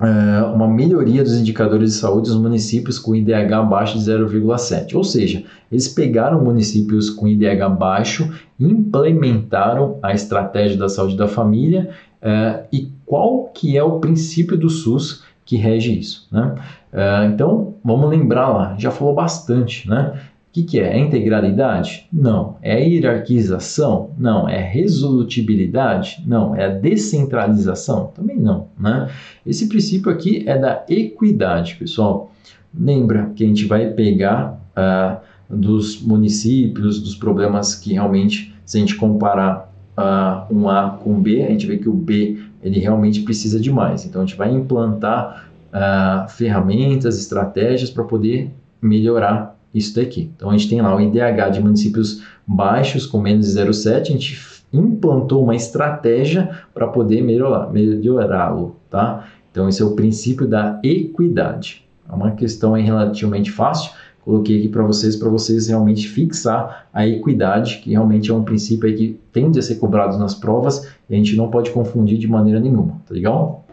é, 0.00 0.42
uma 0.42 0.68
melhoria 0.68 1.22
dos 1.22 1.38
indicadores 1.38 1.92
de 1.92 1.98
saúde 1.98 2.28
dos 2.28 2.38
municípios 2.38 2.98
com 2.98 3.14
IDH 3.14 3.52
abaixo 3.54 3.98
de 3.98 4.04
0,7. 4.04 4.94
Ou 4.94 5.04
seja, 5.04 5.42
eles 5.72 5.88
pegaram 5.88 6.44
municípios 6.44 7.08
com 7.08 7.26
IDH 7.26 7.68
baixo, 7.78 8.30
implementaram 8.60 9.98
a 10.02 10.12
estratégia 10.12 10.76
da 10.76 10.88
saúde 10.88 11.16
da 11.16 11.26
família 11.26 11.88
é, 12.20 12.64
e 12.72 12.90
qual 13.04 13.44
que 13.54 13.76
é 13.76 13.82
o 13.82 13.98
princípio 13.98 14.56
do 14.56 14.68
SUS 14.68 15.24
que 15.44 15.56
rege 15.56 15.98
isso. 15.98 16.28
Né? 16.32 16.54
É, 16.92 17.26
então, 17.26 17.74
vamos 17.84 18.08
lembrar 18.08 18.48
lá, 18.48 18.76
já 18.78 18.90
falou 18.90 19.14
bastante, 19.14 19.88
né? 19.88 20.18
que, 20.54 20.62
que 20.62 20.78
é? 20.78 20.96
É 20.96 20.98
integralidade? 21.00 22.06
Não. 22.12 22.56
É 22.62 22.80
hierarquização? 22.80 24.10
Não. 24.16 24.48
É 24.48 24.60
resolutibilidade? 24.60 26.22
Não. 26.24 26.54
É 26.54 26.70
descentralização? 26.70 28.12
Também 28.14 28.38
não. 28.38 28.68
Né? 28.78 29.10
Esse 29.44 29.68
princípio 29.68 30.12
aqui 30.12 30.44
é 30.46 30.56
da 30.56 30.84
equidade, 30.88 31.74
pessoal. 31.74 32.30
Lembra 32.72 33.32
que 33.34 33.42
a 33.42 33.48
gente 33.48 33.64
vai 33.66 33.90
pegar 33.90 34.60
uh, 34.76 35.20
dos 35.52 36.00
municípios, 36.00 37.00
dos 37.00 37.16
problemas 37.16 37.74
que 37.74 37.94
realmente, 37.94 38.54
se 38.64 38.76
a 38.76 38.80
gente 38.80 38.94
comparar 38.94 39.72
uh, 39.98 40.54
um 40.54 40.68
A 40.68 40.90
com 41.02 41.20
B, 41.20 41.42
a 41.42 41.50
gente 41.50 41.66
vê 41.66 41.78
que 41.78 41.88
o 41.88 41.94
B 41.94 42.38
ele 42.64 42.80
realmente 42.80 43.20
precisa 43.20 43.60
de 43.60 43.70
mais. 43.70 44.06
Então 44.06 44.22
a 44.22 44.24
gente 44.24 44.36
vai 44.36 44.50
implantar 44.50 45.48
uh, 45.68 46.28
ferramentas, 46.30 47.18
estratégias 47.18 47.90
para 47.90 48.02
poder 48.02 48.50
melhorar 48.80 49.56
isso 49.74 49.94
daqui. 49.94 50.30
Então 50.34 50.48
a 50.48 50.56
gente 50.56 50.70
tem 50.70 50.80
lá 50.80 50.96
o 50.96 51.00
IDH 51.00 51.50
de 51.52 51.60
municípios 51.60 52.22
baixos 52.46 53.06
com 53.06 53.20
menos 53.20 53.46
de 53.46 53.60
0,7, 53.60 54.00
a 54.00 54.04
gente 54.04 54.54
implantou 54.72 55.44
uma 55.44 55.54
estratégia 55.54 56.58
para 56.72 56.88
poder 56.88 57.22
melhorar, 57.22 57.70
melhorá-lo, 57.70 58.76
tá? 58.90 59.28
Então 59.50 59.68
esse 59.68 59.82
é 59.82 59.84
o 59.84 59.94
princípio 59.94 60.48
da 60.48 60.80
equidade. 60.82 61.84
É 62.08 62.12
uma 62.12 62.32
questão 62.32 62.72
relativamente 62.72 63.50
fácil, 63.50 63.92
coloquei 64.24 64.58
aqui 64.58 64.68
para 64.68 64.82
vocês, 64.82 65.14
para 65.14 65.28
vocês 65.28 65.68
realmente 65.68 66.08
fixar 66.08 66.86
a 66.92 67.06
equidade, 67.06 67.80
que 67.82 67.90
realmente 67.90 68.30
é 68.30 68.34
um 68.34 68.42
princípio 68.42 68.88
aí 68.88 68.96
que 68.96 69.20
tende 69.32 69.58
a 69.58 69.62
ser 69.62 69.76
cobrado 69.76 70.16
nas 70.16 70.34
provas 70.34 70.88
e 71.08 71.14
a 71.14 71.16
gente 71.16 71.36
não 71.36 71.50
pode 71.50 71.70
confundir 71.70 72.18
de 72.18 72.26
maneira 72.26 72.58
nenhuma, 72.58 73.00
tá 73.06 73.14
legal? 73.14 73.64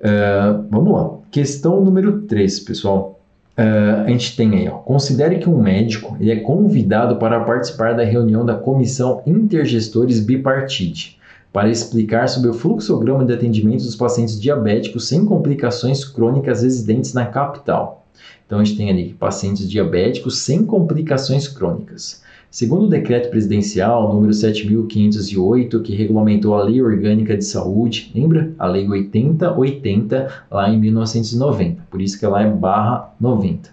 Uh, 0.00 0.64
vamos 0.70 0.92
lá. 0.92 1.10
Questão 1.30 1.80
número 1.82 2.22
3, 2.22 2.60
pessoal. 2.60 3.20
Uh, 3.56 4.04
a 4.06 4.08
gente 4.08 4.36
tem 4.36 4.54
aí, 4.56 4.68
ó, 4.68 4.78
considere 4.78 5.38
que 5.38 5.48
um 5.48 5.62
médico 5.62 6.16
ele 6.18 6.32
é 6.32 6.36
convidado 6.36 7.16
para 7.16 7.38
participar 7.40 7.94
da 7.94 8.02
reunião 8.02 8.44
da 8.44 8.54
Comissão 8.54 9.22
Intergestores 9.26 10.18
Bipartite 10.18 11.20
para 11.52 11.68
explicar 11.68 12.28
sobre 12.28 12.50
o 12.50 12.54
fluxograma 12.54 13.24
de 13.24 13.32
atendimento 13.32 13.84
dos 13.84 13.94
pacientes 13.94 14.40
diabéticos 14.40 15.06
sem 15.06 15.24
complicações 15.24 16.04
crônicas 16.04 16.62
residentes 16.64 17.14
na 17.14 17.26
capital. 17.26 18.03
Então 18.46 18.60
a 18.60 18.64
gente 18.64 18.76
tem 18.76 18.90
ali 18.90 19.14
pacientes 19.14 19.68
diabéticos 19.68 20.38
sem 20.38 20.64
complicações 20.64 21.48
crônicas. 21.48 22.22
Segundo 22.50 22.84
o 22.84 22.88
decreto 22.88 23.30
presidencial 23.30 24.14
número 24.14 24.32
7508, 24.32 25.80
que 25.80 25.92
regulamentou 25.92 26.54
a 26.54 26.62
Lei 26.62 26.80
Orgânica 26.80 27.36
de 27.36 27.44
Saúde, 27.44 28.12
lembra? 28.14 28.52
A 28.56 28.66
Lei 28.66 28.88
8080, 28.88 30.28
lá 30.48 30.70
em 30.70 30.78
1990, 30.78 31.82
por 31.90 32.00
isso 32.00 32.16
que 32.16 32.24
ela 32.24 32.40
é 32.40 32.48
barra 32.48 33.12
90. 33.20 33.70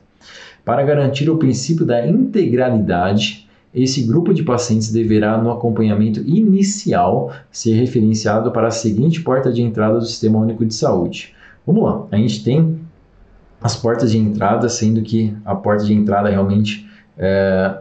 Para 0.65 0.81
garantir 0.81 1.29
o 1.29 1.37
princípio 1.37 1.85
da 1.85 2.07
integralidade, 2.07 3.47
esse 3.71 4.01
grupo 4.01 4.33
de 4.33 4.41
pacientes 4.41 4.91
deverá, 4.91 5.37
no 5.37 5.51
acompanhamento 5.51 6.19
inicial, 6.21 7.31
ser 7.51 7.73
referenciado 7.73 8.51
para 8.51 8.69
a 8.69 8.71
seguinte 8.71 9.21
porta 9.21 9.53
de 9.53 9.61
entrada 9.61 9.99
do 9.99 10.05
Sistema 10.05 10.39
Único 10.39 10.65
de 10.65 10.73
Saúde. 10.73 11.35
Vamos 11.65 11.83
lá, 11.83 12.07
a 12.11 12.17
gente 12.17 12.43
tem 12.43 12.79
as 13.61 13.75
portas 13.75 14.11
de 14.11 14.17
entrada, 14.17 14.67
sendo 14.67 15.01
que 15.01 15.35
a 15.45 15.55
porta 15.55 15.85
de 15.85 15.93
entrada 15.93 16.29
realmente 16.29 16.87
é, 17.17 17.77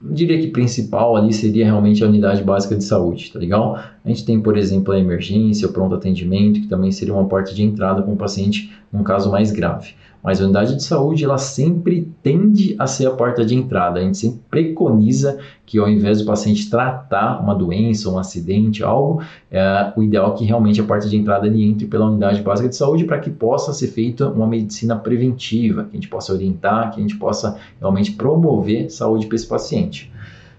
diria 0.00 0.40
que 0.40 0.48
principal 0.48 1.16
ali 1.16 1.32
seria 1.32 1.64
realmente 1.64 2.02
a 2.02 2.08
unidade 2.08 2.42
básica 2.42 2.74
de 2.74 2.82
saúde, 2.82 3.32
tá 3.32 3.38
legal? 3.38 3.76
A 3.76 4.08
gente 4.08 4.24
tem, 4.24 4.40
por 4.40 4.56
exemplo, 4.56 4.92
a 4.92 4.98
emergência, 4.98 5.68
o 5.68 5.72
pronto 5.72 5.94
atendimento, 5.94 6.60
que 6.60 6.66
também 6.66 6.90
seria 6.90 7.14
uma 7.14 7.26
porta 7.26 7.54
de 7.54 7.62
entrada 7.62 8.02
para 8.02 8.10
um 8.10 8.16
paciente 8.16 8.72
num 8.92 9.04
caso 9.04 9.30
mais 9.30 9.52
grave. 9.52 9.94
Mas 10.22 10.40
a 10.40 10.44
unidade 10.44 10.76
de 10.76 10.82
saúde 10.84 11.24
ela 11.24 11.36
sempre 11.36 12.12
tende 12.22 12.76
a 12.78 12.86
ser 12.86 13.06
a 13.06 13.10
porta 13.10 13.44
de 13.44 13.56
entrada. 13.56 13.98
A 13.98 14.02
gente 14.02 14.18
sempre 14.18 14.40
preconiza 14.48 15.38
que 15.66 15.78
ao 15.78 15.88
invés 15.88 16.20
do 16.20 16.26
paciente 16.26 16.70
tratar 16.70 17.40
uma 17.40 17.54
doença, 17.54 18.08
um 18.08 18.18
acidente, 18.18 18.84
algo, 18.84 19.22
é, 19.50 19.92
o 19.96 20.02
ideal 20.02 20.32
é 20.32 20.36
que 20.36 20.44
realmente 20.44 20.80
a 20.80 20.84
porta 20.84 21.08
de 21.08 21.16
entrada 21.16 21.46
ele 21.46 21.64
entre 21.64 21.86
pela 21.86 22.06
unidade 22.06 22.40
básica 22.42 22.68
de 22.68 22.76
saúde 22.76 23.04
para 23.04 23.18
que 23.18 23.30
possa 23.30 23.72
ser 23.72 23.88
feita 23.88 24.28
uma 24.28 24.46
medicina 24.46 24.94
preventiva, 24.94 25.84
que 25.84 25.90
a 25.90 25.94
gente 25.94 26.08
possa 26.08 26.32
orientar, 26.32 26.92
que 26.92 27.00
a 27.00 27.02
gente 27.02 27.16
possa 27.16 27.56
realmente 27.80 28.12
promover 28.12 28.90
saúde 28.90 29.26
para 29.26 29.36
esse 29.36 29.46
paciente. 29.46 30.11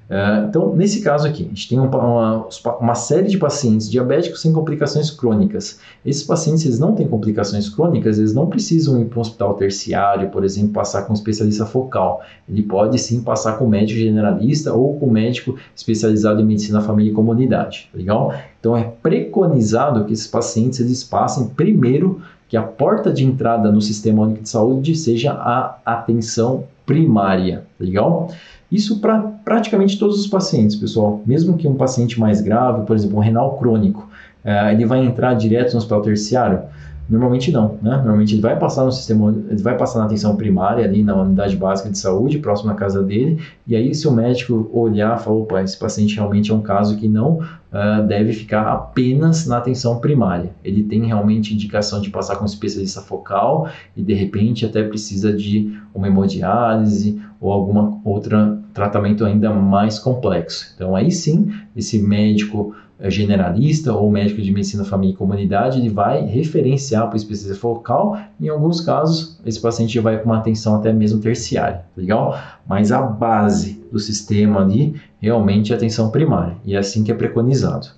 É, 0.09 0.45
então, 0.47 0.75
nesse 0.75 1.01
caso 1.01 1.25
aqui, 1.25 1.43
a 1.45 1.47
gente 1.47 1.69
tem 1.69 1.79
uma, 1.79 2.47
uma, 2.79 2.95
série 2.95 3.27
de 3.29 3.37
pacientes 3.37 3.89
diabéticos 3.89 4.41
sem 4.41 4.51
complicações 4.51 5.09
crônicas. 5.09 5.79
Esses 6.05 6.23
pacientes, 6.23 6.65
eles 6.65 6.77
não 6.77 6.93
têm 6.93 7.07
complicações 7.07 7.69
crônicas, 7.69 8.19
eles 8.19 8.33
não 8.33 8.47
precisam 8.47 9.01
ir 9.01 9.05
para 9.05 9.19
um 9.19 9.21
hospital 9.21 9.53
terciário, 9.53 10.29
por 10.29 10.43
exemplo, 10.43 10.73
passar 10.73 11.03
com 11.03 11.13
um 11.13 11.15
especialista 11.15 11.65
focal. 11.65 12.21
Ele 12.47 12.63
pode 12.63 12.99
sim 12.99 13.21
passar 13.21 13.57
com 13.57 13.65
médico 13.65 13.99
generalista 13.99 14.73
ou 14.73 14.99
com 14.99 15.09
médico 15.09 15.57
especializado 15.75 16.41
em 16.41 16.45
medicina 16.45 16.81
família 16.81 17.11
e 17.11 17.13
comunidade, 17.15 17.89
legal? 17.93 18.33
Então, 18.59 18.75
é 18.75 18.83
preconizado 18.83 20.05
que 20.05 20.13
esses 20.13 20.27
pacientes, 20.27 20.79
eles 20.79 21.03
passem 21.03 21.47
primeiro 21.47 22.21
que 22.47 22.57
a 22.57 22.61
porta 22.61 23.11
de 23.11 23.25
entrada 23.25 23.71
no 23.71 23.81
Sistema 23.81 24.21
Único 24.21 24.43
de 24.43 24.49
Saúde 24.49 24.95
seja 24.95 25.31
a 25.31 25.79
atenção 25.83 26.65
primária, 26.85 27.65
legal? 27.79 28.29
Isso 28.73 28.99
para 28.99 29.19
praticamente 29.45 29.99
todos 29.99 30.19
os 30.19 30.25
pacientes, 30.25 30.75
pessoal. 30.75 31.21
Mesmo 31.27 31.55
que 31.55 31.67
um 31.67 31.75
paciente 31.75 32.19
mais 32.19 32.41
grave, 32.41 32.87
por 32.87 32.95
exemplo, 32.95 33.17
um 33.17 33.21
renal 33.21 33.55
crônico, 33.59 34.09
uh, 34.43 34.71
ele 34.71 34.83
vai 34.83 35.05
entrar 35.05 35.35
direto 35.35 35.73
no 35.73 35.77
hospital 35.77 36.01
terciário? 36.01 36.59
Normalmente 37.07 37.51
não, 37.51 37.77
né? 37.81 37.97
Normalmente 37.97 38.33
ele 38.33 38.41
vai 38.41 38.57
passar 38.57 38.85
no 38.85 38.91
sistema, 38.91 39.35
ele 39.49 39.61
vai 39.61 39.77
passar 39.77 39.99
na 39.99 40.05
atenção 40.05 40.35
primária 40.37 40.85
ali 40.85 41.03
na 41.03 41.15
unidade 41.21 41.55
básica 41.55 41.89
de 41.89 41.97
saúde, 41.99 42.39
próximo 42.39 42.71
à 42.71 42.75
casa 42.75 43.03
dele, 43.03 43.39
e 43.67 43.75
aí 43.75 43.93
se 43.93 44.07
o 44.07 44.11
médico 44.11 44.69
olhar, 44.73 45.17
falar, 45.19 45.35
opa, 45.35 45.61
esse 45.61 45.77
paciente 45.77 46.15
realmente 46.15 46.49
é 46.49 46.53
um 46.53 46.61
caso 46.61 46.97
que 46.97 47.07
não 47.07 47.39
uh, 47.39 48.07
deve 48.07 48.31
ficar 48.31 48.63
apenas 48.71 49.45
na 49.45 49.57
atenção 49.57 49.99
primária. 49.99 50.51
Ele 50.63 50.81
tem 50.81 51.05
realmente 51.05 51.53
indicação 51.53 51.99
de 51.99 52.09
passar 52.09 52.37
com 52.37 52.45
especialista 52.45 53.01
focal 53.01 53.67
e 53.95 54.01
de 54.01 54.13
repente 54.13 54.65
até 54.65 54.81
precisa 54.81 55.33
de 55.33 55.77
uma 55.93 56.07
hemodiálise 56.07 57.21
ou 57.43 57.51
alguma 57.51 57.99
outra 58.05 58.57
tratamento 58.73 59.25
ainda 59.25 59.53
mais 59.53 59.99
complexo. 59.99 60.71
Então 60.73 60.95
aí 60.95 61.11
sim, 61.11 61.53
esse 61.75 62.01
médico 62.01 62.73
é 62.97 63.09
generalista 63.09 63.93
ou 63.93 64.09
médico 64.09 64.41
de 64.41 64.49
medicina 64.49 64.85
família 64.85 65.13
e 65.13 65.17
comunidade, 65.17 65.77
ele 65.77 65.89
vai 65.89 66.25
referenciar 66.25 67.05
para 67.07 67.15
o 67.15 67.17
especialista 67.17 67.59
focal. 67.59 68.17
Em 68.39 68.47
alguns 68.47 68.79
casos, 68.79 69.37
esse 69.45 69.59
paciente 69.59 69.99
vai 69.99 70.17
com 70.17 70.25
uma 70.25 70.37
atenção 70.37 70.75
até 70.75 70.93
mesmo 70.93 71.19
terciária, 71.19 71.83
legal? 71.97 72.39
Mas 72.65 72.93
a 72.93 73.01
base 73.01 73.83
do 73.91 73.99
sistema 73.99 74.61
ali 74.61 74.95
realmente 75.19 75.73
é 75.73 75.75
a 75.75 75.77
atenção 75.77 76.09
primária 76.11 76.55
e 76.63 76.75
é 76.75 76.77
assim 76.77 77.03
que 77.03 77.11
é 77.11 77.15
preconizado. 77.15 77.89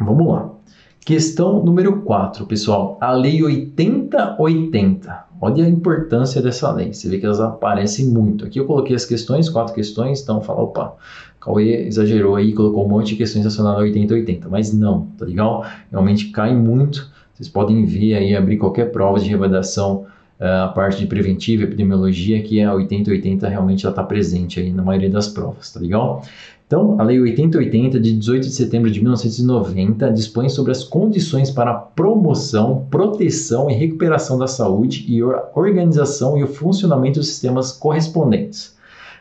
Vamos 0.00 0.26
lá. 0.26 0.51
Questão 1.04 1.64
número 1.64 2.02
4, 2.02 2.46
pessoal. 2.46 2.96
A 3.00 3.10
Lei 3.10 3.42
8080. 3.42 5.24
Olha 5.40 5.64
a 5.64 5.68
importância 5.68 6.40
dessa 6.40 6.70
lei. 6.70 6.92
Você 6.92 7.08
vê 7.08 7.18
que 7.18 7.26
elas 7.26 7.40
aparecem 7.40 8.06
muito. 8.06 8.44
Aqui 8.44 8.60
eu 8.60 8.66
coloquei 8.66 8.94
as 8.94 9.04
questões, 9.04 9.48
quatro 9.48 9.74
questões, 9.74 10.22
então 10.22 10.40
fala, 10.40 10.62
opa, 10.62 10.94
Cauê 11.40 11.88
exagerou 11.88 12.36
aí, 12.36 12.52
colocou 12.52 12.84
um 12.86 12.88
monte 12.88 13.08
de 13.08 13.16
questões 13.16 13.42
relacionadas 13.42 13.80
a 13.80 13.82
8080, 13.82 14.48
mas 14.48 14.72
não, 14.72 15.06
tá 15.18 15.24
legal? 15.24 15.66
Realmente 15.90 16.30
cai 16.30 16.54
muito. 16.54 17.10
Vocês 17.34 17.48
podem 17.48 17.84
ver 17.84 18.14
aí, 18.14 18.36
abrir 18.36 18.56
qualquer 18.56 18.92
prova 18.92 19.18
de 19.18 19.28
revalidação, 19.28 20.02
uh, 20.02 20.11
a 20.42 20.68
parte 20.68 20.98
de 20.98 21.06
preventiva, 21.06 21.62
epidemiologia, 21.62 22.42
que 22.42 22.58
é 22.58 22.64
a 22.64 22.74
8080 22.74 23.48
realmente 23.48 23.86
está 23.86 24.02
presente 24.02 24.58
aí 24.58 24.72
na 24.72 24.82
maioria 24.82 25.08
das 25.08 25.28
provas, 25.28 25.70
tá 25.70 25.78
legal? 25.78 26.24
Então, 26.66 26.98
a 26.98 27.04
Lei 27.04 27.20
8080, 27.20 28.00
de 28.00 28.12
18 28.12 28.48
de 28.48 28.52
setembro 28.52 28.90
de 28.90 29.00
1990, 29.00 30.10
dispõe 30.10 30.48
sobre 30.48 30.72
as 30.72 30.82
condições 30.82 31.50
para 31.50 31.70
a 31.70 31.74
promoção, 31.74 32.86
proteção 32.90 33.70
e 33.70 33.74
recuperação 33.74 34.38
da 34.38 34.48
saúde 34.48 35.04
e 35.06 35.22
organização 35.22 36.36
e 36.36 36.42
o 36.42 36.48
funcionamento 36.48 37.20
dos 37.20 37.28
sistemas 37.28 37.72
correspondentes. 37.72 38.74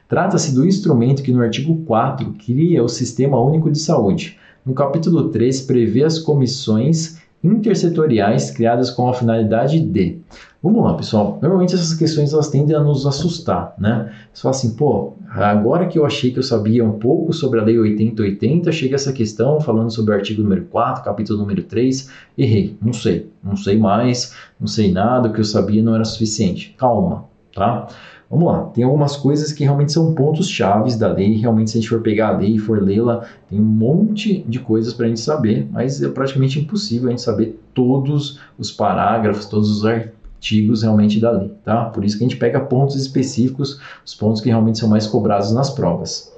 Trata-se 0.08 0.56
do 0.56 0.66
instrumento 0.66 1.22
que, 1.22 1.32
no 1.32 1.42
artigo 1.42 1.84
4, 1.86 2.34
cria 2.44 2.84
o 2.84 2.88
Sistema 2.88 3.40
Único 3.40 3.70
de 3.70 3.80
Saúde. 3.80 4.38
No 4.66 4.74
capítulo 4.74 5.30
3, 5.30 5.62
prevê 5.62 6.04
as 6.04 6.18
comissões 6.18 7.21
intersetoriais 7.44 8.52
criadas 8.52 8.90
com 8.90 9.10
a 9.10 9.14
finalidade 9.14 9.80
de 9.80 10.20
Vamos 10.64 10.84
lá, 10.84 10.94
pessoal. 10.94 11.40
Normalmente 11.42 11.74
essas 11.74 11.96
questões 11.96 12.34
elas 12.34 12.50
tendem 12.50 12.76
a 12.76 12.80
nos 12.80 13.08
assustar, 13.08 13.74
né? 13.80 14.14
Fala 14.32 14.54
assim, 14.54 14.76
pô, 14.76 15.14
agora 15.28 15.88
que 15.88 15.98
eu 15.98 16.06
achei 16.06 16.32
que 16.32 16.38
eu 16.38 16.44
sabia 16.44 16.86
um 16.86 17.00
pouco 17.00 17.34
sobre 17.34 17.60
a 17.60 17.64
Lei 17.64 17.80
8080, 17.80 18.72
chega 18.72 18.94
essa 18.94 19.12
questão 19.12 19.60
falando 19.60 19.90
sobre 19.90 20.14
o 20.14 20.16
artigo 20.16 20.44
número 20.44 20.66
4, 20.66 21.04
capítulo 21.04 21.40
número 21.40 21.64
3, 21.64 22.12
errei, 22.38 22.78
não 22.80 22.94
sei, 22.94 23.32
não 23.44 23.56
sei 23.56 23.76
mais, 23.76 24.36
não 24.60 24.68
sei 24.68 24.92
nada, 24.92 25.30
o 25.30 25.34
que 25.34 25.40
eu 25.40 25.46
sabia 25.46 25.82
não 25.82 25.96
era 25.96 26.06
suficiente. 26.06 26.76
Calma, 26.78 27.26
tá? 27.56 27.88
Vamos 28.32 28.48
lá, 28.48 28.64
tem 28.68 28.82
algumas 28.86 29.18
coisas 29.18 29.52
que 29.52 29.66
realmente 29.66 29.92
são 29.92 30.16
pontos 30.16 30.50
chaves 30.50 30.96
da 30.96 31.12
lei. 31.12 31.36
Realmente, 31.36 31.72
se 31.72 31.78
a 31.78 31.82
gente 31.82 31.90
for 31.90 32.00
pegar 32.00 32.30
a 32.30 32.38
lei 32.38 32.56
e 32.56 32.58
for 32.58 32.82
lê-la, 32.82 33.26
tem 33.50 33.60
um 33.60 33.64
monte 33.64 34.42
de 34.48 34.58
coisas 34.58 34.94
para 34.94 35.06
a 35.06 35.10
gente 35.10 35.20
saber, 35.20 35.68
mas 35.70 36.02
é 36.02 36.08
praticamente 36.08 36.58
impossível 36.58 37.10
a 37.10 37.12
gente 37.12 37.22
saber 37.22 37.62
todos 37.74 38.40
os 38.58 38.72
parágrafos, 38.72 39.48
todos 39.48 39.70
os 39.70 39.86
artigos 39.86 40.82
realmente 40.82 41.20
da 41.20 41.30
lei, 41.30 41.52
tá? 41.66 41.86
Por 41.86 42.06
isso 42.06 42.18
que 42.18 42.24
a 42.24 42.28
gente 42.28 42.38
pega 42.40 42.62
pontos 42.62 42.96
específicos, 42.96 43.82
os 44.06 44.16
pontos 44.16 44.40
que 44.40 44.48
realmente 44.48 44.80
são 44.80 44.88
mais 44.88 45.06
cobrados 45.08 45.52
nas 45.52 45.70
provas. 45.70 46.32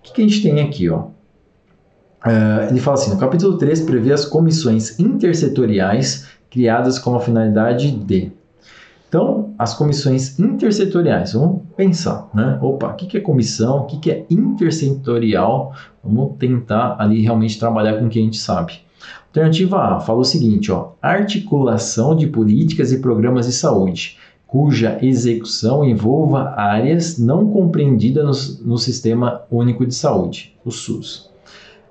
O 0.00 0.02
que, 0.02 0.14
que 0.14 0.22
a 0.22 0.24
gente 0.24 0.42
tem 0.42 0.60
aqui, 0.60 0.90
ó? 0.90 1.04
Uh, 2.24 2.70
ele 2.70 2.80
fala 2.80 2.96
assim, 2.96 3.12
no 3.12 3.20
capítulo 3.20 3.56
3 3.56 3.82
prevê 3.82 4.12
as 4.12 4.24
comissões 4.24 4.98
intersetoriais 4.98 6.26
criadas 6.50 6.98
com 6.98 7.14
a 7.14 7.20
finalidade 7.20 7.92
de... 7.92 8.32
Então, 9.16 9.54
as 9.58 9.72
comissões 9.72 10.38
intersetoriais, 10.38 11.32
vamos 11.32 11.62
pensar, 11.74 12.28
né? 12.34 12.58
Opa, 12.60 12.88
o 12.88 12.94
que, 12.96 13.06
que 13.06 13.16
é 13.16 13.20
comissão, 13.22 13.78
o 13.78 13.84
que, 13.84 13.98
que 13.98 14.10
é 14.10 14.26
intersetorial? 14.28 15.72
Vamos 16.04 16.36
tentar 16.38 16.96
ali 16.98 17.22
realmente 17.22 17.58
trabalhar 17.58 17.98
com 17.98 18.04
o 18.04 18.08
que 18.10 18.18
a 18.18 18.22
gente 18.22 18.36
sabe. 18.36 18.74
Alternativa 19.28 19.78
A 19.78 20.00
fala 20.00 20.18
o 20.18 20.24
seguinte: 20.24 20.70
ó, 20.70 20.90
articulação 21.00 22.14
de 22.14 22.26
políticas 22.26 22.92
e 22.92 22.98
programas 22.98 23.46
de 23.46 23.54
saúde, 23.54 24.18
cuja 24.46 24.98
execução 25.00 25.82
envolva 25.82 26.50
áreas 26.54 27.18
não 27.18 27.50
compreendidas 27.50 28.58
no, 28.60 28.72
no 28.72 28.78
Sistema 28.78 29.40
Único 29.50 29.86
de 29.86 29.94
Saúde, 29.94 30.54
o 30.62 30.70
SUS. 30.70 31.30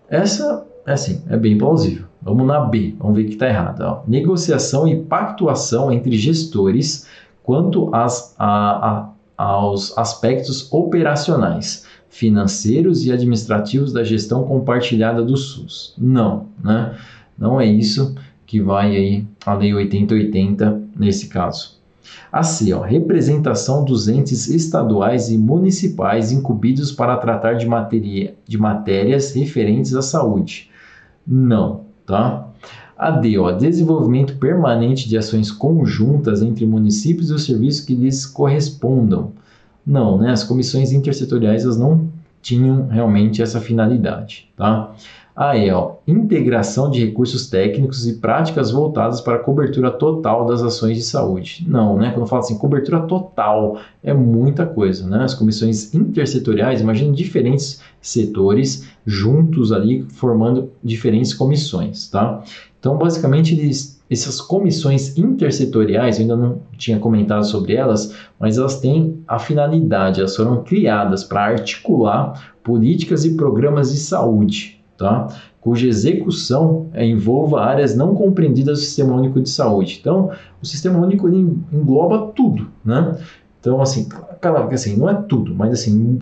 Essa 0.10 0.66
é 0.86 0.93
assim, 0.93 1.24
é 1.30 1.38
bem 1.38 1.58
plausível. 1.58 2.06
Vamos 2.22 2.45
na 2.47 2.60
B, 2.60 2.95
vamos 2.99 3.18
ver 3.18 3.26
que 3.26 3.34
está 3.34 3.47
errado. 3.47 3.82
Ó. 3.82 4.03
Negociação 4.08 4.88
e 4.88 5.03
pactuação 5.03 5.91
entre 5.91 6.18
gestores 6.18 7.08
quanto 7.43 7.93
às, 7.93 8.36
a, 8.38 9.10
a, 9.38 9.43
aos 9.43 9.95
aspectos 9.97 10.72
operacionais, 10.72 11.86
financeiros 12.10 13.06
e 13.06 13.12
administrativos 13.12 13.93
da 13.93 14.03
gestão 14.03 14.43
compartilhada 14.43 15.22
do 15.22 15.38
SUS. 15.38 15.93
Não, 15.97 16.47
né? 16.64 16.97
Não 17.38 17.60
é 17.60 17.66
isso 17.66 18.16
que 18.45 18.62
vai 18.62 18.95
aí 18.95 19.28
a 19.45 19.53
Lei 19.53 19.74
8080 19.74 20.82
nesse 20.95 21.28
caso. 21.28 21.74
A 22.32 22.43
C, 22.43 22.74
ó, 22.74 22.82
representação 22.82 23.84
dos 23.84 24.08
entes 24.08 24.47
estaduais 24.47 25.30
e 25.30 25.38
municipais 25.38 26.32
incumbidos 26.32 26.91
para 26.91 27.18
tratar 27.18 27.53
de, 27.53 27.66
materia, 27.66 28.36
de 28.47 28.58
matérias 28.58 29.34
referentes 29.34 29.93
à 29.93 30.01
saúde. 30.01 30.70
Não, 31.26 31.82
tá? 32.06 32.47
A 32.97 33.12
D, 33.12 33.38
ó, 33.38 33.51
desenvolvimento 33.51 34.38
permanente 34.38 35.10
de 35.10 35.18
ações 35.18 35.51
conjuntas 35.51 36.41
entre 36.41 36.66
municípios 36.66 37.30
e 37.30 37.34
os 37.34 37.45
serviços 37.45 37.82
que 37.82 37.93
lhes 37.93 38.26
correspondam. 38.26 39.32
Não, 39.86 40.18
né? 40.18 40.32
As 40.32 40.43
comissões 40.43 40.91
intersetoriais 40.91 41.64
elas 41.64 41.78
não 41.78 42.08
tinham 42.41 42.88
realmente 42.88 43.41
essa 43.41 43.60
finalidade, 43.60 44.47
tá? 44.56 44.93
A 45.36 45.57
E, 45.57 45.69
ó, 45.69 45.95
integração 46.07 46.89
de 46.89 47.05
recursos 47.05 47.49
técnicos 47.49 48.07
e 48.07 48.13
práticas 48.13 48.71
voltadas 48.71 49.19
para 49.19 49.36
a 49.36 49.39
cobertura 49.39 49.91
total 49.91 50.45
das 50.45 50.63
ações 50.63 50.95
de 50.95 51.03
saúde. 51.03 51.65
Não, 51.67 51.97
né? 51.97 52.11
Quando 52.11 52.25
fala 52.25 52.41
assim, 52.41 52.57
cobertura 52.57 53.01
total, 53.01 53.77
é 54.01 54.13
muita 54.13 54.65
coisa, 54.65 55.05
né? 55.05 55.25
As 55.25 55.33
comissões 55.33 55.93
intersetoriais, 55.93 56.79
imagina 56.79 57.11
diferentes 57.11 57.81
setores 58.01 58.88
juntos 59.05 59.73
ali, 59.73 60.03
formando 60.07 60.71
diferentes 60.81 61.33
comissões, 61.33 62.07
tá? 62.07 62.41
Então, 62.79 62.97
basicamente, 62.97 63.55
eles, 63.55 64.01
essas 64.09 64.39
comissões 64.39 65.17
intersetoriais, 65.17 66.17
eu 66.17 66.21
ainda 66.21 66.38
não 66.38 66.61
tinha 66.77 66.97
comentado 66.97 67.43
sobre 67.45 67.75
elas, 67.75 68.15
mas 68.39 68.57
elas 68.57 68.79
têm 68.79 69.21
a 69.27 69.38
finalidade, 69.38 70.21
elas 70.21 70.36
foram 70.36 70.63
criadas 70.63 71.25
para 71.25 71.43
articular 71.43 72.55
políticas 72.63 73.25
e 73.25 73.36
programas 73.36 73.91
de 73.91 73.97
saúde, 73.97 74.74
tá? 74.97 75.27
cuja 75.65 75.87
execução 75.87 76.85
envolva 76.95 77.59
áreas 77.63 77.95
não 77.95 78.13
compreendidas 78.13 78.77
do 78.77 78.83
Sistema 78.83 79.15
Único 79.15 79.41
de 79.41 79.49
Saúde. 79.49 79.97
Então, 79.99 80.29
o 80.61 80.65
Sistema 80.65 80.99
Único 80.99 81.27
engloba 81.27 82.31
tudo, 82.35 82.67
né? 82.85 83.17
Então, 83.59 83.81
assim, 83.81 84.07
claro 84.39 84.71
assim, 84.71 84.95
não 84.95 85.09
é 85.09 85.15
tudo, 85.15 85.55
mas 85.55 85.73
assim, 85.73 86.19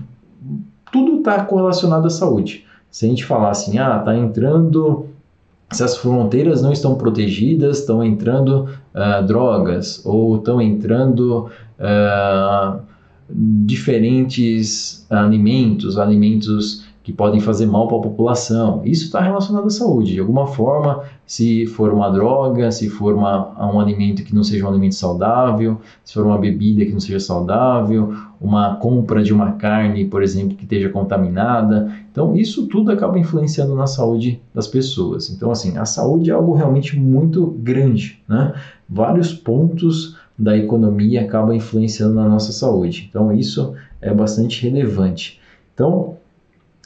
tudo 0.90 1.18
está 1.18 1.44
correlacionado 1.44 2.08
à 2.08 2.10
saúde. 2.10 2.66
Se 2.90 3.06
a 3.06 3.10
gente 3.10 3.26
falar 3.26 3.50
assim, 3.50 3.78
ah, 3.78 3.98
está 4.00 4.16
entrando, 4.16 5.08
se 5.70 5.84
as 5.84 5.98
fronteiras 5.98 6.62
não 6.62 6.72
estão 6.72 6.96
protegidas, 6.96 7.80
estão 7.80 8.02
entrando 8.02 8.70
uh, 8.96 9.26
drogas, 9.28 10.06
ou 10.06 10.38
estão 10.38 10.62
entrando 10.62 11.50
uh, 11.80 12.80
diferentes 13.30 15.06
alimentos, 15.10 15.98
alimentos 15.98 16.86
que 17.04 17.12
podem 17.12 17.42
fazer 17.42 17.66
mal 17.66 17.86
para 17.88 17.98
a 17.98 18.02
população. 18.02 18.82
Isso 18.86 19.04
está 19.04 19.20
relacionado 19.20 19.68
à 19.68 19.70
saúde. 19.70 20.14
De 20.14 20.22
alguma 20.22 20.48
forma, 20.48 21.04
se 21.28 21.66
for 21.66 21.92
uma 21.94 22.10
droga, 22.10 22.72
se 22.72 22.90
for 22.90 23.14
uma, 23.14 23.74
um 23.74 23.78
alimento 23.78 24.24
que 24.24 24.34
não 24.34 24.42
seja 24.42 24.66
um 24.66 24.70
alimento 24.70 24.96
saudável, 24.96 25.82
se 26.02 26.14
for 26.14 26.26
uma 26.26 26.38
bebida 26.38 26.86
que 26.86 26.94
não 26.94 27.02
seja 27.02 27.20
saudável, 27.20 28.14
uma 28.40 28.78
compra 28.78 29.22
de 29.22 29.34
uma 29.34 29.52
carne, 29.52 30.06
por 30.06 30.24
exemplo, 30.24 30.56
que 30.56 30.64
esteja 30.64 30.88
contaminada. 30.88 31.92
Então, 32.10 32.38
isso 32.38 32.68
tudo 32.68 32.90
acaba 32.90 33.20
influenciando 33.20 33.76
na 33.76 33.86
saúde 33.86 34.42
das 34.56 34.68
pessoas. 34.68 35.30
Então, 35.30 35.52
assim, 35.52 35.78
a 35.78 35.84
saúde 35.84 36.32
é 36.32 36.34
algo 36.34 36.54
realmente 36.54 36.98
muito 36.98 37.48
grande, 37.60 38.24
né? 38.30 38.54
Vários 38.88 39.34
pontos 39.34 40.16
da 40.40 40.58
economia 40.58 41.22
acabam 41.22 41.54
influenciando 41.54 42.16
na 42.16 42.30
nossa 42.30 42.54
saúde. 42.54 43.08
Então, 43.10 43.34
isso 43.34 43.74
é 44.02 44.14
bastante 44.14 44.64
relevante. 44.64 45.42
Então, 45.74 46.16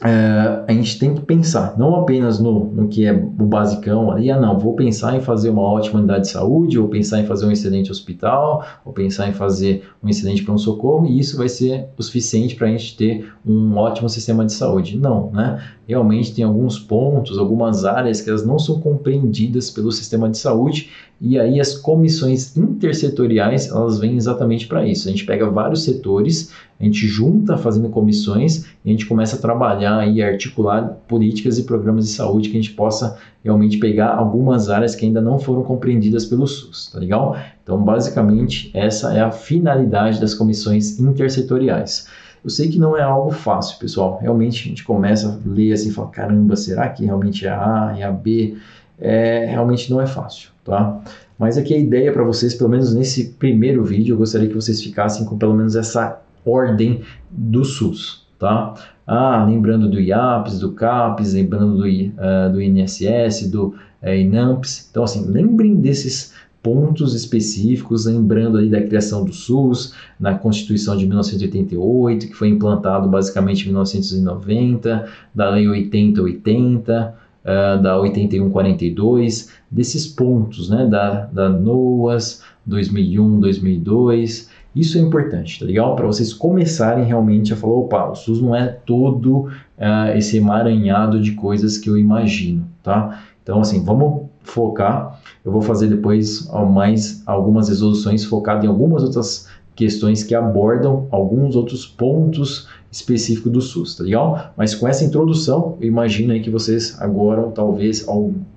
é, 0.03 0.63
a 0.67 0.71
gente 0.73 0.99
tem 0.99 1.15
que 1.15 1.21
pensar 1.21 1.75
não 1.75 1.95
apenas 1.95 2.39
no, 2.39 2.65
no 2.65 2.87
que 2.87 3.03
é 3.05 3.11
o 3.11 3.45
basicão 3.45 4.11
ali, 4.11 4.29
ah 4.29 4.39
não, 4.39 4.59
vou 4.59 4.75
pensar 4.75 5.15
em 5.15 5.21
fazer 5.21 5.49
uma 5.49 5.63
ótima 5.63 5.97
unidade 5.97 6.25
de 6.25 6.29
saúde, 6.29 6.77
ou 6.77 6.87
pensar 6.87 7.19
em 7.19 7.25
fazer 7.25 7.47
um 7.47 7.51
excelente 7.51 7.89
hospital, 7.89 8.63
ou 8.85 8.93
pensar 8.93 9.27
em 9.27 9.33
fazer 9.33 9.89
um 10.03 10.07
excelente 10.07 10.43
pronto-socorro, 10.43 11.07
e 11.07 11.19
isso 11.19 11.35
vai 11.35 11.49
ser 11.49 11.87
o 11.97 12.03
suficiente 12.03 12.55
para 12.55 12.67
a 12.67 12.69
gente 12.69 12.95
ter 12.95 13.31
um 13.43 13.75
ótimo 13.75 14.07
sistema 14.07 14.45
de 14.45 14.53
saúde. 14.53 14.97
Não, 14.99 15.31
né? 15.31 15.63
Realmente 15.87 16.33
tem 16.33 16.43
alguns 16.43 16.77
pontos, 16.77 17.37
algumas 17.39 17.85
áreas 17.85 18.21
que 18.21 18.29
elas 18.29 18.45
não 18.45 18.59
são 18.59 18.79
compreendidas 18.79 19.71
pelo 19.71 19.91
sistema 19.91 20.29
de 20.29 20.37
saúde, 20.37 20.91
e 21.19 21.39
aí 21.39 21.59
as 21.59 21.75
comissões 21.75 22.55
intersetoriais, 22.55 23.69
elas 23.69 23.97
vêm 23.97 24.15
exatamente 24.15 24.67
para 24.67 24.85
isso. 24.85 25.07
A 25.07 25.11
gente 25.11 25.25
pega 25.25 25.49
vários 25.49 25.83
setores, 25.83 26.51
a 26.79 26.83
gente 26.83 27.07
junta 27.07 27.57
fazendo 27.57 27.89
comissões 27.89 28.65
e 28.85 28.89
a 28.89 28.91
gente 28.91 29.05
começa 29.05 29.35
a 29.35 29.39
trabalhar 29.39 30.07
e 30.07 30.21
articular 30.21 30.97
políticas 31.07 31.57
e 31.57 31.63
programas 31.63 32.05
de 32.05 32.13
saúde 32.13 32.49
que 32.49 32.57
a 32.57 32.61
gente 32.61 32.73
possa 32.73 33.17
realmente 33.43 33.77
pegar 33.77 34.15
algumas 34.15 34.69
áreas 34.69 34.93
que 34.93 35.05
ainda 35.05 35.19
não 35.19 35.39
foram 35.39 35.63
compreendidas 35.63 36.25
pelo 36.25 36.45
SUS, 36.45 36.91
tá 36.91 36.99
legal? 36.99 37.35
Então, 37.63 37.81
basicamente, 37.81 38.69
essa 38.73 39.13
é 39.13 39.21
a 39.21 39.31
finalidade 39.31 40.21
das 40.21 40.35
comissões 40.35 40.99
intersetoriais. 40.99 42.07
Eu 42.43 42.49
sei 42.49 42.69
que 42.69 42.77
não 42.77 42.95
é 42.95 43.01
algo 43.01 43.31
fácil, 43.31 43.79
pessoal. 43.79 44.19
Realmente 44.21 44.65
a 44.65 44.69
gente 44.69 44.83
começa 44.83 45.29
a 45.29 45.49
ler 45.49 45.73
assim 45.73 45.91
fala: 45.91 46.09
caramba, 46.09 46.55
será 46.55 46.87
que 46.89 47.03
realmente 47.03 47.45
é 47.45 47.49
a 47.49 47.95
e 47.97 48.03
a 48.03 48.11
B? 48.11 48.55
É, 48.99 49.45
realmente 49.45 49.91
não 49.91 49.99
é 49.99 50.07
fácil, 50.07 50.49
tá? 50.63 51.01
Mas 51.37 51.57
aqui 51.57 51.73
a 51.73 51.77
ideia 51.77 52.11
para 52.11 52.23
vocês, 52.23 52.53
pelo 52.55 52.69
menos 52.69 52.93
nesse 52.95 53.29
primeiro 53.33 53.83
vídeo, 53.83 54.13
eu 54.13 54.17
gostaria 54.17 54.47
que 54.47 54.55
vocês 54.55 54.81
ficassem 54.81 55.25
com 55.25 55.37
pelo 55.37 55.53
menos 55.53 55.75
essa 55.75 56.19
ordem 56.45 57.01
do 57.29 57.63
SUS, 57.63 58.25
tá? 58.39 58.73
Ah, 59.05 59.45
lembrando 59.45 59.89
do 59.89 59.99
IAPS, 59.99 60.59
do 60.59 60.73
CAPS, 60.73 61.33
lembrando 61.33 61.77
do, 61.77 61.83
uh, 61.85 62.51
do 62.51 62.61
INSS, 62.61 63.49
do 63.49 63.67
uh, 64.03 64.09
INAMPS. 64.09 64.89
Então, 64.91 65.03
assim, 65.03 65.25
lembrem 65.25 65.75
desses 65.75 66.33
pontos 66.61 67.15
específicos, 67.15 68.05
lembrando 68.05 68.57
aí 68.57 68.69
da 68.69 68.81
criação 68.81 69.23
do 69.23 69.31
SUS, 69.31 69.93
na 70.19 70.35
Constituição 70.37 70.97
de 70.97 71.05
1988, 71.05 72.27
que 72.27 72.33
foi 72.33 72.49
implantado 72.49 73.07
basicamente 73.07 73.63
em 73.63 73.67
1990, 73.67 75.07
da 75.33 75.49
Lei 75.51 75.69
8080, 75.69 77.15
uh, 77.45 77.81
da 77.81 77.97
8142, 77.97 79.53
desses 79.71 80.05
pontos, 80.05 80.69
né, 80.69 80.85
da, 80.85 81.25
da 81.27 81.47
NOAS 81.47 82.43
2001, 82.65 83.39
2002, 83.39 84.49
isso 84.79 84.97
é 84.97 85.01
importante, 85.01 85.59
tá 85.59 85.65
legal? 85.65 85.95
Para 85.95 86.05
vocês 86.05 86.33
começarem 86.33 87.05
realmente 87.05 87.53
a 87.53 87.55
falar, 87.55 87.73
opa, 87.73 88.09
o 88.09 88.15
SUS 88.15 88.41
não 88.41 88.55
é 88.55 88.67
todo 88.67 89.45
uh, 89.45 90.15
esse 90.15 90.37
emaranhado 90.37 91.21
de 91.21 91.31
coisas 91.31 91.77
que 91.77 91.89
eu 91.89 91.97
imagino, 91.97 92.67
tá? 92.83 93.23
Então, 93.41 93.59
assim, 93.61 93.83
vamos 93.83 94.23
focar. 94.41 95.21
Eu 95.43 95.51
vou 95.51 95.61
fazer 95.61 95.87
depois 95.87 96.49
mais 96.69 97.23
algumas 97.25 97.69
resoluções 97.69 98.25
focadas 98.25 98.65
em 98.65 98.67
algumas 98.67 99.03
outras 99.03 99.47
questões 99.75 100.23
que 100.23 100.33
abordam 100.33 101.07
alguns 101.11 101.55
outros 101.55 101.85
pontos 101.85 102.67
específicos 102.91 103.51
do 103.51 103.61
SUS, 103.61 103.95
tá 103.95 104.03
legal? 104.03 104.53
Mas 104.57 104.73
com 104.73 104.87
essa 104.87 105.05
introdução, 105.05 105.77
eu 105.79 105.87
imagino 105.87 106.33
aí 106.33 106.41
que 106.41 106.49
vocês 106.49 106.99
agora, 106.99 107.43
talvez 107.51 108.05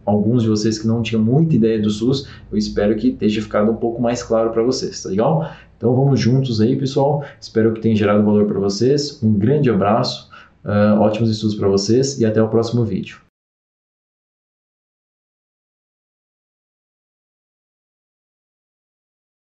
alguns 0.05 0.43
de 0.43 0.49
vocês 0.49 0.79
que 0.79 0.87
não 0.87 1.03
tinham 1.03 1.23
muita 1.23 1.55
ideia 1.55 1.81
do 1.81 1.91
SUS, 1.91 2.27
eu 2.51 2.57
espero 2.57 2.97
que 2.97 3.09
esteja 3.09 3.43
ficado 3.43 3.71
um 3.71 3.77
pouco 3.77 4.01
mais 4.01 4.23
claro 4.23 4.51
para 4.51 4.63
vocês, 4.63 5.03
tá 5.03 5.11
legal? 5.11 5.51
Então 5.81 5.97
vamos 5.97 6.21
juntos 6.21 6.61
aí, 6.61 6.77
pessoal. 6.77 7.25
Espero 7.41 7.73
que 7.73 7.81
tenha 7.81 7.97
gerado 7.97 8.23
valor 8.23 8.45
para 8.45 8.61
vocês. 8.61 9.19
Um 9.23 9.33
grande 9.33 9.71
abraço, 9.71 10.29
uh, 10.63 11.01
ótimos 11.01 11.31
estudos 11.31 11.57
para 11.57 11.69
vocês 11.69 12.21
e 12.21 12.27
até 12.27 12.43
o 12.43 12.49
próximo 12.49 12.85
vídeo. 12.85 13.30